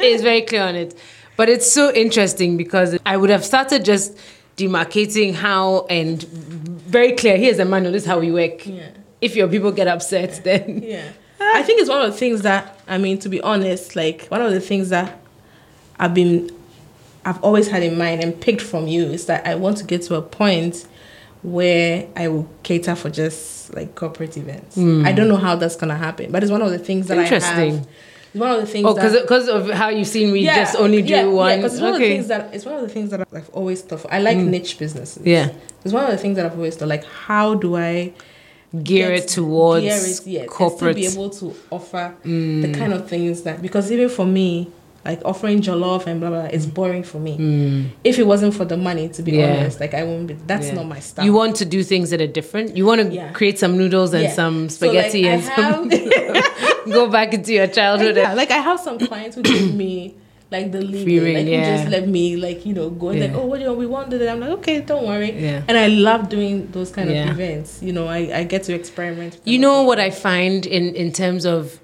is 0.00 0.22
very 0.22 0.42
clear 0.42 0.62
on 0.62 0.74
it. 0.74 0.94
But 1.36 1.48
it's 1.48 1.70
so 1.70 1.92
interesting 1.92 2.56
because 2.56 2.96
I 3.04 3.16
would 3.16 3.30
have 3.30 3.44
started 3.44 3.84
just 3.84 4.16
demarcating 4.56 5.34
how 5.34 5.86
and 5.90 6.22
very 6.22 7.12
clear. 7.12 7.36
Here's 7.36 7.58
a 7.58 7.64
manual. 7.64 7.92
This 7.92 8.04
is 8.04 8.08
how 8.08 8.20
we 8.20 8.30
work. 8.30 8.66
Yeah. 8.66 8.88
If 9.20 9.34
your 9.36 9.48
people 9.48 9.72
get 9.72 9.88
upset, 9.88 10.40
then 10.44 10.82
yeah, 10.82 11.08
I 11.40 11.62
think 11.62 11.80
it's 11.80 11.90
one 11.90 12.02
of 12.02 12.12
the 12.12 12.16
things 12.18 12.42
that 12.42 12.78
I 12.86 12.98
mean, 12.98 13.18
to 13.20 13.28
be 13.28 13.40
honest, 13.40 13.96
like 13.96 14.26
one 14.28 14.40
of 14.42 14.52
the 14.52 14.60
things 14.60 14.90
that 14.90 15.18
I've 15.98 16.14
been, 16.14 16.50
I've 17.24 17.42
always 17.42 17.68
had 17.68 17.82
in 17.82 17.98
mind 17.98 18.22
and 18.22 18.38
picked 18.40 18.60
from 18.62 18.86
you 18.86 19.04
is 19.06 19.26
that 19.26 19.46
I 19.46 19.54
want 19.56 19.78
to 19.78 19.84
get 19.84 20.02
to 20.02 20.14
a 20.16 20.22
point 20.22 20.86
where 21.44 22.08
I 22.16 22.28
will 22.28 22.48
cater 22.62 22.94
for 22.94 23.10
just 23.10 23.74
like 23.74 23.94
corporate 23.94 24.36
events. 24.36 24.76
I 24.78 25.12
don't 25.12 25.28
know 25.28 25.36
how 25.36 25.56
that's 25.56 25.76
gonna 25.76 25.96
happen, 25.96 26.32
but 26.32 26.42
it's 26.42 26.50
one 26.50 26.62
of 26.62 26.70
the 26.70 26.78
things 26.78 27.06
that 27.08 27.18
I 27.18 27.22
Interesting. 27.24 27.76
have 27.76 27.86
It's 28.32 28.40
one 28.40 28.50
of 28.50 28.60
the 28.60 28.66
things. 28.66 28.86
Oh, 28.86 28.94
because 28.94 29.48
of 29.48 29.70
how 29.70 29.90
you've 29.90 30.08
seen 30.08 30.32
me 30.32 30.44
just 30.44 30.74
only 30.76 31.02
do 31.02 31.12
yeah, 31.12 31.26
one. 31.26 31.50
Yeah, 31.50 31.56
because 31.56 31.74
it's 31.74 31.82
one 31.82 31.94
of 31.94 32.00
the 32.00 32.08
things 32.08 32.28
that 32.28 32.54
it's 32.54 32.64
one 32.64 32.74
of 32.76 32.80
the 32.82 32.88
things 32.88 33.10
that 33.10 33.26
I've 33.32 33.50
always 33.50 33.82
thought. 33.82 34.00
For. 34.00 34.12
I 34.12 34.18
like 34.20 34.38
niche 34.38 34.78
businesses. 34.78 35.24
Yeah. 35.24 35.50
it's 35.84 35.92
one 35.92 36.04
of 36.04 36.10
the 36.10 36.18
things 36.18 36.36
that 36.36 36.46
I've 36.46 36.56
always 36.56 36.76
thought. 36.76 36.88
Like, 36.88 37.04
how 37.04 37.54
do 37.54 37.76
I 37.76 38.14
Gear 38.82 39.12
it 39.12 39.28
towards 39.28 39.84
gear 39.84 39.94
it, 39.94 40.26
yes, 40.26 40.48
corporate. 40.48 40.96
Mm. 40.96 41.10
still 41.10 41.12
be 41.12 41.26
able 41.26 41.30
to 41.30 41.60
offer 41.70 42.14
the 42.24 42.74
kind 42.76 42.92
of 42.92 43.08
things 43.08 43.42
that 43.42 43.62
because 43.62 43.92
even 43.92 44.08
for 44.08 44.26
me, 44.26 44.72
like 45.04 45.20
offering 45.24 45.60
jollof 45.60 46.06
and 46.06 46.18
blah 46.20 46.30
blah, 46.30 46.44
it's 46.44 46.66
boring 46.66 47.02
for 47.02 47.18
me. 47.18 47.90
If 48.04 48.18
it 48.18 48.26
wasn't 48.26 48.54
for 48.54 48.64
the 48.64 48.76
money, 48.76 49.08
to 49.10 49.22
be 49.22 49.32
Mm. 49.32 49.38
Yeah. 49.38 49.56
honest, 49.58 49.80
like 49.80 49.94
I 49.94 50.02
won't 50.04 50.26
be. 50.28 50.34
That's 50.46 50.68
Yeah. 50.68 50.74
not 50.74 50.86
my 50.86 51.00
style. 51.00 51.24
You 51.26 51.32
want 51.34 51.56
to 51.56 51.64
do 51.64 51.82
things 51.82 52.10
that 52.10 52.20
are 52.20 52.26
different. 52.40 52.76
You 52.76 52.86
want 52.86 53.00
to 53.02 53.08
Yeah. 53.14 53.30
create 53.32 53.58
some 53.58 53.76
noodles 53.76 54.14
and 54.14 54.30
some 54.32 54.68
So, 54.70 54.86
like, 54.86 55.10
spaghetti 55.12 55.28
and 55.28 55.42
some 55.44 55.88
go 56.90 57.08
back 57.08 57.34
into 57.34 57.52
your 57.52 57.66
childhood. 57.66 58.16
yeah, 58.16 58.34
like 58.34 58.50
I 58.50 58.58
have 58.58 58.80
some 58.80 58.98
clients 58.98 59.36
who 59.36 59.42
give 59.42 59.74
me 59.74 60.14
like 60.50 60.70
the 60.72 60.80
lead, 60.80 61.34
like 61.34 61.46
yeah. 61.46 61.76
just 61.76 61.90
let 61.90 62.06
me 62.06 62.36
like 62.36 62.64
you 62.64 62.74
know 62.74 62.88
go 62.90 63.08
and 63.08 63.18
Yeah. 63.18 63.26
like 63.26 63.34
oh 63.36 63.44
what 63.46 63.56
do 63.58 63.62
you 63.62 63.68
want? 63.68 63.78
we 63.80 63.86
wanted 63.86 64.22
it. 64.22 64.28
I'm 64.28 64.40
like 64.40 64.50
okay, 64.60 64.80
don't 64.80 65.06
worry. 65.06 65.32
Yeah. 65.32 65.62
And 65.68 65.76
I 65.76 65.88
love 65.88 66.28
doing 66.28 66.68
those 66.72 66.90
kind 66.90 67.10
Yeah. 67.10 67.24
of 67.24 67.30
events. 67.40 67.80
You 67.82 67.92
know, 67.92 68.06
I, 68.06 68.30
I 68.40 68.44
get 68.44 68.62
to 68.64 68.74
experiment. 68.74 69.38
You 69.44 69.58
know 69.58 69.82
what 69.82 69.98
I 69.98 70.10
find 70.10 70.64
in 70.66 70.94
in 70.94 71.12
terms 71.12 71.44
of 71.44 71.80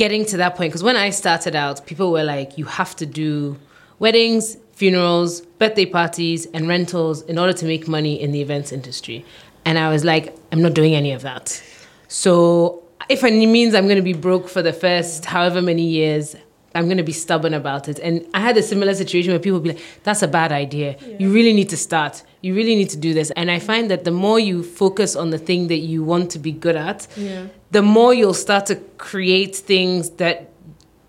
getting 0.00 0.24
to 0.24 0.38
that 0.38 0.56
point 0.56 0.72
because 0.72 0.82
when 0.82 0.96
I 0.96 1.10
started 1.10 1.54
out, 1.54 1.84
people 1.84 2.10
were 2.10 2.24
like, 2.24 2.56
you 2.56 2.64
have 2.64 2.96
to 2.96 3.04
do 3.04 3.58
weddings, 3.98 4.56
funerals, 4.72 5.42
birthday 5.42 5.84
parties, 5.84 6.46
and 6.54 6.66
rentals 6.66 7.20
in 7.24 7.38
order 7.38 7.52
to 7.52 7.66
make 7.66 7.86
money 7.86 8.18
in 8.18 8.32
the 8.32 8.40
events 8.40 8.72
industry, 8.72 9.26
and 9.66 9.78
I 9.78 9.90
was 9.90 10.02
like, 10.02 10.34
I'm 10.52 10.62
not 10.62 10.72
doing 10.72 10.94
any 10.94 11.12
of 11.12 11.20
that. 11.20 11.62
So 12.08 12.82
if 13.10 13.22
it 13.22 13.46
means 13.46 13.74
I'm 13.74 13.84
going 13.84 14.02
to 14.04 14.10
be 14.14 14.14
broke 14.14 14.48
for 14.48 14.62
the 14.62 14.72
first 14.72 15.26
however 15.26 15.60
many 15.60 15.86
years. 15.86 16.34
I'm 16.74 16.84
going 16.86 16.98
to 16.98 17.02
be 17.02 17.12
stubborn 17.12 17.52
about 17.54 17.88
it. 17.88 17.98
And 17.98 18.24
I 18.32 18.40
had 18.40 18.56
a 18.56 18.62
similar 18.62 18.94
situation 18.94 19.32
where 19.32 19.40
people 19.40 19.58
would 19.58 19.64
be 19.64 19.70
like, 19.74 19.82
that's 20.04 20.22
a 20.22 20.28
bad 20.28 20.52
idea. 20.52 20.96
You 21.18 21.32
really 21.32 21.52
need 21.52 21.68
to 21.70 21.76
start. 21.76 22.22
You 22.42 22.54
really 22.54 22.76
need 22.76 22.90
to 22.90 22.96
do 22.96 23.12
this. 23.12 23.30
And 23.32 23.50
I 23.50 23.58
find 23.58 23.90
that 23.90 24.04
the 24.04 24.12
more 24.12 24.38
you 24.38 24.62
focus 24.62 25.16
on 25.16 25.30
the 25.30 25.38
thing 25.38 25.66
that 25.68 25.78
you 25.78 26.04
want 26.04 26.30
to 26.32 26.38
be 26.38 26.52
good 26.52 26.76
at, 26.76 27.08
Yeah. 27.16 27.46
the 27.72 27.82
more 27.82 28.14
you'll 28.14 28.34
start 28.34 28.66
to 28.66 28.76
create 28.98 29.56
things 29.56 30.10
that 30.10 30.50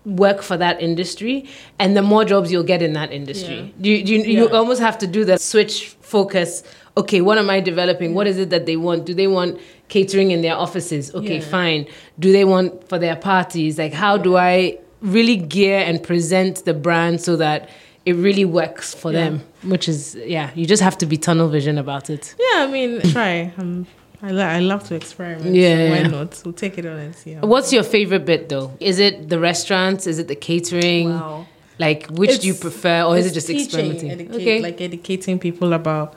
work 0.04 0.42
for 0.42 0.56
that 0.56 0.82
industry 0.82 1.44
and 1.78 1.96
the 1.96 2.02
more 2.02 2.24
jobs 2.24 2.50
you'll 2.50 2.64
get 2.64 2.82
in 2.82 2.92
that 2.94 3.12
industry. 3.12 3.72
You, 3.80 3.94
you, 3.94 4.18
you 4.18 4.44
Yeah. 4.48 4.56
almost 4.58 4.80
have 4.80 4.98
to 4.98 5.06
do 5.06 5.24
the 5.24 5.38
switch 5.38 5.94
focus. 6.00 6.64
Okay, 6.96 7.20
what 7.20 7.38
am 7.38 7.48
I 7.48 7.60
developing? 7.60 8.12
What 8.12 8.26
is 8.26 8.36
it 8.36 8.50
that 8.50 8.66
they 8.66 8.76
want? 8.76 9.06
Do 9.06 9.14
they 9.14 9.28
want 9.28 9.60
catering 9.88 10.32
in 10.32 10.42
their 10.42 10.56
offices? 10.56 11.14
Okay, 11.14 11.36
Yeah. 11.36 11.40
fine. 11.58 11.86
Do 12.18 12.32
they 12.32 12.44
want 12.44 12.88
for 12.88 12.98
their 12.98 13.14
parties? 13.14 13.78
Like, 13.78 13.92
how 13.92 14.16
do 14.18 14.36
I 14.36 14.78
really 15.02 15.36
gear 15.36 15.78
and 15.78 16.02
present 16.02 16.64
the 16.64 16.74
brand 16.74 17.20
so 17.20 17.36
that 17.36 17.68
it 18.06 18.14
really 18.14 18.44
works 18.44 18.94
for 18.94 19.12
Yeah. 19.12 19.20
them? 19.30 19.42
Which 19.64 19.88
is, 19.88 20.16
yeah, 20.24 20.50
you 20.54 20.66
just 20.66 20.82
have 20.82 20.96
to 20.98 21.06
be 21.06 21.16
tunnel 21.16 21.48
vision 21.48 21.78
about 21.78 22.10
it. 22.10 22.34
Yeah, 22.38 22.64
I 22.64 22.66
mean, 22.66 23.00
try. 23.12 23.52
Um, 23.58 23.86
I 24.22 24.30
lo- 24.30 24.44
I 24.44 24.60
love 24.60 24.84
to 24.88 24.94
experiment. 24.94 25.54
Yeah, 25.54 25.76
so 25.86 25.90
why 25.90 25.98
yeah. 25.98 26.06
not? 26.08 26.42
We'll 26.44 26.52
take 26.54 26.78
it 26.78 26.86
on 26.86 26.96
and 26.98 27.14
see. 27.14 27.34
What's 27.34 27.72
your 27.72 27.82
favorite 27.82 28.24
bit 28.24 28.48
though? 28.48 28.70
Is 28.78 28.98
it 29.00 29.28
the 29.28 29.38
restaurants? 29.40 30.06
Is 30.06 30.18
it 30.20 30.28
the 30.28 30.36
catering? 30.36 31.10
Wow. 31.10 31.46
Like, 31.78 32.06
which 32.10 32.40
do 32.40 32.46
you 32.46 32.54
prefer, 32.54 33.02
or 33.02 33.16
is 33.16 33.26
it 33.26 33.34
just 33.34 33.48
teaching, 33.48 33.64
experimenting? 33.64 34.10
educate- 34.12 34.34
okay. 34.36 34.60
Like 34.62 34.80
educating 34.80 35.38
people 35.40 35.72
about 35.72 36.14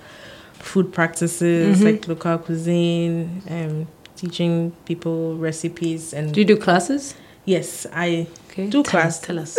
food 0.54 0.92
practices, 0.94 1.78
Mm-hmm. 1.78 1.86
like 1.86 2.08
local 2.08 2.38
cuisine, 2.38 3.42
um, 3.50 3.88
teaching 4.16 4.74
people 4.86 5.36
recipes, 5.38 6.14
and 6.14 6.32
do 6.34 6.40
you 6.42 6.46
do 6.46 6.58
classes? 6.58 7.16
Yes, 7.46 7.86
I 7.94 8.28
Okay. 8.52 8.68
do 8.68 8.84
tell 8.84 8.92
class. 8.92 9.20
Us, 9.20 9.26
tell 9.26 9.40
us. 9.40 9.58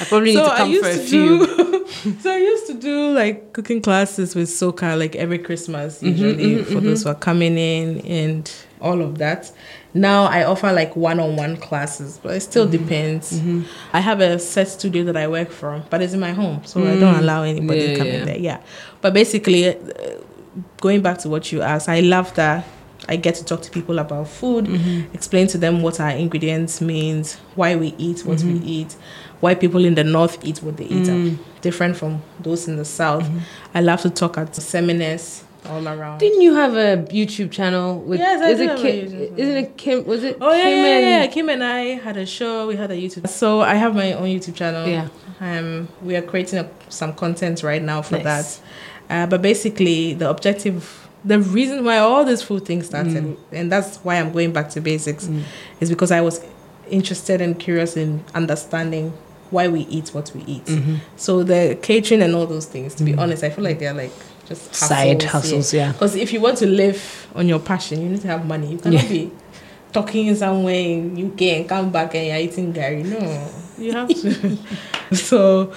I 0.00 0.04
probably 0.06 0.34
need 0.34 0.42
to 0.44 0.54
come 0.56 0.80
for 0.80 0.88
a 0.88 0.96
few. 0.96 1.46
do. 1.46 1.86
so 2.20 2.32
I 2.32 2.38
used 2.38 2.66
to 2.68 2.74
do 2.74 3.10
like 3.12 3.52
cooking 3.52 3.82
classes 3.82 4.34
with 4.34 4.48
Soka 4.48 4.98
like 4.98 5.14
every 5.16 5.38
Christmas 5.38 6.00
Mm-hmm, 6.00 6.06
usually 6.06 6.64
for 6.64 6.80
those 6.80 7.02
who 7.02 7.10
are 7.10 7.14
coming 7.14 7.58
in 7.58 8.00
and 8.06 8.50
all 8.80 9.02
of 9.02 9.18
that. 9.18 9.52
Now 9.94 10.24
I 10.24 10.44
offer 10.44 10.72
like 10.72 10.96
one-on-one 10.96 11.58
classes, 11.58 12.18
but 12.22 12.34
it 12.34 12.40
still 12.40 12.66
Mm-hmm. 12.66 12.84
depends. 12.84 13.40
I 13.92 14.00
have 14.00 14.20
a 14.20 14.38
set 14.38 14.68
studio 14.68 15.04
that 15.04 15.16
I 15.18 15.28
work 15.28 15.50
from, 15.50 15.82
but 15.90 16.00
it's 16.00 16.14
in 16.14 16.20
my 16.20 16.32
home, 16.32 16.62
so 16.64 16.82
I 16.82 16.98
don't 16.98 17.16
allow 17.16 17.42
anybody 17.42 17.80
Mm. 17.80 17.88
Yeah, 17.88 17.92
to 17.92 17.98
come 17.98 18.06
yeah. 18.06 18.14
in 18.14 18.24
there. 18.26 18.38
Yeah, 18.38 18.60
but 19.02 19.12
basically, 19.12 19.68
uh, 19.68 19.74
going 20.80 21.02
back 21.02 21.18
to 21.18 21.28
what 21.28 21.52
you 21.52 21.60
asked, 21.60 21.90
I 21.90 22.00
love 22.00 22.32
that. 22.36 22.64
I 23.08 23.16
get 23.16 23.34
to 23.36 23.44
talk 23.44 23.62
to 23.62 23.70
people 23.70 23.98
about 23.98 24.28
food, 24.28 24.66
Mm-hmm. 24.66 25.14
explain 25.14 25.46
to 25.48 25.58
them 25.58 25.82
what 25.82 25.98
our 26.00 26.10
ingredients 26.10 26.80
means, 26.80 27.34
why 27.56 27.74
we 27.76 27.94
eat 27.98 28.24
what 28.24 28.38
Mm-hmm. 28.38 28.60
we 28.60 28.66
eat, 28.66 28.96
why 29.40 29.54
people 29.54 29.84
in 29.84 29.94
the 29.96 30.04
north 30.04 30.38
eat 30.44 30.62
what 30.62 30.76
they 30.76 30.84
eat, 30.84 31.06
Mm. 31.08 31.38
different 31.62 31.96
from 31.96 32.22
those 32.40 32.68
in 32.68 32.76
the 32.76 32.84
south. 32.84 33.24
Mm-hmm. 33.24 33.38
I 33.74 33.80
love 33.80 34.00
to 34.02 34.10
talk 34.10 34.38
at 34.38 34.54
seminars 34.54 35.42
all 35.68 35.86
around. 35.86 36.18
Didn't 36.18 36.42
you 36.42 36.54
have 36.54 36.74
a 36.74 37.04
YouTube 37.12 37.50
channel 37.50 37.98
with? 38.00 38.18
Yes, 38.20 38.40
I 38.42 38.50
is 38.50 38.60
it 38.60 38.68
have 38.68 38.78
a 38.78 38.82
Kim. 38.82 39.36
Isn't 39.36 39.56
it 39.56 39.76
Kim? 39.76 40.04
Was 40.06 40.22
it? 40.24 40.38
Oh 40.40 40.50
yeah, 40.52 40.62
Kim 40.64 40.70
yeah, 40.76 40.84
yeah, 40.86 40.98
yeah. 40.98 41.22
and- 41.24 41.32
Kim 41.32 41.48
and 41.48 41.62
I 41.64 41.78
had 42.06 42.16
a 42.16 42.26
show. 42.26 42.66
We 42.68 42.76
had 42.76 42.90
a 42.90 42.96
YouTube. 42.96 43.28
So 43.28 43.60
I 43.62 43.74
have 43.74 43.94
my 43.94 44.12
own 44.12 44.26
YouTube 44.28 44.54
channel. 44.56 44.86
Yeah. 44.88 45.08
Um, 45.40 45.88
we 46.02 46.14
are 46.16 46.22
creating 46.22 46.60
a, 46.60 46.68
some 46.88 47.12
content 47.14 47.62
right 47.64 47.82
now 47.82 48.02
for 48.02 48.18
Nice. 48.18 48.58
that. 48.58 48.60
Uh, 49.10 49.26
but 49.26 49.42
basically, 49.42 50.14
the 50.14 50.28
objective, 50.30 51.01
the 51.24 51.38
reason 51.40 51.84
why 51.84 51.98
all 51.98 52.24
this 52.24 52.42
food 52.42 52.64
thing 52.64 52.82
started, 52.82 53.24
Mm. 53.24 53.36
and 53.52 53.72
that's 53.72 53.98
why 53.98 54.16
I'm 54.16 54.32
going 54.32 54.52
back 54.52 54.70
to 54.70 54.80
basics, 54.80 55.28
is 55.80 55.88
because 55.90 56.10
I 56.10 56.20
was 56.20 56.40
interested 56.90 57.40
and 57.40 57.58
curious 57.58 57.96
in 57.96 58.24
understanding 58.34 59.12
why 59.50 59.68
we 59.68 59.80
eat 59.82 60.08
what 60.14 60.32
we 60.34 60.42
eat. 60.44 60.64
Mm-hmm. 60.66 60.96
So 61.16 61.42
the 61.42 61.78
catering 61.82 62.22
and 62.22 62.34
all 62.34 62.46
those 62.46 62.66
things, 62.66 62.94
to 62.96 63.04
be 63.04 63.14
honest, 63.14 63.44
I 63.44 63.50
feel 63.50 63.64
like 63.64 63.78
they're 63.78 63.94
like 63.94 64.12
just 64.48 64.74
Side 64.74 65.22
hustles, 65.22 65.72
yeah. 65.72 65.92
Because 65.92 66.16
if 66.16 66.32
you 66.32 66.40
want 66.40 66.58
to 66.58 66.66
live 66.66 67.28
on 67.34 67.46
your 67.48 67.60
passion, 67.60 68.02
you 68.02 68.08
need 68.08 68.22
to 68.22 68.28
have 68.28 68.44
money. 68.46 68.72
You 68.72 68.78
cannot 68.78 69.02
Yeah. 69.04 69.08
be 69.08 69.30
talking 69.92 70.34
somewhere 70.34 70.74
in 70.74 71.16
UK 71.18 71.42
and 71.58 71.68
come 71.68 71.90
back 71.92 72.14
and 72.14 72.26
you're 72.26 72.36
eating 72.38 72.72
gari. 72.72 73.04
No, 73.04 73.48
you 73.78 73.92
have 73.92 74.08
to. 75.10 75.16
so 75.16 75.72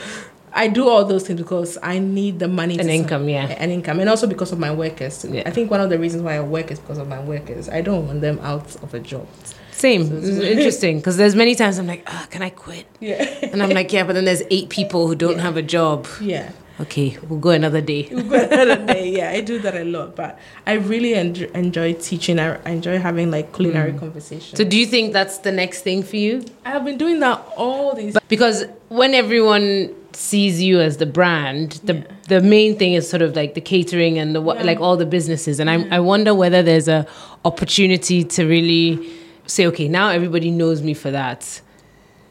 I 0.58 0.68
do 0.70 0.88
all 0.89 1.04
those 1.06 1.28
things 1.28 1.39
because 1.39 1.78
I 1.84 2.00
need 2.00 2.39
the 2.39 2.48
money. 2.48 2.80
An 2.80 2.89
income, 2.89 3.28
yeah. 3.30 3.48
An 3.60 3.70
income, 3.72 4.00
and 4.00 4.10
also 4.10 4.26
because 4.26 4.52
of 4.54 4.60
my 4.60 4.72
workers. 4.74 5.22
too. 5.22 5.30
Yeah. 5.34 5.44
I 5.46 5.52
think 5.52 5.70
one 5.70 5.82
of 5.82 5.89
the 5.89 6.00
reasons 6.00 6.24
why 6.24 6.36
I 6.38 6.41
work 6.41 6.72
is 6.72 6.80
because 6.80 6.98
of 6.98 7.08
my 7.10 7.20
workers. 7.20 7.68
I 7.70 7.82
don't 7.82 8.08
want 8.08 8.22
them 8.22 8.39
out 8.41 8.74
of 8.82 8.94
a 8.94 9.00
job. 9.00 9.28
Same. 9.72 10.08
So 10.08 10.15
It's 10.15 10.39
interesting 10.39 10.98
because 11.00 11.18
there's 11.18 11.36
many 11.36 11.54
times 11.56 11.78
I'm 11.78 11.88
like, 11.88 12.04
ah, 12.08 12.26
can 12.32 12.41
I 12.41 12.50
quit? 12.50 12.86
Yeah, 13.02 13.22
And 13.52 13.62
I'm 13.62 13.72
like, 13.72 13.91
yeah, 13.91 14.06
but 14.06 14.13
then 14.13 14.24
there's 14.24 14.44
eight 14.50 14.70
people 14.70 15.08
who 15.08 15.15
don't 15.15 15.36
Yeah. 15.36 15.41
have 15.44 15.58
a 15.58 15.62
job. 15.62 16.08
yeah. 16.22 16.52
Okay, 16.79 17.17
we'll 17.29 17.39
go 17.39 17.51
another 17.51 17.79
day. 17.79 18.09
We'll 18.11 18.23
go 18.29 18.35
another 18.35 18.85
day. 18.85 19.09
Yeah, 19.17 19.29
I 19.29 19.39
do 19.41 19.59
that 19.59 19.75
a 19.75 19.85
lot, 19.85 20.15
but 20.15 20.38
I 20.67 20.73
really 20.73 21.13
enjoy, 21.13 21.45
enjoy 21.53 21.93
teaching. 21.93 22.38
I, 22.38 22.57
I 22.65 22.71
enjoy 22.71 22.99
having 22.99 23.31
like 23.31 23.53
culinary 23.53 23.93
conversations. 23.93 24.53
Mm. 24.53 24.57
So 24.57 24.63
do 24.65 24.77
you 24.77 24.85
think 24.85 25.13
that's 25.13 25.38
the 25.39 25.53
next 25.53 25.81
thing 25.83 26.03
for 26.03 26.17
you? 26.17 26.43
I 26.65 26.71
have 26.71 26.83
been 26.83 26.97
doing 26.97 27.21
that 27.21 27.38
all 27.55 27.95
these. 27.95 28.17
because 28.27 28.65
when 28.89 29.13
everyone 29.13 29.93
sees 30.11 30.61
you 30.61 30.79
as 30.79 30.95
the 30.95 31.05
brand 31.05 31.73
the 31.83 32.01
the 32.29 32.39
main 32.39 32.77
thing 32.77 32.93
is 32.93 33.09
sort 33.09 33.21
of 33.21 33.35
like 33.35 33.53
the 33.53 33.59
catering 33.59 34.17
and 34.17 34.33
the 34.33 34.41
Yeah. 34.41 34.63
like 34.63 34.79
all 34.79 34.95
the 34.95 35.05
businesses 35.05 35.59
and 35.59 35.69
I 35.69 35.85
I 35.91 35.99
wonder 35.99 36.33
whether 36.33 36.63
there's 36.63 36.88
a 36.88 37.05
opportunity 37.43 38.23
to 38.23 38.45
really 38.45 39.09
say 39.45 39.65
okay 39.67 39.89
now 39.89 40.07
everybody 40.09 40.51
knows 40.51 40.81
me 40.81 40.93
for 40.93 41.11
that 41.11 41.59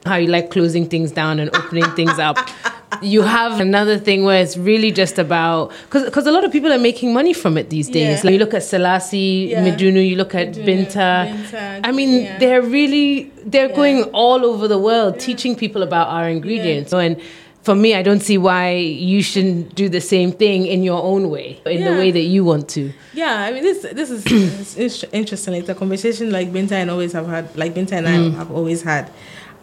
how 0.06 0.16
you 0.16 0.28
like 0.28 0.50
closing 0.50 0.88
things 0.88 1.12
down 1.12 1.38
and 1.38 1.54
opening 1.54 1.84
things 1.94 2.18
up 2.18 2.38
you 3.02 3.22
have 3.22 3.60
another 3.60 3.98
thing 3.98 4.24
where 4.24 4.42
it's 4.42 4.56
really 4.56 4.90
just 4.90 5.18
about 5.18 5.72
because 5.90 6.26
a 6.26 6.32
lot 6.32 6.44
of 6.44 6.52
people 6.52 6.72
are 6.72 6.78
making 6.78 7.12
money 7.12 7.32
from 7.32 7.56
it 7.58 7.70
these 7.70 7.88
days 7.88 8.18
Yeah. 8.18 8.20
like 8.24 8.32
you 8.32 8.38
look 8.38 8.54
at 8.54 8.62
Selassie 8.62 9.48
Yeah. 9.50 9.64
Midunu 9.64 10.06
you 10.08 10.16
look 10.16 10.34
at 10.34 10.52
Midunu, 10.52 10.64
Binta 10.66 11.28
Binta, 11.28 11.80
I 11.84 11.92
mean 11.92 12.24
yeah. 12.24 12.38
they're 12.38 12.62
really 12.62 13.30
they're 13.44 13.68
going 13.68 14.04
all 14.12 14.44
over 14.44 14.68
the 14.68 14.78
world 14.78 15.20
teaching 15.20 15.54
people 15.56 15.82
about 15.82 16.08
our 16.08 16.28
ingredients 16.28 16.90
so 16.90 16.98
and 16.98 17.20
for 17.62 17.74
me 17.74 17.94
I 17.94 18.02
don't 18.02 18.20
see 18.20 18.38
why 18.38 18.72
you 18.72 19.22
shouldn't 19.22 19.74
do 19.74 19.88
the 19.88 20.00
same 20.00 20.32
thing 20.32 20.66
in 20.66 20.82
your 20.82 21.02
own 21.02 21.30
way 21.30 21.60
in 21.66 21.84
the 21.84 21.92
way 21.92 22.10
that 22.10 22.26
you 22.34 22.44
want 22.44 22.68
to 22.70 22.92
Yeah, 23.14 23.46
I 23.46 23.52
mean 23.52 23.62
this 23.62 23.82
this 24.00 24.10
is 24.10 25.04
interesting. 25.12 25.54
It's 25.54 25.68
a 25.68 25.74
conversation 25.74 26.30
like 26.30 26.52
Binta 26.52 26.72
and 26.72 26.90
always 26.90 27.12
have 27.12 27.28
had, 27.28 27.56
like 27.56 27.72
Binta 27.74 27.92
and 27.92 28.08
I 28.08 28.16
mm. 28.16 28.34
have 28.34 28.50
always 28.50 28.82
had. 28.82 29.10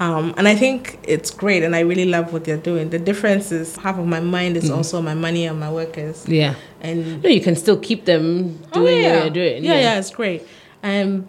Um, 0.01 0.33
and 0.35 0.47
I 0.47 0.55
think 0.55 0.97
it's 1.03 1.29
great, 1.29 1.61
and 1.61 1.75
I 1.75 1.81
really 1.81 2.05
love 2.05 2.33
what 2.33 2.43
they're 2.43 2.57
doing. 2.57 2.89
The 2.89 2.97
difference 2.97 3.51
is 3.51 3.76
half 3.76 3.99
of 3.99 4.07
my 4.07 4.19
mind 4.19 4.57
is 4.57 4.71
also 4.71 4.99
my 4.99 5.13
money 5.13 5.45
and 5.45 5.59
my 5.59 5.71
workers. 5.71 6.28
yeah 6.28 6.55
And 6.82 7.21
no 7.21 7.30
you 7.30 7.39
can 7.39 7.55
still 7.55 7.78
keep 7.78 8.05
them 8.05 8.57
doing 8.73 8.95
oh, 8.95 8.99
yeah. 8.99 9.13
what 9.15 9.23
you're 9.26 9.34
doing 9.41 9.63
Yeah, 9.63 9.80
yeah, 9.80 9.99
it's 9.99 10.09
great. 10.09 10.41
And 10.82 11.28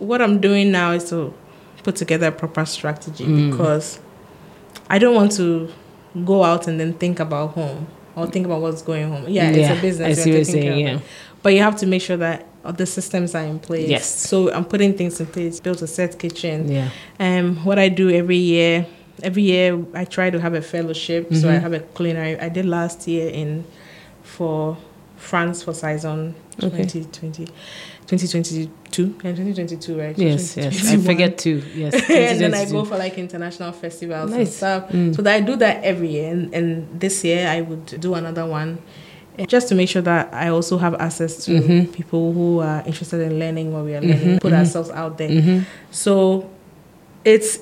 what 0.00 0.20
I'm 0.20 0.40
doing 0.40 0.72
now 0.72 0.90
is 0.92 1.08
to 1.10 1.32
put 1.84 1.94
together 1.94 2.26
a 2.26 2.32
proper 2.32 2.64
strategy 2.64 3.24
Mm. 3.24 3.50
because 3.52 4.00
I 4.90 4.98
don't 4.98 5.14
want 5.14 5.30
to 5.36 5.72
go 6.24 6.42
out 6.42 6.66
and 6.66 6.80
then 6.80 6.94
think 6.94 7.20
about 7.20 7.50
home 7.50 7.86
or 8.16 8.26
think 8.26 8.46
about 8.46 8.62
what's 8.62 8.82
going 8.82 9.08
home. 9.12 9.26
Yeah, 9.28 9.50
it's 9.50 9.78
a 9.78 9.80
business. 9.80 10.18
I 10.18 10.20
see 10.20 10.30
what 10.30 10.36
you're 10.38 10.44
saying, 10.44 10.78
yeah. 10.86 10.98
But 11.44 11.54
you 11.54 11.60
have 11.62 11.76
to 11.76 11.86
make 11.86 12.02
sure 12.02 12.16
that 12.16 12.47
the 12.72 12.86
systems 12.86 13.34
are 13.34 13.44
in 13.44 13.58
place. 13.58 13.88
Yes. 13.88 14.06
So 14.28 14.52
I'm 14.52 14.64
putting 14.64 14.94
things 14.96 15.20
in 15.20 15.26
place, 15.26 15.60
built 15.60 15.82
a 15.82 15.86
set 15.86 16.18
kitchen. 16.18 16.70
Yeah. 16.70 16.90
Um, 17.20 17.56
what 17.64 17.78
I 17.78 17.88
do 17.88 18.10
every 18.10 18.36
year, 18.36 18.86
every 19.22 19.42
year 19.42 19.84
I 19.94 20.04
try 20.04 20.30
to 20.30 20.40
have 20.40 20.54
a 20.54 20.62
fellowship. 20.62 21.32
So 21.34 21.48
I 21.48 21.54
Mhm. 21.54 21.60
have 21.62 21.72
a 21.72 21.80
cleaner. 21.80 22.38
I, 22.40 22.48
did 22.48 22.66
last 22.66 23.06
year 23.08 23.28
in 23.30 23.64
for 24.22 24.76
France 25.16 25.62
for 25.62 25.74
Saison 25.74 26.34
Okay. 26.62 26.84
2020, 26.84 27.46
2022 28.06 28.70
and 29.24 29.36
2022, 29.36 29.98
right? 29.98 30.18
Yes, 30.18 30.56
yes. 30.56 30.88
I 30.92 30.96
forget 30.96 31.38
to. 31.38 31.62
Yes. 31.74 31.94
and 32.10 32.40
then 32.40 32.54
I 32.54 32.64
go 32.70 32.84
for 32.84 32.96
like 32.96 33.18
international 33.18 33.72
festivals 33.72 34.32
and 34.32 34.48
stuff. 34.48 34.88
Mm. 34.90 35.14
So 35.14 35.22
that 35.22 35.34
I 35.34 35.40
do 35.40 35.56
that 35.56 35.84
every 35.84 36.08
year, 36.08 36.32
and, 36.32 36.52
and 36.54 37.00
this 37.00 37.24
year 37.24 37.46
I 37.48 37.60
would 37.60 37.86
do 38.00 38.14
another 38.14 38.46
one, 38.46 38.78
just 39.46 39.68
to 39.68 39.74
make 39.74 39.88
sure 39.88 40.02
that 40.02 40.32
I 40.32 40.48
also 40.48 40.78
have 40.78 40.94
access 40.94 41.44
to 41.44 41.52
Mhm. 41.52 41.92
people 41.92 42.32
who 42.32 42.58
are 42.60 42.82
interested 42.86 43.20
in 43.20 43.38
learning 43.38 43.72
what 43.72 43.84
we 43.84 43.94
are 43.94 44.00
Mhm, 44.00 44.08
learning, 44.08 44.38
put 44.40 44.52
mhm. 44.52 44.58
ourselves 44.58 44.90
out 44.90 45.18
there. 45.18 45.28
Mhm. 45.30 45.64
So 45.90 46.48
it's 47.24 47.60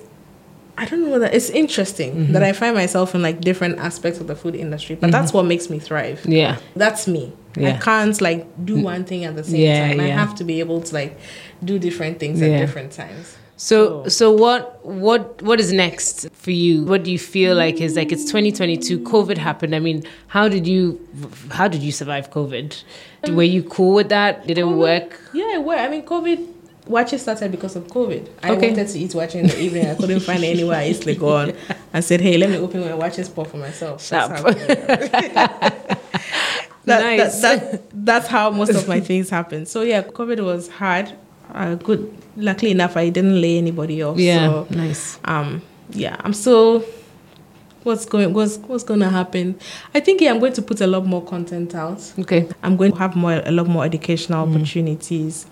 I 0.78 0.84
don't 0.84 1.08
know 1.08 1.18
that 1.18 1.32
it's 1.34 1.48
interesting 1.48 2.12
Mhm. 2.28 2.32
that 2.34 2.42
I 2.42 2.52
find 2.52 2.74
myself 2.74 3.14
in 3.14 3.22
like 3.22 3.40
different 3.40 3.78
aspects 3.78 4.20
of 4.20 4.26
the 4.26 4.34
food 4.36 4.54
industry, 4.54 4.94
but 5.00 5.10
that's 5.10 5.32
what 5.32 5.46
makes 5.46 5.70
me 5.70 5.78
thrive. 5.78 6.20
Yeah. 6.28 6.56
That's 6.76 7.06
me. 7.08 7.32
I 7.56 7.72
can't 7.72 8.20
like 8.20 8.44
do 8.62 8.76
one 8.80 9.04
thing 9.04 9.24
at 9.24 9.34
the 9.36 9.44
same 9.44 9.56
Yeah, 9.62 9.88
time. 9.88 10.00
I 10.00 10.08
have 10.08 10.34
to 10.34 10.44
be 10.44 10.60
able 10.60 10.82
to 10.82 10.94
like 10.94 11.16
do 11.64 11.78
different 11.78 12.18
things 12.20 12.40
Yeah. 12.42 12.48
at 12.48 12.60
different 12.60 12.92
times. 12.92 13.36
So 13.58 14.02
So- 14.04 14.08
so 14.08 14.30
what 14.32 14.84
what 14.84 15.40
what 15.42 15.58
is 15.60 15.72
next 15.72 16.28
for 16.32 16.50
you? 16.50 16.84
What 16.84 17.02
do 17.04 17.10
you 17.10 17.18
feel 17.18 17.54
like 17.56 17.80
is 17.80 17.96
like 17.96 18.12
it's 18.12 18.24
2022 18.24 19.00
COVID 19.00 19.38
happened. 19.38 19.74
I 19.74 19.78
mean, 19.78 20.02
how 20.28 20.48
did 20.48 20.66
you 20.66 21.00
how 21.50 21.66
did 21.68 21.82
you 21.82 21.92
survive 21.92 22.30
COVID? 22.30 22.82
Um, 23.24 23.34
Were 23.36 23.42
you 23.56 23.62
cool 23.62 23.94
with 23.94 24.08
that? 24.10 24.46
Did 24.46 24.58
it 24.58 24.64
COVID- 24.64 24.76
work? 24.78 25.20
Yeah, 25.32 25.58
well, 25.58 25.78
I 25.78 25.88
mean, 25.88 26.02
COVID 26.02 26.46
watches 26.86 27.22
started 27.22 27.50
because 27.50 27.74
of 27.76 27.84
COVID. 27.88 28.28
I 28.42 28.50
Okay. 28.52 28.68
wanted 28.68 28.88
to 28.88 28.98
eat 28.98 29.10
waakye 29.12 29.36
in 29.36 29.46
the 29.48 29.58
evening. 29.60 29.86
I 29.88 29.94
couldn't 29.94 30.20
find 30.20 30.44
anywhere 30.44 30.76
I 30.76 30.88
easily 30.88 31.14
go 31.16 31.28
on. 31.30 31.52
I 31.92 32.00
said, 32.00 32.20
hey, 32.20 32.36
let 32.36 32.48
me 32.50 32.58
open 32.58 32.80
my 32.80 32.88
waakye 32.92 33.24
spot 33.24 33.48
for 33.50 33.56
myself. 33.56 34.06
That's 34.08 34.40
how, 34.40 34.42
that, 36.84 37.00
Nice. 37.02 37.40
that, 37.40 37.60
that, 37.72 37.82
that's 37.92 38.26
how 38.28 38.50
most 38.50 38.70
of 38.70 38.86
my 38.86 39.00
things 39.00 39.30
happened. 39.30 39.66
So 39.66 39.82
yeah, 39.82 40.02
COVID 40.02 40.44
was 40.44 40.68
hard. 40.68 41.10
Uh, 41.52 41.74
good. 41.76 42.12
Luckily 42.36 42.70
enough, 42.72 42.96
I 42.96 43.08
didn't 43.08 43.40
lay 43.40 43.56
anybody 43.58 44.02
off. 44.02 44.18
Yeah, 44.18 44.46
So, 44.48 44.66
nice. 44.70 45.18
um, 45.24 45.62
yeah, 45.90 46.16
I'm 46.20 46.32
still. 46.34 46.84
What's 47.82 48.04
going? 48.04 48.32
What's 48.34 48.56
what's 48.58 48.82
going 48.82 48.98
to 49.00 49.08
happen? 49.08 49.54
I 49.94 50.00
think 50.00 50.20
yeah, 50.20 50.30
I'm 50.32 50.40
going 50.40 50.52
to 50.54 50.62
put 50.62 50.80
a 50.80 50.86
lot 50.88 51.06
more 51.06 51.22
content 51.24 51.72
out. 51.74 52.12
Okay. 52.18 52.48
I'm 52.64 52.76
going 52.76 52.90
to 52.92 52.98
have 52.98 53.14
more 53.14 53.40
a 53.44 53.52
lot 53.52 53.68
more 53.68 53.84
educational 53.84 54.44
Mm. 54.44 54.56
opportunities. 54.56 55.46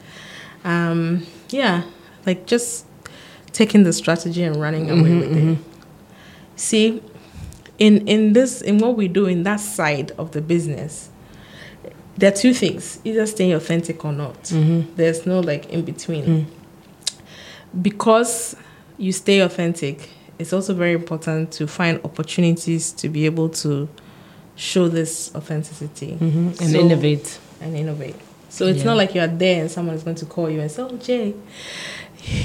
Um, 0.64 1.24
yeah, 1.50 1.84
like 2.26 2.46
just 2.46 2.86
taking 3.52 3.84
the 3.84 3.92
strategy 3.92 4.42
and 4.42 4.56
running 4.60 4.90
away 4.90 5.10
Mhm, 5.10 5.20
with 5.20 5.36
it. 5.36 5.58
See, 6.56 7.00
in 7.78 8.06
in 8.08 8.32
this 8.32 8.60
in 8.62 8.78
what 8.78 8.96
we 8.96 9.06
do 9.06 9.26
in 9.26 9.44
that 9.44 9.60
side 9.60 10.10
of 10.18 10.32
the 10.32 10.40
business, 10.40 11.10
there 12.16 12.32
are 12.32 12.36
two 12.36 12.54
things: 12.54 12.98
either 13.04 13.26
staying 13.26 13.52
authentic 13.54 14.04
or 14.04 14.12
not. 14.12 14.42
Mhm. 14.44 14.84
There's 14.96 15.26
no 15.26 15.40
like 15.40 15.68
in 15.70 15.82
between. 15.84 16.24
Mm. 16.24 16.44
Because 17.82 18.56
you 18.98 19.12
stay 19.12 19.40
authentic, 19.40 20.08
it's 20.38 20.52
also 20.52 20.74
very 20.74 20.92
important 20.92 21.50
to 21.52 21.66
find 21.66 22.00
opportunities 22.04 22.92
to 22.92 23.08
be 23.08 23.26
able 23.26 23.48
to 23.48 23.88
show 24.56 24.88
this 24.88 25.32
authenticity 25.34 26.16
Mhm. 26.20 26.60
And 26.60 26.70
So- 26.70 26.78
innovate. 26.78 27.38
and 27.60 27.76
innovate. 27.76 28.14
So 28.48 28.66
it's 28.68 28.78
Yeah. 28.80 28.84
not 28.84 28.96
like 28.98 29.14
you're 29.16 29.26
there 29.26 29.62
and 29.62 29.70
someone 29.70 29.96
is 29.96 30.04
going 30.04 30.14
to 30.16 30.26
call 30.26 30.48
you 30.48 30.60
and 30.60 30.70
say, 30.70 30.82
"Oh, 30.82 30.96
Jay, 31.02 31.34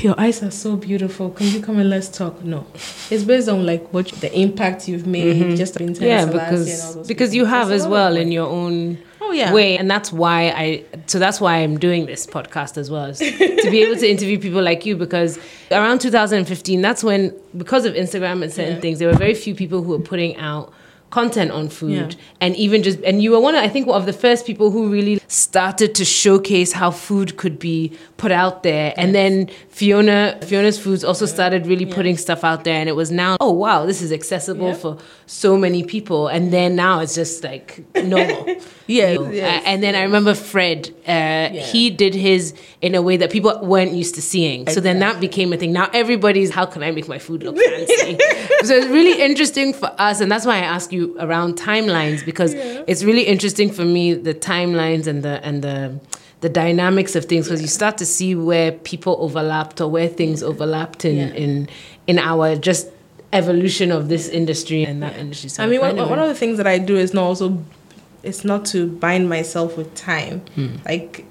your 0.02 0.20
eyes 0.20 0.42
are 0.42 0.50
so 0.50 0.76
beautiful. 0.76 1.30
Can 1.30 1.48
you 1.54 1.60
come 1.62 1.78
and 1.78 1.88
let's 1.88 2.08
talk?" 2.10 2.44
No, 2.44 2.66
it's 3.12 3.24
based 3.24 3.48
on 3.48 3.64
like 3.68 3.94
what 3.94 4.08
the 4.20 4.34
impact 4.36 4.88
you've 4.88 5.06
made, 5.06 5.44
Mhm. 5.44 5.56
just 5.58 5.78
in 5.80 5.88
terms 5.90 6.00
Yeah, 6.02 6.24
of 6.24 6.34
last 6.34 6.34
year 6.34 6.40
and 6.42 6.58
all 6.58 6.58
because 6.96 7.08
because 7.08 7.30
people. 7.30 7.36
you 7.38 7.46
have 7.46 7.70
as 7.72 7.86
well 7.86 8.18
in 8.18 8.32
your 8.32 8.48
own 8.48 8.98
oh 9.30 9.32
yeah 9.32 9.54
way 9.54 9.78
and 9.78 9.90
that's 9.90 10.12
why 10.12 10.50
i 10.50 10.84
so 11.06 11.20
that's 11.20 11.40
why 11.40 11.58
i'm 11.58 11.78
doing 11.78 12.06
this 12.08 12.26
podcast 12.26 12.78
as 12.78 12.90
well 12.90 13.14
to 13.14 13.68
be 13.72 13.82
able 13.84 13.96
to 13.96 14.10
interview 14.10 14.40
people 14.40 14.62
like 14.62 14.86
you 14.88 14.96
because 14.96 15.38
around 15.72 16.02
2015 16.02 16.82
that's 16.82 17.04
when 17.04 17.34
because 17.56 17.86
of 17.86 17.94
instagram 17.94 18.42
and 18.44 18.52
certain 18.52 18.76
Yeah. 18.76 18.82
things 18.82 19.00
there 19.00 19.08
were 19.08 19.18
very 19.18 19.34
few 19.36 19.54
people 19.56 19.84
who 19.84 19.92
were 19.92 20.00
putting 20.14 20.36
out 20.38 20.74
content 21.10 21.52
on 21.52 21.70
food 21.70 21.92
Yeah. 21.92 22.10
and 22.42 22.56
even 22.56 22.84
just 22.84 23.00
and 23.04 23.22
you 23.24 23.32
were 23.32 23.40
one 23.40 23.56
of, 23.56 23.64
i 23.64 23.68
think 23.68 23.88
one 23.88 24.00
of 24.00 24.06
the 24.06 24.14
first 24.14 24.46
people 24.46 24.70
who 24.72 24.90
really 24.90 25.20
started 25.28 25.96
to 25.96 26.06
showcase 26.06 26.72
how 26.74 26.92
food 26.92 27.36
could 27.38 27.58
be 27.60 27.92
put 28.18 28.32
out 28.32 28.64
there 28.64 28.94
and 28.98 29.16
then 29.16 29.50
fiona 29.70 30.38
fiona's 30.44 30.78
foods 30.80 31.04
also 31.04 31.26
started 31.26 31.66
really 31.66 31.86
Yeah. 31.86 31.96
putting 31.96 32.18
stuff 32.18 32.44
out 32.44 32.64
there 32.64 32.76
and 32.80 32.88
it 32.90 32.96
was 32.96 33.10
now 33.12 33.38
oh 33.40 33.52
wow 33.52 33.86
this 33.86 34.02
is 34.02 34.12
accessible 34.12 34.68
Yeah. 34.70 34.74
for 34.84 34.98
so 35.26 35.58
many 35.58 35.84
people 35.84 36.28
and 36.28 36.52
then 36.54 36.76
now 36.76 37.00
it's 37.04 37.16
just 37.16 37.44
like 37.44 37.68
normal 38.04 38.46
yeah 38.88 39.12
yes, 39.32 39.64
and 39.66 39.82
then 39.84 39.94
I 39.96 40.04
remember 40.04 40.34
Fred. 40.34 40.90
Uh, 41.08 41.50
He 41.74 41.90
did 42.04 42.14
his 42.14 42.54
in 42.82 42.96
a 42.96 43.02
way 43.08 43.16
that 43.22 43.30
people 43.32 43.52
weren't 43.74 43.94
used 44.02 44.16
to 44.16 44.22
seeing. 44.22 44.68
So 44.76 44.80
then 44.88 44.98
that 45.06 45.16
became 45.28 45.50
a 45.54 45.58
thing. 45.58 45.72
Now 45.82 45.88
everybody's, 45.94 46.50
how 46.52 46.66
can 46.74 46.82
I 46.84 46.92
make 46.98 47.08
my 47.08 47.20
food 47.20 47.44
look 47.44 47.58
fancy? 47.58 48.18
so 48.68 48.72
it's 48.80 48.88
really 48.98 49.16
interesting 49.22 49.74
for 49.74 49.90
us, 50.08 50.22
and 50.22 50.30
that's 50.32 50.46
why 50.50 50.56
I 50.64 50.66
ask 50.76 50.92
you 50.98 50.99
around 51.20 51.52
timelines 51.58 52.20
because 52.26 52.52
it's 52.92 53.04
really 53.10 53.24
interesting 53.34 53.70
for 53.78 53.86
me 53.96 54.04
the 54.30 54.34
timelines 54.34 55.06
and 55.12 55.20
the 55.24 55.36
and 55.48 55.56
the 55.68 55.78
the 56.42 56.50
dynamics 56.50 57.14
of 57.18 57.24
things 57.26 57.46
because 57.48 57.62
you 57.62 57.68
start 57.82 57.96
to 57.98 58.06
see 58.06 58.32
where 58.50 58.72
people 58.92 59.14
overlapped 59.20 59.78
or 59.82 59.88
where 59.96 60.08
things 60.22 60.38
overlapped 60.52 61.02
in 61.06 61.16
Yeah. 61.18 61.44
in 61.44 61.52
in 62.08 62.18
our 62.32 62.56
just 62.70 62.88
evolution 63.34 63.92
of 63.92 64.02
this 64.10 64.26
industry 64.30 64.82
and 64.90 65.04
that 65.04 65.16
industry. 65.18 65.50
So 65.50 65.64
I 65.64 65.68
mean, 65.68 65.82
one, 65.82 65.92
anyway. 65.92 66.10
one 66.10 66.20
of 66.20 66.28
the 66.28 66.36
things 66.42 66.58
that 66.58 66.66
I 66.76 66.78
do 66.80 66.96
is 67.06 67.14
not 67.14 67.24
also, 67.32 67.46
it's 68.24 68.44
not 68.44 68.66
to 68.74 68.88
bind 69.06 69.30
myself 69.30 69.78
with 69.78 69.94
time. 69.94 70.42
Hmm. 70.56 70.68
Like 70.86 71.26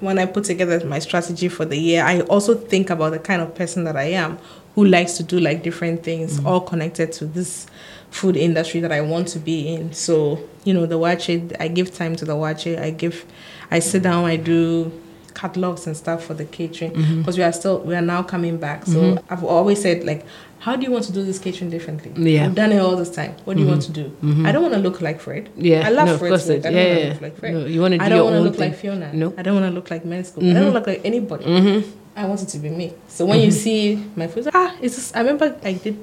when 0.00 0.18
I 0.18 0.24
put 0.26 0.44
together 0.44 0.82
my 0.86 0.98
strategy 0.98 1.48
for 1.48 1.64
the 1.66 1.76
year, 1.88 2.02
I 2.04 2.20
also 2.34 2.54
think 2.54 2.88
about 2.88 3.10
the 3.12 3.18
kind 3.18 3.42
of 3.42 3.54
person 3.54 3.84
that 3.84 3.96
I 3.96 4.08
am 4.24 4.38
who 4.74 4.84
likes 4.84 5.12
to 5.18 5.22
do 5.22 5.38
like 5.40 5.62
different 5.62 6.02
things, 6.02 6.38
Hmm. 6.38 6.46
all 6.46 6.60
connected 6.60 7.12
to 7.18 7.26
this 7.26 7.66
food 8.10 8.36
industry 8.36 8.80
that 8.80 8.92
I 8.92 9.00
want 9.00 9.28
to 9.28 9.38
be 9.38 9.68
in. 9.74 9.92
So, 9.92 10.40
you 10.64 10.72
know, 10.72 10.86
the 10.86 10.98
Waakye, 10.98 11.54
I 11.60 11.68
give 11.68 11.94
time 11.94 12.16
to 12.16 12.24
the 12.24 12.34
Waakye. 12.34 12.78
I 12.80 12.90
give, 12.90 13.24
I 13.70 13.78
sit 13.80 14.02
down, 14.02 14.24
I 14.24 14.36
do 14.36 14.90
catalogs 15.34 15.86
and 15.86 15.94
stuff 15.94 16.24
for 16.24 16.32
the 16.32 16.46
catering 16.46 16.92
Mm-hmm. 16.92 17.18
because 17.20 17.36
we 17.36 17.44
are 17.44 17.52
still, 17.52 17.80
we 17.80 17.94
are 17.94 18.00
now 18.00 18.22
coming 18.22 18.56
back. 18.56 18.86
So 18.86 19.22
I've 19.28 19.44
always 19.44 19.82
said 19.82 20.04
like, 20.04 20.24
how 20.60 20.74
do 20.74 20.82
you 20.84 20.90
want 20.90 21.04
to 21.04 21.12
do 21.12 21.22
this 21.22 21.38
catering 21.38 21.70
differently? 21.70 22.10
Yeah. 22.10 22.40
Mm-hmm. 22.40 22.46
We've 22.46 22.54
done 22.56 22.72
it 22.72 22.78
all 22.78 22.96
this 22.96 23.10
time. 23.10 23.36
What 23.44 23.56
do 23.58 23.62
you 23.62 23.68
want 23.68 23.82
to 23.82 23.92
do? 23.92 24.16
I 24.46 24.50
don't 24.52 24.62
want 24.62 24.74
to 24.74 24.80
look 24.80 25.02
like 25.02 25.20
Fred. 25.20 25.50
Yeah, 25.54 25.86
I 25.86 25.90
love 25.90 26.08
no, 26.08 26.18
Fred's 26.18 26.48
work. 26.48 26.60
I 26.64 26.70
don't 26.70 26.72
yeah, 26.74 26.84
want 26.86 26.96
to 26.96 27.04
yeah. 27.04 27.12
look 27.12 27.20
like 27.20 27.36
Fred. 27.38 27.54
No, 27.54 27.66
you 27.66 27.80
wanna 27.82 27.98
do 27.98 28.04
I 28.04 28.08
don't 28.08 28.24
wanna 28.24 28.40
look 28.40 28.56
thing. 28.56 28.70
like 28.70 28.78
Fiona. 28.78 29.12
No. 29.12 29.34
I 29.36 29.42
don't 29.42 29.54
want 29.60 29.66
to 29.66 29.74
look 29.74 29.90
like 29.90 30.04
men's 30.06 30.28
school. 30.28 30.48
I 30.48 30.54
don't 30.54 30.72
look 30.72 30.86
like 30.86 31.02
anybody. 31.04 31.44
Mm-hmm. 31.44 31.90
I 32.16 32.24
want 32.26 32.42
it 32.42 32.46
to 32.48 32.58
be 32.58 32.70
me. 32.70 32.94
So 33.08 33.26
when 33.26 33.40
you 33.40 33.50
see 33.50 34.02
my 34.16 34.26
food, 34.26 34.48
ah, 34.54 34.74
it's 34.80 34.94
just, 34.96 35.14
I 35.14 35.20
remember 35.20 35.54
I 35.62 35.74
did 35.74 35.98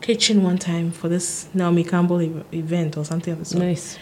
kitchen 0.00 0.42
one 0.42 0.58
time 0.58 0.90
for 0.90 1.08
this 1.08 1.48
Naomi 1.54 1.84
Campbell 1.84 2.20
ev- 2.20 2.44
event 2.52 2.96
or 2.96 3.04
something 3.04 3.32
of 3.32 3.38
the 3.40 3.44
sort. 3.44 3.64
Nice. 3.64 3.98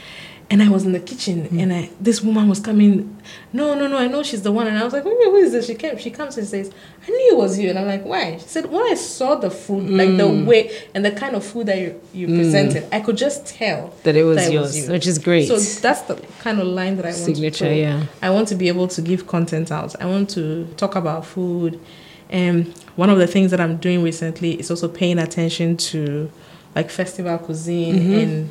And 0.50 0.62
I 0.62 0.68
was 0.68 0.84
in 0.84 0.92
the 0.92 1.00
kitchen 1.00 1.44
mm-hmm. 1.44 1.58
and 1.58 1.72
I 1.72 1.90
this 1.98 2.20
woman 2.20 2.48
was 2.48 2.60
coming, 2.60 3.18
no, 3.54 3.74
no, 3.74 3.86
no, 3.86 3.96
I 3.96 4.08
know 4.08 4.22
she's 4.22 4.42
the 4.42 4.52
one. 4.52 4.66
And 4.66 4.78
I 4.78 4.84
was 4.84 4.92
like, 4.92 5.02
who, 5.02 5.08
who 5.08 5.36
is 5.36 5.52
this? 5.52 5.66
She 5.66 5.74
came, 5.74 5.96
she 5.96 6.10
comes 6.10 6.36
and 6.36 6.46
says, 6.46 6.70
I 7.02 7.10
knew 7.10 7.32
it 7.32 7.36
was 7.38 7.58
you. 7.58 7.70
And 7.70 7.78
I'm 7.78 7.86
like, 7.86 8.04
why? 8.04 8.36
She 8.36 8.46
said, 8.46 8.66
when 8.66 8.82
I 8.82 8.94
saw 8.94 9.36
the 9.36 9.50
food, 9.50 9.88
like 9.88 10.10
the 10.18 10.24
mm. 10.24 10.44
way 10.44 10.70
and 10.94 11.02
the 11.02 11.12
kind 11.12 11.34
of 11.34 11.46
food 11.46 11.66
that 11.68 11.78
you, 11.78 11.98
you 12.12 12.28
mm. 12.28 12.36
presented, 12.36 12.86
I 12.92 13.00
could 13.00 13.16
just 13.16 13.46
tell 13.46 13.94
That 14.02 14.16
it 14.16 14.24
was 14.24 14.36
that 14.36 14.52
yours, 14.52 14.76
you. 14.76 14.92
which 14.92 15.06
is 15.06 15.18
great. 15.18 15.48
So 15.48 15.58
that's 15.80 16.02
the 16.02 16.16
kind 16.40 16.60
of 16.60 16.66
line 16.66 16.96
that 16.96 17.06
I 17.06 17.12
want 17.12 17.24
Signature, 17.24 17.68
to 17.68 17.74
yeah. 17.74 18.04
I 18.20 18.28
want 18.28 18.48
to 18.48 18.54
be 18.54 18.68
able 18.68 18.88
to 18.88 19.00
give 19.00 19.26
content 19.26 19.72
out. 19.72 19.98
I 19.98 20.04
want 20.04 20.28
to 20.30 20.66
talk 20.76 20.94
about 20.94 21.24
food. 21.24 21.80
And 22.28 22.74
one 22.96 23.10
of 23.10 23.18
the 23.18 23.26
things 23.26 23.50
that 23.50 23.60
I'm 23.60 23.76
doing 23.78 24.02
recently 24.02 24.58
is 24.60 24.70
also 24.70 24.88
paying 24.88 25.18
attention 25.18 25.76
to 25.76 26.30
like 26.74 26.90
festival 26.90 27.38
cuisine 27.38 27.94
Mm-hmm. 27.96 28.14
and 28.14 28.50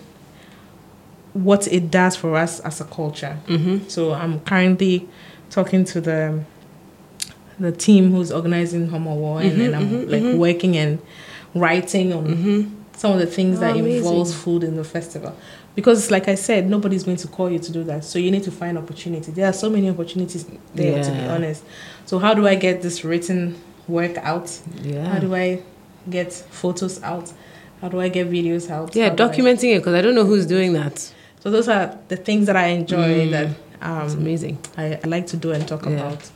what 1.33 1.67
it 1.67 1.89
does 1.89 2.15
for 2.15 2.35
us 2.37 2.59
as 2.59 2.79
a 2.79 2.83
culture. 2.85 3.37
Mm-hmm. 3.47 3.87
So 3.87 4.13
I'm 4.13 4.39
currently 4.41 5.07
talking 5.49 5.83
to 5.85 6.01
the 6.01 6.43
the 7.59 7.71
team 7.71 8.11
who's 8.11 8.31
organizing 8.31 8.87
Homowo 8.89 9.39
and, 9.41 9.61
then 9.61 9.75
I'm 9.75 10.09
like 10.09 10.35
working 10.39 10.75
and 10.75 10.99
writing 11.53 12.11
on 12.11 12.85
some 12.93 13.11
of 13.13 13.19
the 13.19 13.27
things 13.27 13.57
Oh, 13.57 13.61
that 13.61 13.75
amazing. 13.77 13.97
involves 13.97 14.33
food 14.33 14.63
in 14.63 14.75
the 14.75 14.83
festival. 14.83 15.35
Because 15.75 16.09
like 16.11 16.27
I 16.27 16.35
said, 16.35 16.67
nobody's 16.69 17.03
going 17.03 17.17
to 17.17 17.27
call 17.27 17.51
you 17.51 17.59
to 17.59 17.71
do 17.71 17.83
that. 17.85 18.03
So 18.05 18.17
you 18.19 18.31
need 18.31 18.43
to 18.43 18.51
find 18.51 18.77
opportunity. 18.77 19.31
There 19.31 19.47
are 19.47 19.53
so 19.53 19.69
many 19.69 19.89
opportunities 19.89 20.45
there 20.73 21.03
to 21.03 21.11
be 21.11 21.19
honest. 21.27 21.63
So 22.05 22.17
how 22.19 22.33
do 22.33 22.47
I 22.47 22.55
get 22.55 22.81
this 22.81 23.03
written 23.03 23.55
work 23.87 24.17
out? 24.17 24.49
How 25.05 25.19
do 25.19 25.35
I 25.35 25.61
get 26.09 26.31
photos 26.33 27.01
out? 27.03 27.31
How 27.81 27.89
do 27.89 27.99
I 27.99 28.09
get 28.09 28.29
videos 28.29 28.69
out? 28.69 28.95
Yeah, 28.95 29.09
How 29.09 29.15
do 29.15 29.23
I- 29.23 29.27
documenting 29.29 29.75
it 29.75 29.79
because 29.79 29.93
I 29.93 30.01
don't 30.01 30.15
know 30.15 30.25
who's 30.25 30.45
doing 30.45 30.73
that. 30.73 31.11
so 31.41 31.51
those 31.51 31.67
are 31.67 31.97
the 32.07 32.15
things 32.15 32.45
that 32.47 32.55
I 32.55 32.67
enjoy 32.67 33.27
Mm. 33.27 33.31
that 33.31 33.47
um, 33.83 34.05
It's 34.05 34.13
amazing. 34.15 34.57
I, 34.77 34.99
I 35.03 35.07
like 35.07 35.27
to 35.27 35.37
do 35.37 35.51
and 35.51 35.67
talk 35.67 35.83
Yeah. 35.85 35.91
about. 35.91 36.31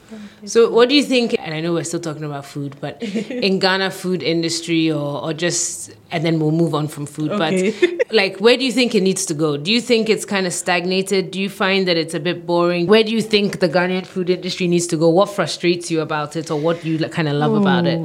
So, 0.46 0.70
what 0.70 0.90
do 0.90 0.96
you 0.96 1.04
think? 1.04 1.36
And 1.40 1.54
I 1.54 1.62
know 1.62 1.74
we're 1.74 1.84
still 1.84 2.00
talking 2.00 2.24
about 2.24 2.46
food, 2.46 2.76
but 2.80 3.02
in 3.48 3.60
Ghana, 3.60 3.92
food 3.92 4.22
industry, 4.22 4.92
or 4.92 5.24
or 5.24 5.34
just, 5.34 5.92
and 6.12 6.24
then 6.26 6.40
we'll 6.40 6.52
move 6.64 6.74
on 6.76 6.88
from 6.88 7.06
food. 7.06 7.32
Okay. 7.32 7.72
But 7.72 8.14
like, 8.22 8.38
where 8.40 8.58
do 8.58 8.64
you 8.66 8.72
think 8.72 8.94
it 8.96 9.02
needs 9.02 9.26
to 9.28 9.34
go? 9.34 9.58
Do 9.58 9.72
you 9.72 9.82
think 9.82 10.10
it's 10.10 10.26
kind 10.26 10.46
of 10.46 10.54
stagnated? 10.54 11.32
Do 11.32 11.40
you 11.42 11.50
find 11.50 11.88
that 11.88 11.98
it's 11.98 12.14
a 12.14 12.20
bit 12.20 12.46
boring? 12.46 12.88
Where 12.88 13.04
do 13.04 13.12
you 13.12 13.22
think 13.22 13.60
the 13.60 13.70
Ghanaian 13.70 14.06
food 14.06 14.30
industry 14.30 14.68
needs 14.68 14.88
to 14.88 14.98
go? 14.98 15.10
What 15.10 15.30
frustrates 15.30 15.90
you 15.92 16.02
about 16.02 16.36
it, 16.36 16.52
or 16.52 16.60
what 16.60 16.84
you 16.86 17.00
kind 17.10 17.28
of 17.28 17.36
love 17.36 17.54
about 17.54 17.86
it? 17.88 18.00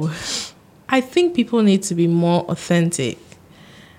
I 0.89 1.01
think 1.01 1.35
people 1.35 1.61
need 1.63 1.83
to 1.83 1.95
be 1.95 2.07
more 2.07 2.41
authentic. 2.49 3.17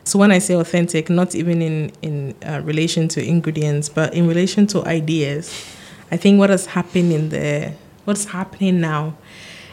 So 0.05 0.19
when 0.19 0.31
I 0.31 0.39
say 0.39 0.55
authentic, 0.55 1.09
not 1.09 1.35
even 1.35 1.63
in 1.63 1.93
in 2.03 2.35
uh, 2.47 2.61
relation 2.63 3.09
to 3.09 3.25
ingredients, 3.25 3.89
but 3.89 4.13
in 4.15 4.29
relation 4.29 4.67
to 4.69 4.85
ideas, 4.87 5.51
I 6.11 6.17
think 6.17 6.39
what 6.39 6.51
has 6.51 6.67
happened 6.67 7.13
in 7.13 7.29
the 7.31 7.73
what's 8.05 8.27
happening 8.27 8.81
now 8.81 9.17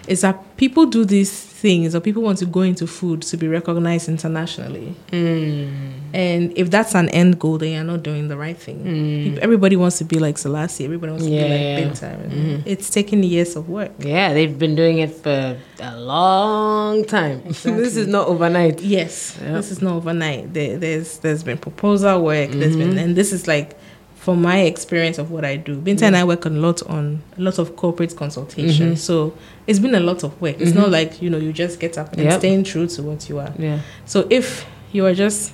is 0.08 0.22
that 0.22 0.58
people 0.58 0.86
do 0.86 1.06
these 1.06 1.32
things 1.32 1.94
or 1.94 2.00
people 2.00 2.24
want 2.24 2.40
to 2.40 2.46
go 2.46 2.62
into 2.62 2.88
food 2.88 3.22
to 3.22 3.38
be 3.38 3.48
recognized 3.48 4.10
internationally. 4.10 4.96
Mm. 5.12 5.92
And 6.14 6.58
if 6.58 6.72
that's 6.72 6.96
an 6.96 7.08
end 7.10 7.40
goal, 7.40 7.60
then 7.60 7.74
you're 7.74 7.84
not 7.84 8.02
doing 8.04 8.28
the 8.28 8.36
right 8.36 8.58
thing. 8.58 8.84
Mm. 8.84 9.24
People- 9.26 9.44
Everybody 9.44 9.76
wants 9.76 10.00
to 10.00 10.04
be 10.04 10.18
like 10.18 10.38
Selassie. 10.40 10.86
Everybody 10.86 11.12
wants 11.12 11.26
to 11.26 11.30
be 11.32 11.40
like 11.40 11.52
Binta. 11.52 12.30
Mm-hmm. 12.30 12.62
It's 12.66 12.90
taken 12.90 13.22
years 13.24 13.56
of 13.56 13.70
work. 13.70 13.92
Yeah, 14.00 14.34
they've 14.34 14.58
been 14.58 14.76
doing 14.76 14.98
it 14.98 15.12
for 15.12 15.58
a 15.80 15.98
long 16.00 17.06
time. 17.06 17.44
this 17.46 17.96
is 17.96 18.08
not 18.08 18.28
overnight. 18.28 18.82
Yes, 18.82 19.38
Yep. 19.42 19.54
this 19.54 19.72
is 19.72 19.82
not 19.82 19.94
overnight. 19.94 20.54
There, 20.54 20.78
there's 20.78 21.20
there's 21.20 21.44
been 21.44 21.58
proposal 21.60 22.24
work. 22.24 22.50
There's 22.52 22.76
been, 22.76 22.90
mm-hmm. 22.92 22.98
and 22.98 23.16
this 23.16 23.32
is 23.32 23.48
like 23.48 23.78
from 24.22 24.40
my 24.40 24.60
experience 24.60 25.18
of 25.18 25.32
what 25.32 25.44
I 25.44 25.56
do. 25.56 25.82
Binta 25.82 26.04
and 26.04 26.16
I 26.16 26.24
work 26.24 26.46
a 26.46 26.50
lot 26.50 26.84
on 26.84 27.24
a 27.40 27.42
lot 27.42 27.58
of 27.58 27.76
corporate 27.76 28.16
consultation. 28.16 28.90
Mm-hmm. 28.90 28.96
So 28.96 29.36
it's 29.66 29.80
been 29.80 29.96
a 29.96 30.00
lot 30.00 30.24
of 30.24 30.40
work. 30.40 30.58
It's 30.60 30.76
not 30.76 30.84
mm-hmm. 30.84 30.92
like 30.92 31.22
you 31.24 31.30
know 31.32 31.40
you 31.40 31.52
just 31.52 31.80
get 31.80 31.98
up 31.98 32.14
and 32.14 32.26
Yep. 32.26 32.40
staying 32.40 32.64
true 32.66 32.86
to 32.86 33.02
what 33.02 33.28
you 33.28 33.40
are. 33.40 33.52
Yeah. 33.58 33.80
So 34.06 34.28
if 34.30 34.68
you 34.92 35.08
are 35.08 35.16
just 35.16 35.54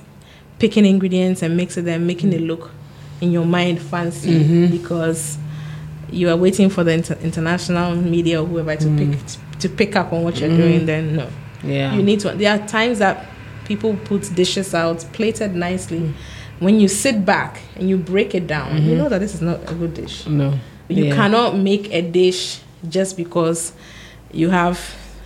picking 0.58 0.84
ingredients 0.84 1.40
and 1.40 1.56
mixing 1.56 1.86
them, 1.86 2.06
making 2.06 2.34
it 2.34 2.42
mm. 2.42 2.46
look 2.46 2.70
in 3.22 3.32
your 3.32 3.46
mind 3.46 3.80
fancy 3.80 4.44
mm-hmm. 4.44 4.76
because 4.76 5.38
you 6.10 6.28
are 6.28 6.36
waiting 6.36 6.68
for 6.68 6.84
the 6.84 6.92
inter- 6.92 7.18
international 7.22 7.96
media 7.96 8.42
or 8.42 8.46
whoever 8.46 8.76
to 8.76 8.96
pick 8.98 9.08
mm. 9.08 9.58
to 9.60 9.70
pick 9.70 9.96
up 9.96 10.12
on 10.12 10.24
what 10.24 10.38
you're 10.38 10.54
doing, 10.54 10.84
then 10.84 11.16
no 11.16 11.30
Yeah. 11.64 11.94
you 11.94 12.02
need 12.02 12.20
to 12.20 12.32
there 12.32 12.52
are 12.52 12.66
times 12.68 12.98
that 12.98 13.26
people 13.64 13.96
put 14.04 14.34
dishes 14.34 14.74
out 14.74 14.98
plated 15.14 15.54
nicely 15.54 16.00
mm. 16.00 16.12
When 16.60 16.80
you 16.80 16.88
sit 16.88 17.24
back 17.24 17.60
and 17.76 17.88
you 17.88 17.96
break 17.96 18.34
it 18.34 18.46
down 18.46 18.82
you 18.84 18.96
know 18.96 19.08
that 19.08 19.20
this 19.20 19.34
is 19.34 19.40
not 19.42 19.58
a 19.70 19.74
good 19.74 19.94
dish 19.94 20.26
no. 20.26 20.54
you 20.88 21.04
Yeah. 21.04 21.14
cannot 21.14 21.56
make 21.56 21.92
a 21.92 22.02
dish 22.02 22.60
just 22.88 23.16
because 23.16 23.72
you 24.32 24.50
have 24.50 24.78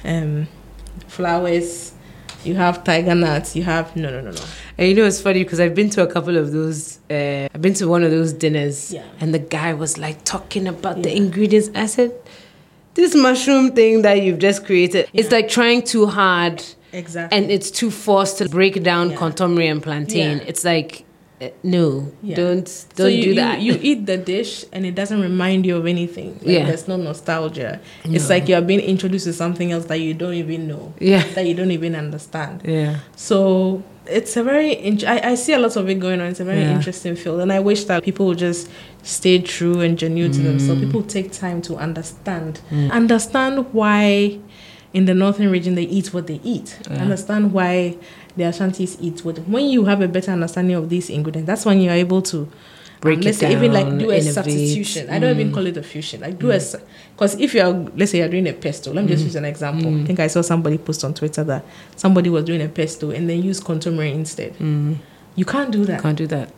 um, 0.05 0.47
flowers 1.09 1.93
you 2.45 2.55
have 2.55 2.83
tiger 2.85 3.15
nuts 3.15 3.55
you 3.57 3.63
have 3.63 3.95
no 3.97 4.11
no 4.11 4.21
no 4.21 4.31
no 4.31 4.43
And 4.79 4.89
you 4.89 4.95
know, 4.95 5.05
it's 5.05 5.21
funny 5.21 5.45
because 5.45 5.61
I've 5.61 5.75
been 5.75 5.91
to 5.91 6.03
a 6.03 6.07
couple 6.07 6.37
of 6.43 6.51
those. 6.51 6.99
Uh, 7.11 7.47
I've 7.55 7.61
been 7.61 7.75
to 7.75 7.87
one 7.87 8.03
of 8.03 8.11
those 8.11 8.33
dinners, 8.33 8.91
Yeah. 8.91 9.05
and 9.21 9.29
the 9.37 9.39
guy 9.39 9.75
was 9.75 9.93
like 9.99 10.19
talking 10.25 10.67
about 10.67 11.03
the 11.05 11.13
ingredients. 11.23 11.69
I 11.75 11.87
said, 11.87 12.11
"This 12.95 13.15
mushroom 13.15 13.73
thing 13.79 14.01
that 14.03 14.23
you've 14.25 14.39
just 14.49 14.65
created, 14.65 15.03
it's 15.13 15.31
like 15.31 15.49
trying 15.59 15.83
too 15.83 16.07
hard, 16.07 16.57
exactly 16.93 17.33
and 17.37 17.51
it's 17.55 17.71
too 17.71 17.91
forced 17.91 18.39
to 18.39 18.49
break 18.49 18.83
down 18.83 19.11
Yeah. 19.11 19.19
kontomire 19.23 19.71
and 19.71 19.83
plantain. 19.83 20.39
Yeah. 20.39 20.49
It's 20.51 20.65
like, 20.65 21.05
no, 21.63 22.13
Yeah. 22.23 22.37
don't 22.37 22.85
don't 22.97 23.13
you, 23.13 23.23
do 23.23 23.35
that. 23.37 23.61
You, 23.61 23.79
eat 23.83 24.07
the 24.07 24.17
dish 24.17 24.65
and 24.73 24.85
it 24.87 24.95
doesn't 24.95 25.21
remind 25.21 25.65
you 25.67 25.77
of 25.77 25.87
anything. 25.87 26.35
Like, 26.41 26.47
Yeah. 26.47 26.67
There's 26.67 26.87
no 26.89 26.97
nostalgia. 26.97 27.81
It's 28.05 28.29
like 28.29 28.49
you're 28.49 28.61
being 28.61 28.81
introduced 28.81 29.27
to 29.27 29.33
something 29.33 29.73
else 29.73 29.87
that 29.87 30.01
you 30.01 30.15
don't 30.15 30.35
even 30.35 30.67
know. 30.69 30.93
Yeah. 30.99 31.25
That 31.35 31.47
you 31.47 31.55
don't 31.55 31.71
even 31.71 31.95
understand. 31.95 32.63
yeah, 32.65 32.99
So 33.17 33.83
it's 34.07 34.37
a 34.37 34.43
very, 34.43 34.73
int- 34.85 35.05
I, 35.05 35.31
I 35.31 35.35
see 35.37 35.53
a 35.53 35.59
lot 35.59 35.77
of 35.77 35.89
it 35.89 35.95
going 36.01 36.21
on. 36.21 36.27
It's 36.29 36.41
a 36.41 36.45
very 36.45 36.61
Yeah. 36.63 36.75
interesting 36.77 37.15
field. 37.17 37.41
And 37.41 37.53
I 37.53 37.61
wish 37.61 37.85
that 37.85 38.03
people 38.03 38.27
would 38.27 38.39
just 38.39 38.69
stay 39.03 39.39
true 39.41 39.81
and 39.81 39.99
genuine 39.99 40.33
to 40.33 40.41
themselves. 40.41 40.81
Mm. 40.83 40.87
People 40.87 41.03
take 41.05 41.33
time 41.33 41.63
to 41.63 41.77
understand. 41.77 42.61
Mm. 42.71 42.91
Understand 42.91 43.73
why 43.73 44.39
in 44.93 45.07
the 45.07 45.15
northern 45.15 45.51
region 45.51 45.75
they 45.75 45.85
eat 45.85 46.13
what 46.13 46.27
they 46.27 46.41
eat. 46.45 46.79
Yeah. 46.91 46.97
Understand 47.03 47.53
why 47.53 47.97
the 48.37 48.45
Ashantis 48.45 48.97
eat 49.01 49.25
what. 49.25 49.39
When 49.41 49.67
you 49.67 49.85
have 49.85 50.01
a 50.01 50.09
better 50.09 50.33
understanding 50.33 50.77
of 50.77 50.89
these 50.89 51.11
ingredients, 51.11 51.47
that's 51.47 51.65
when 51.65 51.81
you're 51.81 51.93
able 51.93 52.23
to 52.23 52.39
um, 52.39 52.53
Break 53.03 53.17
um, 53.17 53.23
it 53.23 53.25
let's 53.25 53.39
say 53.39 53.53
even 53.53 53.73
like 53.73 53.87
down, 53.87 53.99
do 53.99 54.11
a 54.11 54.15
innovate. 54.15 54.33
substitution. 54.33 55.11
I 55.11 55.19
don't 55.19 55.31
even 55.35 55.51
mm. 55.51 55.55
call 55.55 55.67
it 55.67 55.77
a 55.77 55.83
fusion. 55.83 56.21
Like 56.21 56.39
do 56.39 56.53
a 56.53 56.55
mm. 56.55 56.81
because 57.15 57.35
if 57.41 57.53
you're 57.53 57.73
let's 57.73 58.13
say 58.13 58.19
you're 58.19 58.29
doing 58.29 58.49
a 58.49 58.53
pesto. 58.53 58.93
Let 58.93 59.05
me 59.05 59.11
just 59.11 59.23
mm. 59.23 59.27
use 59.27 59.37
an 59.37 59.45
example. 59.45 60.01
I 60.01 60.05
think 60.05 60.21
I 60.21 60.29
saw 60.29 60.41
somebody 60.41 60.79
post 60.79 61.03
on 61.03 61.13
Twitter 61.13 61.43
that 61.45 61.65
somebody 61.97 62.31
was 62.31 62.45
doing 62.45 62.63
a 62.63 62.69
pesto 62.69 63.11
and 63.11 63.29
then 63.29 63.43
use 63.43 63.61
kontomire 63.61 64.15
instead. 64.15 64.55
You 65.35 65.45
can't 65.45 65.73
do 65.73 65.85
that. 65.87 65.97
You 65.97 66.03
can't 66.03 66.19
do 66.19 66.27
that. 66.29 66.53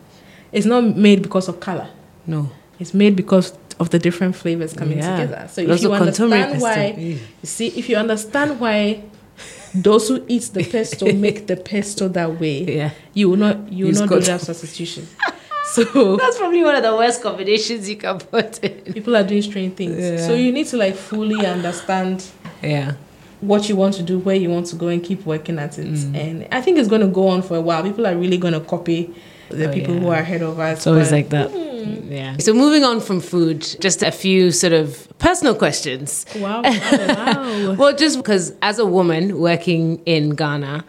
It's 0.51 0.67
not 0.67 0.83
made 0.83 1.23
because 1.23 1.47
of 1.47 1.59
color. 1.59 1.89
No, 2.27 2.51
It's 2.79 2.93
made 2.93 3.15
because 3.15 3.53
of 3.79 3.89
the 3.89 3.99
different 3.99 4.35
flavors 4.35 4.73
coming 4.73 4.97
Yeah. 4.97 5.19
together. 5.19 5.47
So 5.51 5.61
if 5.61 5.81
you 5.81 5.91
understand 5.93 6.61
why, 6.61 6.95
you 6.97 7.19
see, 7.43 7.67
if 7.67 7.89
you 7.89 7.97
understand 7.97 8.59
why 8.59 9.03
those 9.75 10.07
who 10.07 10.23
eat 10.27 10.43
the 10.53 10.63
pesto 10.63 11.11
make 11.25 11.47
the 11.47 11.55
pesto 11.55 12.07
that 12.09 12.39
way, 12.39 12.63
yeah. 12.63 12.91
you 13.13 13.29
will 13.29 13.37
not 13.37 13.71
you 13.71 13.85
will 13.85 13.91
Use 13.91 13.99
not 13.99 14.09
do 14.09 14.19
that 14.19 14.41
substitution. 14.41 15.07
So 15.67 16.15
That's 16.15 16.37
probably 16.37 16.63
one 16.63 16.75
of 16.75 16.83
the 16.83 16.95
worst 16.95 17.23
combinations 17.23 17.89
you 17.89 17.97
can 17.97 18.19
put 18.19 18.63
in. 18.63 18.93
people 18.93 19.15
are 19.15 19.23
doing 19.23 19.41
strange 19.41 19.73
things. 19.73 19.97
Yeah. 19.97 20.17
So 20.17 20.35
you 20.35 20.51
need 20.51 20.67
to 20.67 20.77
like 20.77 20.93
fully 20.95 21.43
understand 21.45 22.23
Yeah. 22.61 22.93
what 23.41 23.67
you 23.67 23.75
want 23.75 23.95
to 23.95 24.03
do, 24.03 24.19
where 24.19 24.35
you 24.35 24.49
want 24.51 24.67
to 24.67 24.75
go, 24.75 24.89
and 24.89 25.03
keep 25.03 25.25
working 25.25 25.57
at 25.57 25.79
it. 25.79 25.87
Mm. 25.87 26.15
And 26.15 26.47
I 26.51 26.61
think 26.61 26.77
it's 26.77 26.87
going 26.87 27.01
to 27.01 27.07
go 27.07 27.27
on 27.27 27.41
for 27.41 27.57
a 27.57 27.61
while. 27.61 27.81
People 27.81 28.05
are 28.05 28.15
really 28.15 28.37
going 28.37 28.53
to 28.53 28.59
copy 28.59 29.13
the 29.49 29.69
Oh, 29.69 29.73
people 29.73 29.93
yeah. 29.95 29.99
who 30.01 30.07
are 30.09 30.19
ahead 30.19 30.41
of 30.41 30.59
us. 30.59 30.77
It's 30.79 30.87
always 30.87 31.09
but- 31.09 31.15
like 31.15 31.29
that. 31.29 31.51
Hmm. 31.51 32.11
Yeah. 32.11 32.37
So 32.39 32.53
moving 32.53 32.83
on 32.83 32.99
from 32.99 33.19
food, 33.21 33.61
just 33.79 34.01
a 34.01 34.11
few 34.11 34.51
sort 34.51 34.73
of 34.73 35.07
personal 35.19 35.53
questions. 35.55 36.25
Wow, 36.35 36.63
wow, 36.63 36.71
wow. 36.71 37.73
Well, 37.75 37.95
just 37.95 38.17
because 38.17 38.53
as 38.61 38.79
a 38.79 38.85
woman 38.85 39.39
working 39.39 40.01
in 40.05 40.31
Ghana, 40.31 40.83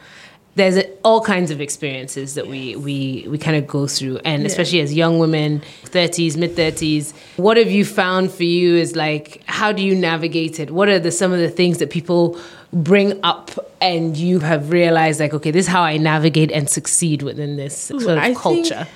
there's 0.54 0.82
all 1.04 1.20
kinds 1.20 1.50
of 1.50 1.60
experiences 1.60 2.34
that 2.34 2.46
we 2.46 2.76
we 2.76 3.26
we 3.28 3.36
kind 3.36 3.58
of 3.58 3.66
go 3.66 3.86
through, 3.86 4.20
and 4.24 4.40
Yeah. 4.42 4.46
especially 4.46 4.80
as 4.80 4.94
young 4.94 5.18
women, 5.18 5.60
thirties, 5.84 6.36
mid 6.38 6.56
thirties. 6.56 7.12
What 7.36 7.58
have 7.58 7.70
you 7.70 7.84
found 7.84 8.30
for 8.32 8.44
you? 8.44 8.76
Is 8.76 8.96
like 8.96 9.42
how 9.44 9.72
do 9.72 9.82
you 9.84 9.94
navigate 9.94 10.58
it? 10.58 10.70
What 10.70 10.88
are 10.88 10.98
the 10.98 11.10
some 11.12 11.30
of 11.30 11.40
the 11.40 11.50
things 11.50 11.76
that 11.78 11.90
people 11.90 12.38
bring 12.72 13.18
up, 13.22 13.50
and 13.80 14.16
you 14.16 14.40
have 14.40 14.70
realized 14.70 15.20
like, 15.20 15.32
okay, 15.34 15.50
this 15.50 15.66
is 15.66 15.72
how 15.72 15.82
I 15.82 15.96
navigate 15.96 16.50
and 16.52 16.68
succeed 16.68 17.22
within 17.22 17.56
this 17.56 17.76
sort 17.76 18.02
of 18.02 18.18
I 18.18 18.26
think- 18.26 18.38
culture. 18.38 18.86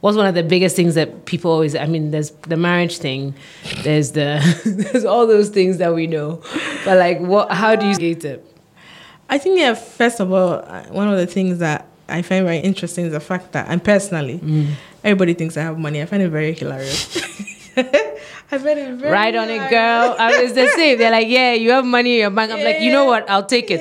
What's 0.00 0.16
one 0.16 0.26
of 0.26 0.34
the 0.34 0.42
biggest 0.42 0.76
things 0.76 0.94
that 0.94 1.26
people 1.26 1.50
always? 1.50 1.76
I 1.76 1.84
mean, 1.84 2.10
there's 2.10 2.30
the 2.48 2.56
marriage 2.56 2.96
thing, 2.96 3.34
there's 3.82 4.12
the 4.12 4.40
there's 4.92 5.04
all 5.04 5.26
those 5.26 5.50
things 5.50 5.76
that 5.76 5.94
we 5.94 6.06
know, 6.06 6.42
but 6.86 6.96
like, 6.96 7.20
what? 7.20 7.52
How 7.52 7.76
do 7.76 7.84
you 7.84 7.92
navigate 7.92 8.24
it? 8.24 8.46
I 9.28 9.36
think, 9.36 9.58
yeah, 9.58 9.74
first 9.74 10.18
of 10.18 10.32
all, 10.32 10.54
uh, 10.54 10.84
one 10.84 11.06
of 11.06 11.18
the 11.18 11.26
things 11.26 11.58
that 11.58 11.86
I 12.08 12.22
find 12.22 12.46
very 12.46 12.60
interesting 12.60 13.04
is 13.04 13.12
the 13.12 13.20
fact 13.20 13.52
that, 13.52 13.68
and 13.68 13.84
personally, 13.84 14.40
everybody 15.04 15.34
thinks 15.34 15.58
I 15.58 15.62
have 15.64 15.78
money. 15.78 16.00
I 16.00 16.06
find 16.06 16.22
it 16.22 16.30
very 16.30 16.54
hilarious. 16.54 17.16
I 18.52 18.58
find 18.58 18.78
it 18.78 18.94
very 18.98 19.12
right 19.12 19.34
on 19.36 19.48
it, 19.48 19.70
girl. 19.70 20.16
I 20.18 20.42
was 20.42 20.54
the 20.54 20.66
same. 20.74 20.98
They're 20.98 21.10
like, 21.10 21.28
yeah, 21.28 21.52
you 21.52 21.70
have 21.70 21.84
money 21.84 22.14
in 22.14 22.20
your 22.22 22.30
bank. 22.30 22.50
I'm 22.50 22.62
like, 22.64 22.80
you 22.80 22.90
know 22.90 23.04
what? 23.04 23.28
I'll 23.30 23.46
take 23.46 23.70
it. 23.70 23.80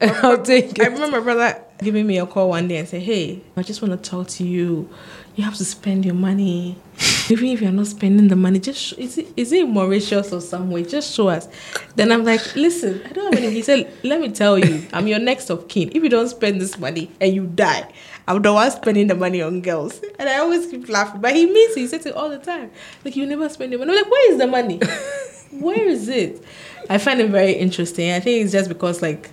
Yeah. 0.00 0.20
I'll 0.22 0.40
take 0.42 0.78
it. 0.78 0.80
I 0.80 0.86
remember 0.86 1.18
my 1.18 1.20
brother 1.20 1.60
giving 1.82 2.06
me 2.06 2.18
a 2.18 2.26
call 2.26 2.50
one 2.50 2.68
day 2.68 2.76
and 2.76 2.88
say, 2.88 3.00
"Hey, 3.00 3.42
I 3.56 3.62
just 3.62 3.82
want 3.82 3.92
to 4.02 4.10
talk 4.10 4.28
to 4.28 4.44
you. 4.44 4.88
You 5.36 5.44
have 5.44 5.56
to 5.56 5.64
spend 5.64 6.04
your 6.04 6.14
money. 6.14 6.76
Even 7.30 7.46
if 7.48 7.60
you're 7.62 7.70
not 7.72 7.86
spending 7.86 8.28
the 8.28 8.36
money, 8.36 8.58
just 8.60 8.80
sh- 8.80 8.92
is 8.98 9.18
it 9.18 9.28
is 9.36 9.52
it 9.52 9.68
Mauritius 9.68 10.32
or 10.32 10.40
some 10.40 10.70
way? 10.70 10.84
Just 10.84 11.14
show 11.14 11.28
us." 11.28 11.48
Then 11.96 12.12
I'm 12.12 12.24
like, 12.24 12.54
"Listen, 12.56 13.02
I 13.08 13.12
don't 13.12 13.34
have 13.34 13.42
any." 13.42 13.52
He 13.52 13.62
said, 13.62 13.92
"Let 14.02 14.20
me 14.20 14.30
tell 14.30 14.58
you, 14.58 14.86
I'm 14.92 15.06
your 15.06 15.18
next 15.18 15.50
of 15.50 15.68
kin. 15.68 15.90
If 15.94 16.02
you 16.02 16.08
don't 16.08 16.28
spend 16.28 16.60
this 16.60 16.78
money 16.78 17.10
and 17.20 17.34
you 17.34 17.46
die, 17.46 17.90
I'm 18.26 18.42
the 18.42 18.52
one 18.52 18.70
spending 18.70 19.06
the 19.06 19.14
money 19.14 19.42
on 19.42 19.60
girls." 19.60 20.00
And 20.18 20.28
I 20.28 20.38
always 20.38 20.66
keep 20.66 20.88
laughing, 20.88 21.20
but 21.20 21.34
he 21.34 21.46
means 21.46 21.76
it. 21.76 21.80
He 21.80 21.86
says 21.86 22.06
it 22.06 22.14
all 22.14 22.28
the 22.28 22.38
time. 22.38 22.70
Like 23.04 23.16
you 23.16 23.26
never 23.26 23.48
spend 23.48 23.72
your 23.72 23.78
money. 23.78 23.92
I'm 23.92 24.02
like, 24.02 24.10
where 24.10 24.32
is 24.32 24.38
the 24.38 24.46
money? 24.46 24.80
where 25.50 25.88
is 25.88 26.08
it? 26.08 26.42
I 26.88 26.98
find 26.98 27.20
it 27.20 27.30
very 27.30 27.52
interesting. 27.52 28.12
I 28.12 28.20
think 28.20 28.44
it's 28.44 28.52
just 28.52 28.68
because 28.68 29.02
like 29.02 29.30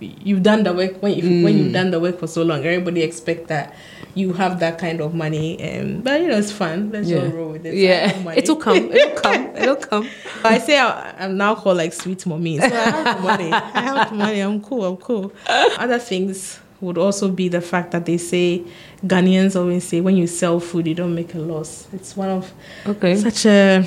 you've 0.00 0.42
done 0.42 0.62
the 0.62 0.72
work 0.72 1.02
when 1.02 1.12
you 1.12 1.44
when 1.44 1.58
you've 1.58 1.68
mm. 1.68 1.72
done 1.72 1.90
the 1.90 2.00
work 2.00 2.18
for 2.18 2.26
so 2.26 2.42
long, 2.42 2.64
everybody 2.64 3.02
expect 3.02 3.48
that 3.48 3.74
you 4.14 4.32
have 4.32 4.60
that 4.60 4.78
kind 4.78 5.00
of 5.00 5.14
money. 5.14 5.58
And 5.60 6.02
but 6.02 6.20
you 6.20 6.28
know 6.28 6.38
it's 6.38 6.52
fun. 6.52 6.90
Let's 6.90 7.08
Yeah, 7.08 7.20
just 7.20 7.34
roll 7.34 7.52
with 7.52 7.66
it. 7.66 7.72
So 7.72 7.76
I 7.76 8.08
have 8.08 8.24
yeah. 8.24 8.32
It'll 8.32 8.56
come. 8.56 8.76
It'll 8.76 9.20
come. 9.20 9.56
It'll 9.56 9.76
come. 9.76 10.08
I 10.44 10.58
say 10.58 10.78
I, 10.78 11.14
I'm 11.18 11.36
now 11.36 11.54
called 11.54 11.76
like 11.76 11.92
sweet 11.92 12.24
mommy. 12.26 12.58
So 12.58 12.66
I 12.66 12.68
have 12.68 13.16
the 13.16 13.22
money. 13.22 13.52
I 13.52 13.80
have 13.80 14.10
the 14.10 14.16
money. 14.16 14.40
I'm 14.40 14.62
cool. 14.62 14.84
I'm 14.84 14.96
cool. 14.96 15.32
Other 15.46 15.98
things 15.98 16.60
would 16.80 16.96
also 16.98 17.28
be 17.28 17.48
the 17.48 17.60
fact 17.60 17.90
that 17.92 18.06
they 18.06 18.16
say 18.16 18.62
Ghanaians 19.06 19.54
always 19.54 19.84
say 19.84 20.00
when 20.00 20.16
you 20.16 20.26
sell 20.26 20.60
food 20.60 20.86
you 20.86 20.94
don't 20.94 21.14
make 21.14 21.34
a 21.34 21.38
loss. 21.38 21.86
It's 21.92 22.16
one 22.16 22.28
of 22.30 22.52
Okay. 22.86 23.16
such 23.16 23.46
a 23.46 23.84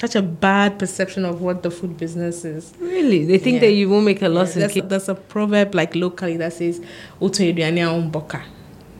such 0.00 0.14
a 0.14 0.22
bad 0.22 0.78
perception 0.78 1.24
of 1.24 1.40
what 1.40 1.64
the 1.64 1.70
food 1.72 1.96
business 1.98 2.44
is. 2.44 2.72
Really? 2.80 3.24
They 3.24 3.38
think 3.38 3.54
Yeah. 3.54 3.60
that 3.68 3.72
you 3.72 3.88
won't 3.90 4.04
make 4.04 4.22
a 4.22 4.28
loss 4.28 4.54
in 4.54 4.60
There's, 4.60 4.72
cake. 4.72 4.88
there's 4.88 5.08
a 5.08 5.16
proverb 5.16 5.74
like 5.74 5.96
locally 5.96 6.36
that 6.36 6.52
says 6.52 6.80
"Uto 7.20 7.40
a 7.42 7.52
umboka." 7.52 8.42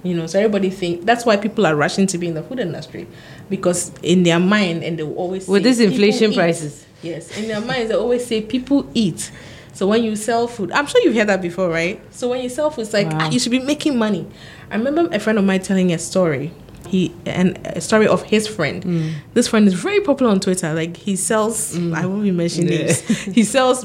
You 0.03 0.15
know, 0.15 0.27
so 0.27 0.39
everybody 0.39 0.71
think 0.71 1.05
that's 1.07 1.25
why 1.27 1.37
people 1.37 1.67
are 1.67 1.77
rushing 1.77 2.07
to 2.09 2.19
be 2.19 2.27
in 2.29 2.35
the 2.35 2.43
food 2.43 2.59
industry 2.61 3.07
because 3.51 3.93
in 4.03 4.23
their 4.25 4.39
mind 4.41 4.83
and 4.85 4.99
they 4.99 5.03
will 5.05 5.15
always 5.17 5.47
With 5.47 5.63
say, 5.63 5.69
this 5.71 5.79
"People 5.79 5.93
inflation 5.93 6.31
eat." 6.33 6.37
prices. 6.37 6.85
Yes, 7.03 7.37
in 7.39 7.47
their 7.47 7.61
minds 7.61 7.91
they 7.91 7.95
always 7.97 8.25
say 8.27 8.41
people 8.41 8.85
eat. 8.95 9.31
So 9.79 9.87
when 9.87 10.03
you 10.03 10.17
sell 10.17 10.49
food, 10.49 10.73
I'm 10.73 10.89
sure 10.89 11.01
you've 11.03 11.15
heard 11.15 11.29
that 11.29 11.41
before, 11.41 11.69
right? 11.71 12.01
So 12.13 12.29
when 12.31 12.43
you 12.43 12.49
sell 12.49 12.69
food, 12.69 12.81
it's 12.83 12.93
like 12.93 13.07
Wow. 13.07 13.19
ah, 13.21 13.31
you 13.31 13.39
should 13.39 13.53
be 13.53 13.61
making 13.61 13.97
money. 13.97 14.27
I 14.73 14.77
remember 14.77 15.09
a 15.15 15.21
friend 15.21 15.39
of 15.39 15.45
mine 15.45 15.61
telling 15.61 15.93
a 15.93 15.99
story. 16.01 16.51
He 16.89 17.15
and 17.25 17.57
a 17.65 17.81
story 17.81 18.09
of 18.09 18.25
his 18.25 18.49
friend. 18.49 18.83
Mm. 18.83 19.13
This 19.35 19.47
friend 19.47 19.69
is 19.69 19.75
very 19.75 20.01
popular 20.01 20.33
on 20.33 20.41
Twitter. 20.41 20.75
Like 20.75 20.97
he 20.97 21.15
sells. 21.15 21.77
I 21.79 22.07
won't 22.07 22.25
be 22.25 22.33
mentioning 22.33 22.73
Yeah. 22.73 22.79
names. 22.87 23.01
he 23.39 23.45
sells. 23.45 23.85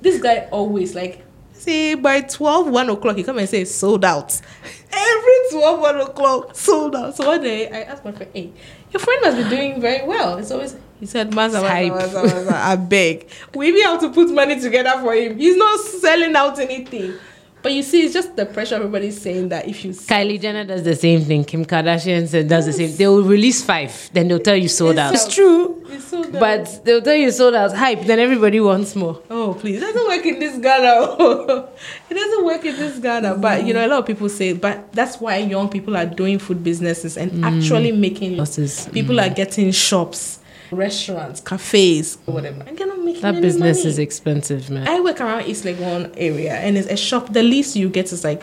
This 0.00 0.18
guy 0.22 0.48
always 0.50 0.94
like 0.94 1.22
say 1.52 1.94
by 1.94 2.22
12, 2.22 2.70
1 2.70 2.88
o'clock, 2.88 3.16
he 3.18 3.22
come 3.22 3.36
and 3.36 3.46
say 3.46 3.66
sold 3.66 4.02
out. 4.02 4.40
Every 4.92 5.38
12, 5.50 5.80
1 5.80 6.00
o'clock, 6.00 6.56
sold 6.56 6.96
out. 6.96 7.16
So 7.16 7.26
one 7.26 7.42
day 7.42 7.68
I 7.68 7.82
asked 7.82 8.02
my 8.04 8.12
friend, 8.12 8.30
hey, 8.32 8.50
your 8.92 9.00
friend 9.00 9.20
must 9.22 9.36
be 9.36 9.54
doing 9.54 9.78
very 9.78 10.06
well. 10.08 10.38
It's 10.38 10.50
always, 10.50 10.74
he 11.04 11.08
said, 11.08 11.34
Maza, 11.34 11.60
Maza, 11.60 11.68
Hype. 11.68 11.92
Maza, 11.92 12.22
Maza, 12.22 12.56
I 12.56 12.76
beg. 12.76 13.28
We 13.54 13.68
even 13.68 13.82
have 13.82 14.00
to 14.00 14.08
put 14.08 14.30
money 14.30 14.58
together 14.58 14.98
for 15.02 15.12
him. 15.12 15.36
He's 15.36 15.54
not 15.54 15.78
selling 15.78 16.34
out 16.34 16.58
anything. 16.58 17.18
But 17.64 17.72
you 17.72 17.82
see, 17.82 18.04
it's 18.04 18.12
just 18.12 18.36
the 18.36 18.44
pressure 18.44 18.74
everybody's 18.74 19.18
saying 19.18 19.48
that 19.48 19.66
if 19.66 19.86
you 19.86 19.92
Kylie 19.92 20.38
Jenner 20.38 20.64
does 20.64 20.82
the 20.82 20.94
same 20.94 21.22
thing. 21.22 21.44
Kim 21.44 21.64
Kardashian 21.64 22.28
said- 22.28 22.46
does 22.46 22.66
the 22.66 22.74
same. 22.74 22.94
They 22.94 23.06
will 23.06 23.22
release 23.22 23.62
five, 23.64 24.10
then 24.12 24.28
they'll 24.28 24.38
tell 24.38 24.56
you 24.56 24.68
sold 24.68 24.98
out. 24.98 25.14
It's 25.14 25.24
It's 25.24 25.34
true, 25.34 25.82
It's 25.88 26.04
sold 26.04 26.36
out. 26.36 26.40
but 26.40 26.84
they'll 26.84 27.00
tell 27.00 27.14
you 27.14 27.30
sold 27.30 27.54
out. 27.54 27.74
Hype, 27.74 28.02
then 28.02 28.18
everybody 28.18 28.60
wants 28.60 28.94
more. 28.94 29.18
Oh, 29.30 29.56
please. 29.58 29.78
It 29.78 29.80
doesn't 29.80 30.06
work 30.06 30.26
in 30.26 30.38
this 30.40 30.58
Ghana. 30.58 31.16
it 32.10 32.14
doesn't 32.14 32.44
work 32.44 32.64
in 32.66 32.76
this 32.76 32.98
Ghana. 32.98 33.36
But, 33.36 33.64
you 33.64 33.72
know, 33.72 33.86
a 33.86 33.88
lot 33.88 34.00
of 34.00 34.06
people 34.06 34.28
say, 34.28 34.52
but 34.52 34.92
that's 34.92 35.18
why 35.18 35.38
young 35.38 35.70
people 35.70 35.96
are 35.96 36.04
doing 36.04 36.38
food 36.38 36.62
businesses 36.62 37.16
and 37.16 37.32
mm. 37.32 37.44
actually 37.44 37.92
making 37.92 38.36
Losses. 38.36 38.90
People 38.92 39.18
are 39.20 39.30
mm. 39.30 39.36
getting 39.36 39.70
shops, 39.70 40.40
restaurants, 40.74 41.40
cafes, 41.40 42.18
whatever. 42.26 42.62
And 42.66 42.76
they're 42.76 42.86
not 42.86 42.98
making 42.98 43.22
That 43.22 43.34
any 43.36 43.40
business 43.42 43.78
money. 43.78 43.88
is 43.90 43.98
expensive, 43.98 44.70
man. 44.70 44.86
I 44.88 45.00
work 45.00 45.20
around 45.20 45.46
East 45.46 45.64
Legon 45.64 46.12
area 46.16 46.54
and 46.54 46.76
it's 46.76 46.88
a 46.88 46.96
shop. 46.96 47.32
The 47.32 47.42
least 47.42 47.76
you 47.76 47.88
get 47.88 48.12
is 48.12 48.24
like 48.24 48.42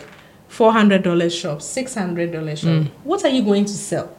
$400 0.50 1.40
shop, 1.40 1.58
$600 1.58 2.56
shop. 2.58 2.68
Mm. 2.68 2.90
What 3.04 3.24
are 3.24 3.28
you 3.30 3.42
going 3.42 3.64
to 3.64 3.72
sell? 3.72 4.14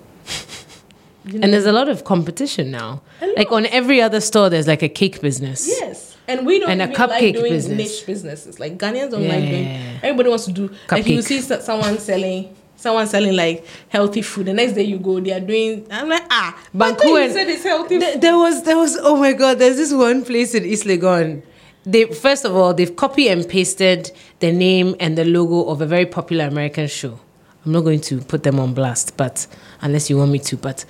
You 1.26 1.34
know? 1.40 1.44
And 1.44 1.54
there's 1.54 1.66
a 1.66 1.72
lot 1.72 1.90
of 1.90 2.04
competition 2.04 2.72
now. 2.72 3.02
Like 3.38 3.52
on 3.52 3.66
every 3.68 4.02
other 4.02 4.20
store, 4.20 4.50
there's 4.50 4.68
like 4.68 4.82
a 4.84 4.90
cake 4.90 5.22
business. 5.22 5.68
Yes. 5.68 6.18
And 6.28 6.46
we 6.46 6.60
don't 6.60 6.70
And 6.72 6.82
a 6.82 6.86
even 6.90 6.96
like 7.10 7.10
cupcake 7.22 7.34
doing 7.34 7.52
business. 7.52 7.78
niche 7.78 8.06
businesses. 8.06 8.60
Like 8.60 8.78
Ghanaians 8.78 9.12
don't 9.12 9.28
like 9.28 9.42
doing. 9.44 9.68
Everybody 10.02 10.30
wants 10.30 10.46
to 10.46 10.52
do. 10.54 10.74
Like 10.90 11.06
you 11.06 11.22
see 11.22 11.42
someone 11.42 11.98
selling, 12.00 12.56
someone 12.84 13.08
selling 13.08 13.36
like 13.36 13.66
healthy 13.88 14.22
food. 14.22 14.46
The 14.48 14.54
next 14.54 14.74
day 14.74 14.84
you 14.84 15.00
go, 15.00 15.20
they 15.22 15.32
are 15.32 15.40
doing. 15.40 15.88
I'm 15.90 16.10
like 16.10 16.26
ah, 16.30 16.56
but 16.74 17.00
Banku 17.00 17.24
and- 17.24 17.34
said 17.34 17.48
it's 17.50 17.64
healthy. 17.64 17.98
Th- 18.00 18.14
food. 18.14 18.22
there 18.22 18.38
was 18.38 18.64
there 18.64 18.78
was 18.78 18.98
oh 19.02 19.16
my 19.16 19.32
god 19.34 19.58
there's 19.60 19.78
this 19.78 19.94
one 19.94 20.24
place 20.26 20.54
in 20.54 20.66
East 20.66 20.86
Legon. 20.86 21.42
They 21.86 22.06
first 22.06 22.46
of 22.46 22.56
all 22.56 22.74
they've 22.74 22.96
copy 22.96 23.30
and 23.30 23.48
pasted 23.48 24.12
the 24.40 24.52
name 24.52 24.96
and 25.00 25.18
the 25.18 25.26
logo 25.26 25.70
of 25.70 25.82
a 25.82 25.86
very 25.86 26.06
popular 26.06 26.46
American 26.46 26.88
show. 26.88 27.20
I'm 27.66 27.72
not 27.72 27.82
going 27.82 28.02
to 28.02 28.20
put 28.20 28.44
them 28.44 28.60
on 28.60 28.74
blast, 28.74 29.16
but 29.16 29.48
unless 29.82 30.10
you 30.10 30.18
want 30.18 30.32
me 30.32 30.40
to, 30.40 30.58
but 30.58 30.84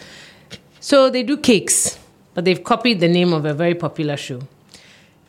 so 0.79 1.09
they 1.11 1.21
do 1.21 1.37
cakes, 1.37 1.99
but 2.33 2.45
they've 2.45 2.63
copied 2.63 2.99
the 2.99 3.07
name 3.07 3.31
of 3.31 3.45
a 3.45 3.53
very 3.53 3.75
popular 3.75 4.17
show. 4.17 4.39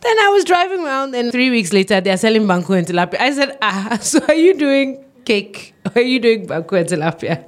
Then 0.00 0.18
I 0.18 0.28
was 0.30 0.44
driving 0.44 0.80
around, 0.84 1.14
and 1.14 1.30
three 1.30 1.50
weeks 1.50 1.72
later, 1.72 2.00
they're 2.00 2.16
selling 2.16 2.42
banku 2.46 2.76
and 2.78 2.86
tilapia. 2.86 3.20
I 3.20 3.30
said, 3.32 3.58
Ah, 3.60 3.98
so 4.02 4.20
are 4.28 4.34
you 4.34 4.54
doing 4.54 5.03
cake? 5.24 5.74
Or 5.86 5.92
are 5.96 6.00
you 6.02 6.18
doing 6.20 6.46
banku 6.46 6.78
and 6.78 6.88
tilapia? 6.88 7.44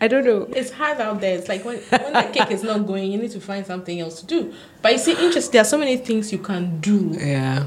I 0.00 0.08
don't 0.08 0.24
know. 0.24 0.42
It's 0.54 0.70
hard 0.70 1.00
out 1.00 1.20
there. 1.22 1.38
It's 1.38 1.48
like 1.48 1.64
when, 1.64 1.78
when 1.78 2.12
the 2.12 2.30
cake 2.32 2.50
is 2.50 2.62
not 2.62 2.86
going, 2.86 3.10
you 3.10 3.18
need 3.18 3.30
to 3.30 3.40
find 3.40 3.64
something 3.64 3.98
else 3.98 4.20
to 4.20 4.26
do. 4.26 4.52
But 4.82 4.92
you 4.92 4.98
see, 4.98 5.12
interest. 5.24 5.52
There 5.52 5.62
are 5.62 5.64
so 5.64 5.78
many 5.78 5.96
things 5.96 6.30
you 6.32 6.38
can 6.38 6.80
do 6.80 7.16
Yeah. 7.18 7.66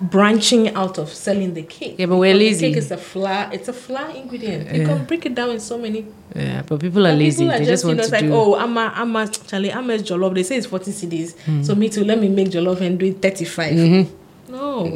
branching 0.00 0.74
out 0.74 0.98
of 0.98 1.08
selling 1.12 1.52
the 1.54 1.62
cake. 1.62 1.96
Yeah, 1.98 2.06
but 2.06 2.16
we're 2.16 2.32
Because 2.32 2.58
the 2.60 2.66
lazy. 2.66 2.68
Cake 2.68 2.76
is 2.78 2.90
a 2.90 2.96
flour. 2.96 3.50
It's 3.52 3.68
a 3.68 3.72
flour 3.72 4.10
ingredient. 4.10 4.74
You 4.74 4.86
can 4.86 5.04
break 5.04 5.26
it 5.26 5.34
down 5.34 5.50
in 5.50 5.60
so 5.60 5.76
many 5.78 6.06
Yeah, 6.34 6.62
but 6.62 6.80
people 6.80 7.06
are 7.06 7.10
But 7.12 7.18
lazy. 7.18 7.44
people 7.44 7.54
are 7.54 7.58
they 7.58 7.64
just, 7.66 7.84
you 7.84 7.88
want 7.88 7.98
know, 7.98 8.04
to 8.06 8.10
like, 8.12 8.20
do. 8.22 8.34
oh, 8.34 8.54
I'm 8.56 8.76
a, 8.78 8.92
I'm 8.94 9.14
a, 9.16 9.28
Charlie, 9.28 9.72
I'm 9.72 9.90
a 9.90 9.98
jollof. 9.98 10.34
They 10.34 10.42
say 10.42 10.56
it's 10.56 10.66
40 10.66 10.90
cedis. 10.92 11.38
Hmm. 11.40 11.62
So 11.62 11.74
me 11.74 11.88
too, 11.90 12.04
let 12.04 12.18
me 12.20 12.28
make 12.28 12.48
jollof 12.48 12.80
and 12.80 12.98
do 12.98 13.06
it 13.06 13.20
35. 13.22 13.72
Mm-hmm. 13.74 14.14
No, 14.54 14.86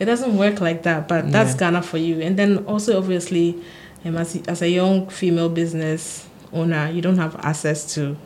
it 0.00 0.04
doesn't 0.04 0.36
work 0.36 0.60
like 0.60 0.82
that. 0.84 1.08
But 1.08 1.30
that's 1.32 1.52
Yeah. 1.52 1.58
Ghana 1.70 1.82
for 1.82 1.98
you. 1.98 2.20
And 2.20 2.36
then 2.38 2.58
also, 2.66 2.96
obviously, 2.96 3.56
um, 4.04 4.16
as, 4.16 4.36
as 4.48 4.62
a 4.62 4.68
young 4.68 5.08
female 5.08 5.48
business 5.48 6.26
owner, 6.52 6.90
you 6.94 7.00
don't 7.02 7.18
have 7.18 7.34
access 7.42 7.94
to 7.94 8.16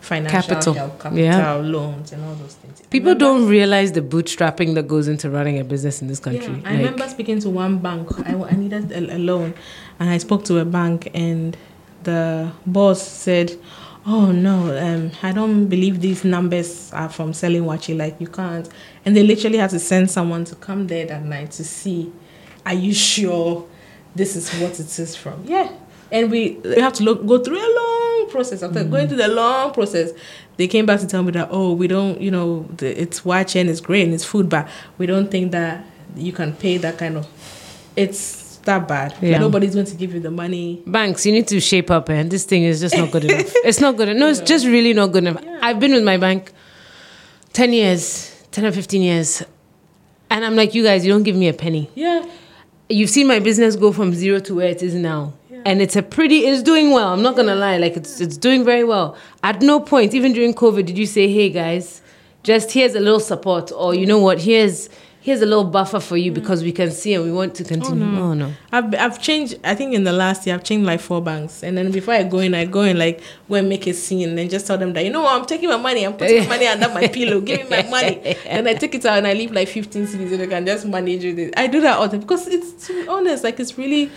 financial 0.00 0.40
Capital. 0.56 0.74
capital 0.74 1.18
Yeah. 1.18 1.54
loans, 1.56 2.12
and 2.12 2.24
all 2.24 2.34
those 2.34 2.54
things. 2.54 2.80
People 2.90 3.14
don't 3.14 3.46
realize 3.46 3.92
the 3.92 4.00
bootstrapping 4.02 4.74
that 4.74 4.88
goes 4.88 5.06
into 5.08 5.28
running 5.30 5.58
a 5.58 5.64
business 5.64 6.00
in 6.02 6.08
this 6.08 6.18
country. 6.20 6.54
Yeah, 6.62 6.68
I 6.68 6.70
Like, 6.70 6.78
remember 6.78 7.08
speaking 7.08 7.38
to 7.40 7.50
one 7.50 7.78
bank. 7.78 8.08
I, 8.26 8.34
I 8.34 8.52
needed 8.56 8.90
a, 8.92 9.16
a 9.16 9.18
loan, 9.18 9.52
and 9.98 10.08
I 10.10 10.18
spoke 10.18 10.44
to 10.46 10.58
a 10.58 10.64
bank, 10.64 11.10
and 11.14 11.56
the 12.02 12.50
boss 12.66 13.02
said, 13.02 13.52
"Oh 14.06 14.32
no, 14.32 14.76
um, 14.76 15.10
I 15.22 15.32
don't 15.32 15.66
believe 15.66 16.00
these 16.00 16.24
numbers 16.24 16.92
are 16.92 17.08
from 17.08 17.32
selling 17.32 17.64
waakye. 17.64 17.96
Like 17.96 18.20
you 18.20 18.28
can't." 18.28 18.68
And 19.04 19.16
they 19.16 19.22
literally 19.22 19.58
had 19.58 19.70
to 19.70 19.78
send 19.78 20.10
someone 20.10 20.44
to 20.46 20.54
come 20.56 20.86
there 20.86 21.06
that 21.06 21.24
night 21.24 21.50
to 21.52 21.64
see, 21.64 22.12
"Are 22.64 22.74
you 22.74 22.94
sure 22.94 23.66
this 24.14 24.36
is 24.36 24.50
what 24.60 24.78
it 24.80 24.98
is 24.98 25.16
from?" 25.16 25.44
Yeah, 25.46 25.70
and 26.10 26.30
we 26.30 26.58
we 26.64 26.80
have 26.80 26.94
to 26.94 27.04
look, 27.04 27.26
go 27.26 27.38
through 27.38 27.58
a 27.58 27.72
long 27.80 28.30
process. 28.30 28.62
After 28.62 28.84
going 28.84 29.08
through 29.08 29.18
the 29.18 29.28
long 29.28 29.72
process, 29.72 30.12
they 30.56 30.66
came 30.66 30.86
back 30.86 31.00
to 31.00 31.06
tell 31.06 31.22
me 31.22 31.32
that 31.32 31.48
oh, 31.50 31.72
we 31.72 31.86
don't, 31.86 32.20
you 32.20 32.30
know, 32.30 32.66
the, 32.76 33.00
it's 33.00 33.20
waakye 33.20 33.60
and 33.60 33.70
it's 33.70 33.80
great 33.80 34.04
and 34.04 34.14
it's 34.14 34.24
food, 34.24 34.48
but 34.48 34.68
we 34.98 35.06
don't 35.06 35.30
think 35.30 35.52
that 35.52 35.84
you 36.16 36.32
can 36.32 36.52
pay 36.54 36.76
that 36.78 36.98
kind 36.98 37.16
of. 37.16 37.26
It's 37.96 38.39
that 38.64 38.86
bad. 38.88 39.14
Yeah. 39.20 39.38
Nobody's 39.38 39.74
going 39.74 39.86
to 39.86 39.94
give 39.96 40.14
you 40.14 40.20
the 40.20 40.30
money. 40.30 40.82
banks, 40.86 41.24
you 41.26 41.32
need 41.32 41.48
to 41.48 41.60
shape 41.60 41.90
up, 41.90 42.08
and 42.08 42.30
this 42.30 42.44
thing 42.44 42.64
is 42.64 42.80
just 42.80 42.96
not 42.96 43.10
good 43.10 43.24
enough. 43.24 43.52
It's 43.64 43.80
not 43.80 43.96
good 43.96 44.08
enough. 44.08 44.20
No, 44.20 44.28
it's 44.28 44.40
just 44.40 44.66
really 44.66 44.92
not 44.92 45.12
good 45.12 45.24
enough. 45.24 45.42
Yeah. 45.42 45.58
I've 45.62 45.80
been 45.80 45.92
with 45.92 46.04
my 46.04 46.16
bank 46.16 46.52
10 47.52 47.72
years, 47.72 48.44
10 48.52 48.66
or 48.66 48.72
15 48.72 49.02
years, 49.02 49.42
and 50.30 50.44
I'm 50.44 50.56
like, 50.56 50.74
you 50.74 50.82
guys, 50.82 51.04
you 51.04 51.12
don't 51.12 51.22
give 51.22 51.36
me 51.36 51.48
a 51.48 51.52
penny. 51.54 51.90
Yeah, 51.94 52.24
You've 52.88 53.10
seen 53.10 53.28
my 53.28 53.38
business 53.38 53.76
go 53.76 53.92
from 53.92 54.12
zero 54.12 54.40
to 54.40 54.56
where 54.56 54.68
it 54.68 54.82
is 54.82 54.96
now. 54.96 55.32
Yeah. 55.48 55.62
And 55.64 55.80
it's 55.80 55.94
a 55.94 56.02
pretty, 56.02 56.38
it's 56.40 56.60
doing 56.60 56.90
well. 56.90 57.12
I'm 57.12 57.22
not 57.22 57.36
gonna 57.36 57.54
lie, 57.54 57.76
like 57.78 57.96
it's 57.96 58.20
it's 58.20 58.36
doing 58.36 58.64
very 58.64 58.82
well. 58.82 59.16
At 59.44 59.62
no 59.62 59.78
point, 59.78 60.12
even 60.12 60.32
during 60.32 60.54
COVID, 60.54 60.86
did 60.86 60.98
you 60.98 61.06
say, 61.06 61.32
"Hey 61.32 61.50
guys, 61.50 62.02
just 62.42 62.72
here's 62.72 62.96
a 62.96 63.00
little 63.00 63.20
support," 63.20 63.70
or 63.70 63.94
you 63.94 64.06
know 64.06 64.18
what, 64.18 64.40
here's 64.40 64.88
here's 65.20 65.42
a 65.42 65.46
little 65.46 65.64
buffer 65.64 66.00
for 66.00 66.16
you 66.16 66.32
mm. 66.32 66.34
because 66.34 66.62
we 66.62 66.72
can 66.72 66.90
see 66.90 67.14
and 67.14 67.24
we 67.24 67.30
want 67.32 67.54
to 67.54 67.64
continue. 67.64 68.04
Oh, 68.04 68.08
no. 68.08 68.22
Oh 68.22 68.34
no. 68.34 68.52
I've 68.72 68.94
I've 68.94 69.22
changed. 69.22 69.58
I 69.62 69.74
think 69.74 69.94
in 69.94 70.04
the 70.04 70.12
last 70.12 70.46
year 70.46 70.54
I've 70.54 70.64
changed 70.64 70.86
like 70.86 71.00
four 71.00 71.22
banks, 71.22 71.62
and 71.62 71.76
then 71.76 71.90
before 71.90 72.14
I 72.14 72.22
go 72.22 72.38
in, 72.38 72.54
I 72.54 72.64
go 72.64 72.82
in 72.82 72.98
like 72.98 73.22
go 73.48 73.56
and 73.56 73.68
make 73.68 73.86
a 73.86 73.92
scene 73.92 74.38
and 74.38 74.50
just 74.50 74.66
tell 74.66 74.78
them 74.78 74.92
that 74.94 75.04
you 75.04 75.10
know 75.10 75.22
what, 75.22 75.38
I'm 75.38 75.46
taking 75.46 75.68
my 75.68 75.76
money. 75.76 76.04
I'm 76.04 76.16
putting 76.16 76.40
my 76.40 76.48
money 76.48 76.66
under 76.66 76.88
my 76.88 77.06
pillow. 77.18 77.40
Give 77.40 77.62
me 77.62 77.70
my 77.70 77.88
money, 77.88 78.36
and 78.46 78.68
I 78.68 78.74
take 78.74 78.94
it 78.94 79.04
out 79.04 79.18
and 79.18 79.26
I 79.26 79.34
leave 79.34 79.52
like 79.52 79.68
15 79.68 80.06
cities 80.06 80.32
and 80.32 80.42
I 80.42 80.46
can 80.46 80.66
just 80.66 80.86
manage 80.86 81.24
with 81.24 81.38
it. 81.38 81.54
I 81.56 81.66
do 81.66 81.80
that 81.82 81.98
all 81.98 82.08
the 82.08 82.12
time 82.12 82.20
because 82.20 82.48
it's 82.48 82.86
to 82.86 83.02
be 83.02 83.08
honest, 83.08 83.44
like 83.44 83.60
it's 83.60 83.76
really. 83.76 84.10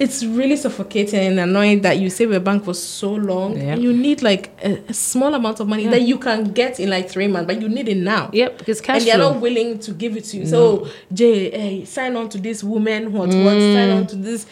It's 0.00 0.24
really 0.24 0.56
suffocating 0.56 1.20
and 1.20 1.38
annoying 1.38 1.82
that 1.82 1.98
you 1.98 2.08
save 2.08 2.32
a 2.32 2.40
bank 2.40 2.64
for 2.64 2.72
so 2.72 3.12
long 3.12 3.56
Yeah. 3.56 3.74
and 3.74 3.82
you 3.82 3.92
need 3.92 4.22
like 4.22 4.50
a, 4.64 4.82
a 4.88 4.94
small 4.94 5.34
amount 5.34 5.60
of 5.60 5.68
money 5.68 5.86
that 5.88 6.02
you 6.02 6.18
can 6.18 6.52
get 6.52 6.80
in 6.80 6.88
like 6.88 7.10
three 7.10 7.28
months, 7.28 7.46
but 7.46 7.60
you 7.60 7.68
need 7.68 7.86
it 7.86 7.98
now 7.98 8.30
Yep, 8.32 8.58
because 8.58 8.80
cash 8.80 9.02
and 9.02 9.06
they're 9.06 9.18
not 9.18 9.40
willing 9.42 9.78
to 9.80 9.92
give 9.92 10.16
it 10.16 10.24
to 10.24 10.38
you. 10.38 10.46
So, 10.46 10.88
Jay, 11.12 11.50
hey, 11.50 11.82
eh, 11.82 11.84
sign 11.84 12.16
on 12.16 12.30
to 12.30 12.38
this 12.38 12.64
woman, 12.64 13.12
what, 13.12 13.28
what, 13.28 13.34
sign 13.34 13.88
mm. 13.90 13.96
on 13.98 14.06
to 14.06 14.16
this. 14.16 14.46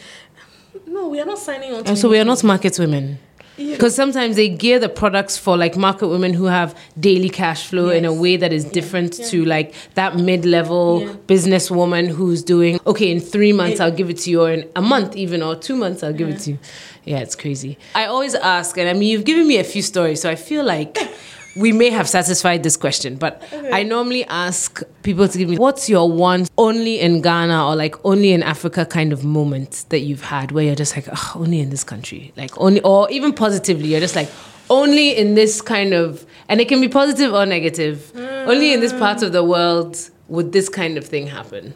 No, 0.85 1.09
we 1.09 1.19
are 1.19 1.25
not 1.25 1.39
signing 1.39 1.73
on 1.73 1.83
to 1.83 1.89
Also, 1.89 2.09
we 2.09 2.19
are 2.19 2.25
not 2.25 2.43
market 2.43 2.77
women. 2.77 3.17
Yeah. 3.59 3.73
Because 3.75 3.93
sometimes 3.93 4.35
they 4.37 4.47
gear 4.47 4.79
the 4.79 4.87
products 4.87 5.37
for 5.37 5.57
like 5.57 5.75
market 5.75 6.07
women 6.07 6.33
who 6.33 6.45
have 6.45 6.77
daily 6.99 7.29
cash 7.29 7.67
flow 7.67 7.89
in 7.89 8.05
a 8.05 8.13
way 8.13 8.37
that 8.37 8.53
is 8.53 8.63
different 8.63 9.19
Yeah. 9.19 9.25
to 9.31 9.45
like 9.45 9.73
that 9.95 10.15
mid 10.17 10.45
level 10.45 11.01
Yeah. 11.01 11.13
businesswoman 11.27 12.07
who's 12.07 12.41
doing, 12.41 12.79
okay, 12.87 13.11
in 13.11 13.19
three 13.19 13.51
months 13.51 13.79
I'll 13.81 13.91
give 13.91 14.09
it 14.09 14.17
to 14.19 14.29
you, 14.31 14.41
or 14.43 14.51
in 14.51 14.69
a 14.75 14.81
month 14.81 15.15
even, 15.17 15.41
or 15.43 15.55
two 15.55 15.75
months 15.75 16.03
I'll 16.03 16.13
give 16.13 16.29
it 16.29 16.39
to 16.41 16.51
you. 16.51 16.59
Yeah, 17.05 17.19
it's 17.19 17.35
crazy. 17.35 17.77
I 17.95 18.05
always 18.05 18.33
ask, 18.35 18.77
and 18.77 18.87
I 18.87 18.93
mean, 18.93 19.09
you've 19.09 19.25
given 19.25 19.45
me 19.47 19.57
a 19.57 19.63
few 19.63 19.81
stories, 19.81 20.21
so 20.21 20.29
I 20.29 20.35
feel 20.35 20.63
like 20.63 20.97
we 21.55 21.71
may 21.71 21.89
have 21.89 22.07
satisfied 22.07 22.63
this 22.63 22.77
question, 22.77 23.15
but 23.15 23.43
I 23.71 23.83
normally 23.83 24.23
ask 24.25 24.81
people 25.03 25.27
to 25.27 25.37
give 25.37 25.49
me 25.49 25.57
what's 25.57 25.89
your 25.89 26.09
one 26.11 26.47
only 26.57 26.99
in 26.99 27.21
Ghana 27.21 27.67
or 27.67 27.75
like 27.75 27.95
only 28.05 28.31
in 28.31 28.43
Africa 28.43 28.85
kind 28.85 29.11
of 29.11 29.23
moment 29.23 29.85
that 29.89 29.99
you've 29.99 30.23
had 30.23 30.51
where 30.51 30.63
you're 30.63 30.75
just 30.75 30.95
like, 30.95 31.07
oh, 31.11 31.33
only 31.35 31.59
in 31.59 31.69
this 31.69 31.83
country, 31.83 32.33
like 32.37 32.51
only, 32.59 32.81
or 32.81 33.09
even 33.09 33.33
positively, 33.33 33.89
you're 33.89 33.99
just 33.99 34.15
like, 34.15 34.29
only 34.69 35.17
in 35.17 35.33
this 35.33 35.61
kind 35.61 35.93
of, 35.93 36.25
and 36.47 36.61
it 36.61 36.67
can 36.67 36.79
be 36.79 36.87
positive 36.87 37.33
or 37.33 37.45
negative, 37.45 38.11
mm. 38.13 38.47
only 38.47 38.73
in 38.73 38.79
this 38.79 38.93
part 38.93 39.23
of 39.23 39.31
the 39.31 39.43
world 39.43 39.97
would 40.27 40.51
this 40.51 40.69
kind 40.69 40.97
of 40.97 41.05
thing 41.05 41.27
happen. 41.27 41.73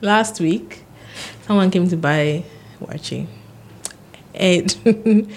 Last 0.00 0.40
week, 0.40 0.82
someone 1.46 1.70
came 1.70 1.88
to 1.88 1.96
buy 1.96 2.44
waakye. 2.80 3.26
And 4.34 4.74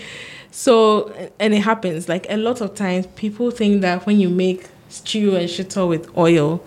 so, 0.55 1.11
and 1.39 1.51
it 1.51 1.63
happens. 1.63 2.07
Like 2.07 2.27
a 2.29 2.37
lot 2.37 2.61
of 2.61 2.75
times, 2.75 3.07
people 3.15 3.49
think 3.49 3.81
that 3.81 4.05
when 4.05 4.19
you 4.19 4.29
make 4.29 4.69
stew 4.87 5.35
and 5.35 5.49
shito 5.49 5.89
with 5.89 6.15
oil, 6.15 6.63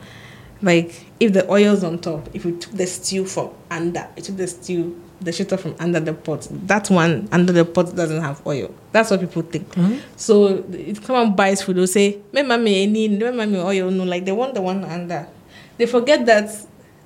like 0.61 1.07
if 1.21 1.33
the 1.33 1.49
oil's 1.49 1.85
on 1.85 2.01
top, 2.01 2.29
if 2.35 2.45
you 2.45 2.57
took 2.59 2.73
the 2.73 2.85
stew 2.89 3.25
from 3.27 3.51
under, 3.71 4.09
you 4.17 4.25
took 4.25 4.39
the 4.39 4.49
stew, 4.49 5.01
the 5.21 5.31
shito 5.31 5.57
from 5.57 5.77
under 5.79 6.01
the 6.01 6.13
pot, 6.13 6.49
that 6.51 6.91
one 6.91 7.29
under 7.31 7.53
the 7.53 7.65
pot 7.65 7.95
doesn't 7.95 8.21
have 8.21 8.45
oil. 8.45 8.75
That's 8.91 9.13
what 9.13 9.21
people 9.21 9.43
think. 9.43 9.73
Hmm? 9.75 9.99
So 10.17 10.65
if 10.73 11.05
someone 11.05 11.37
buys 11.37 11.63
food, 11.63 11.77
they'll 11.77 11.87
say, 11.87 12.19
"Me 12.33 12.43
mami 12.43 12.83
any, 12.83 13.07
me 13.07 13.19
mami 13.19 13.65
oil." 13.65 13.93
No, 13.93 14.03
like 14.03 14.25
they 14.25 14.33
want 14.33 14.55
the 14.55 14.63
one 14.63 14.83
under. 14.83 15.29
They 15.79 15.87
forget 15.87 16.27
that 16.27 16.51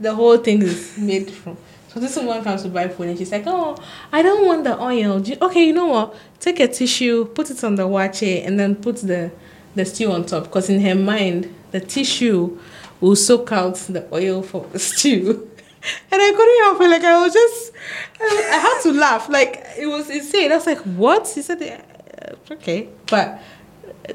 the 0.00 0.14
whole 0.14 0.38
thing 0.38 0.62
is 0.62 0.96
made 0.96 1.30
from. 1.30 1.58
So 1.92 1.98
this 1.98 2.16
woman 2.16 2.42
comes 2.44 2.62
to 2.62 2.68
buy 2.68 2.86
food 2.88 3.08
and 3.08 3.18
she's 3.18 3.32
like, 3.32 3.44
"Oh, 3.46 3.76
I 4.12 4.22
don't 4.22 4.46
want 4.46 4.62
the 4.64 4.80
oil. 4.80 5.20
You- 5.20 5.36
okay, 5.42 5.64
you 5.64 5.72
know 5.72 5.86
what? 5.86 6.14
Take 6.38 6.60
a 6.60 6.68
tissue, 6.68 7.24
put 7.24 7.50
it 7.50 7.64
on 7.64 7.74
the 7.74 7.82
waakye, 7.82 8.46
and 8.46 8.58
then 8.60 8.76
put 8.76 8.96
the 8.98 9.30
the 9.74 9.84
stew 9.84 10.10
on 10.12 10.24
top. 10.24 10.44
Because 10.44 10.70
in 10.70 10.80
her 10.82 10.94
mind, 10.94 11.52
the 11.72 11.80
tissue 11.80 12.58
will 13.00 13.16
soak 13.16 13.50
out 13.52 13.74
the 13.88 14.06
oil 14.12 14.42
for 14.42 14.66
the 14.72 14.78
stew." 14.90 15.48
And 16.12 16.20
I 16.22 16.30
couldn't 16.30 16.62
help 16.64 16.80
it. 16.82 16.88
Like 16.90 17.04
I 17.04 17.24
was 17.24 17.32
just, 17.32 17.72
I, 18.20 18.58
had 18.66 18.80
to 18.82 18.92
laugh. 18.92 19.28
Like 19.28 19.64
it 19.78 19.86
was 19.86 20.10
insane. 20.10 20.52
I 20.52 20.56
was 20.56 20.66
like, 20.66 20.78
"What?" 20.80 21.26
He 21.28 21.42
said, 21.42 21.82
"Okay," 22.50 22.88
but 23.10 23.40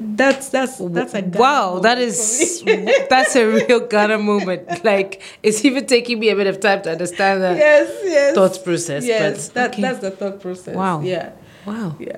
that's 0.00 0.48
that's 0.50 0.78
that's 0.78 1.14
a 1.14 1.22
wow, 1.22 1.78
that 1.80 1.98
is 1.98 2.62
that's 3.10 3.36
a 3.36 3.46
real 3.46 3.80
Ghana 3.86 4.18
moment. 4.18 4.84
Like 4.84 5.22
it's 5.42 5.64
even 5.64 5.86
taking 5.86 6.18
me 6.18 6.30
a 6.30 6.36
bit 6.36 6.46
of 6.46 6.60
time 6.60 6.82
to 6.82 6.92
understand 6.92 7.42
that 7.42 7.56
yes, 7.56 7.90
yes. 8.04 8.34
thought 8.34 8.62
process. 8.64 9.04
Yes, 9.04 9.48
but 9.48 9.54
that, 9.54 9.72
okay. 9.72 9.82
that's 9.82 10.00
the 10.00 10.10
thought 10.10 10.40
process. 10.40 10.74
Wow. 10.74 11.00
Yeah. 11.00 11.32
wow. 11.66 11.96
Yeah. 11.98 12.16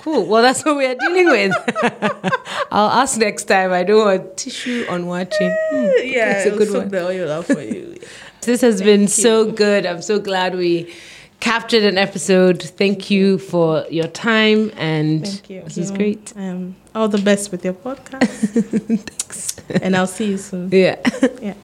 Cool. 0.00 0.26
Well, 0.26 0.42
that's 0.42 0.64
what 0.64 0.76
we 0.76 0.86
are 0.86 0.94
dealing 0.94 1.26
with. 1.26 1.52
I'll 2.70 2.90
ask 2.90 3.18
next 3.18 3.44
time. 3.44 3.72
I 3.72 3.82
don't 3.82 4.04
want 4.04 4.36
tissue 4.36 4.86
on 4.88 5.06
waakye. 5.06 5.56
Hmm, 5.70 5.84
yeah. 6.04 6.38
it's 6.38 6.54
a 6.54 6.56
good 6.56 6.72
one. 6.72 6.88
the 6.90 7.04
oil 7.04 7.30
out 7.30 7.46
for 7.46 7.60
you. 7.60 7.98
This 8.42 8.60
has 8.60 8.80
been 8.80 9.08
so 9.08 9.50
good. 9.50 9.84
I'm 9.86 10.00
so 10.02 10.20
glad 10.20 10.54
we 10.54 10.94
captured 11.40 11.82
an 11.84 11.98
episode. 11.98 12.62
Thank 12.62 13.10
you 13.10 13.38
for 13.38 13.84
your 13.90 14.08
time 14.08 14.72
and 14.76 15.26
Thank 15.26 15.50
you. 15.50 15.62
this 15.62 15.78
is 15.78 15.90
great. 15.90 16.32
Um, 16.36 16.76
all 16.94 17.08
the 17.08 17.18
best 17.18 17.52
with 17.52 17.64
your 17.64 17.74
podcast. 17.74 18.20
Thanks. 19.06 19.56
and 19.82 19.96
I'll 19.96 20.06
see 20.06 20.26
you 20.30 20.38
soon. 20.38 20.70
Yeah. 20.72 20.96
Yeah. 21.40 21.54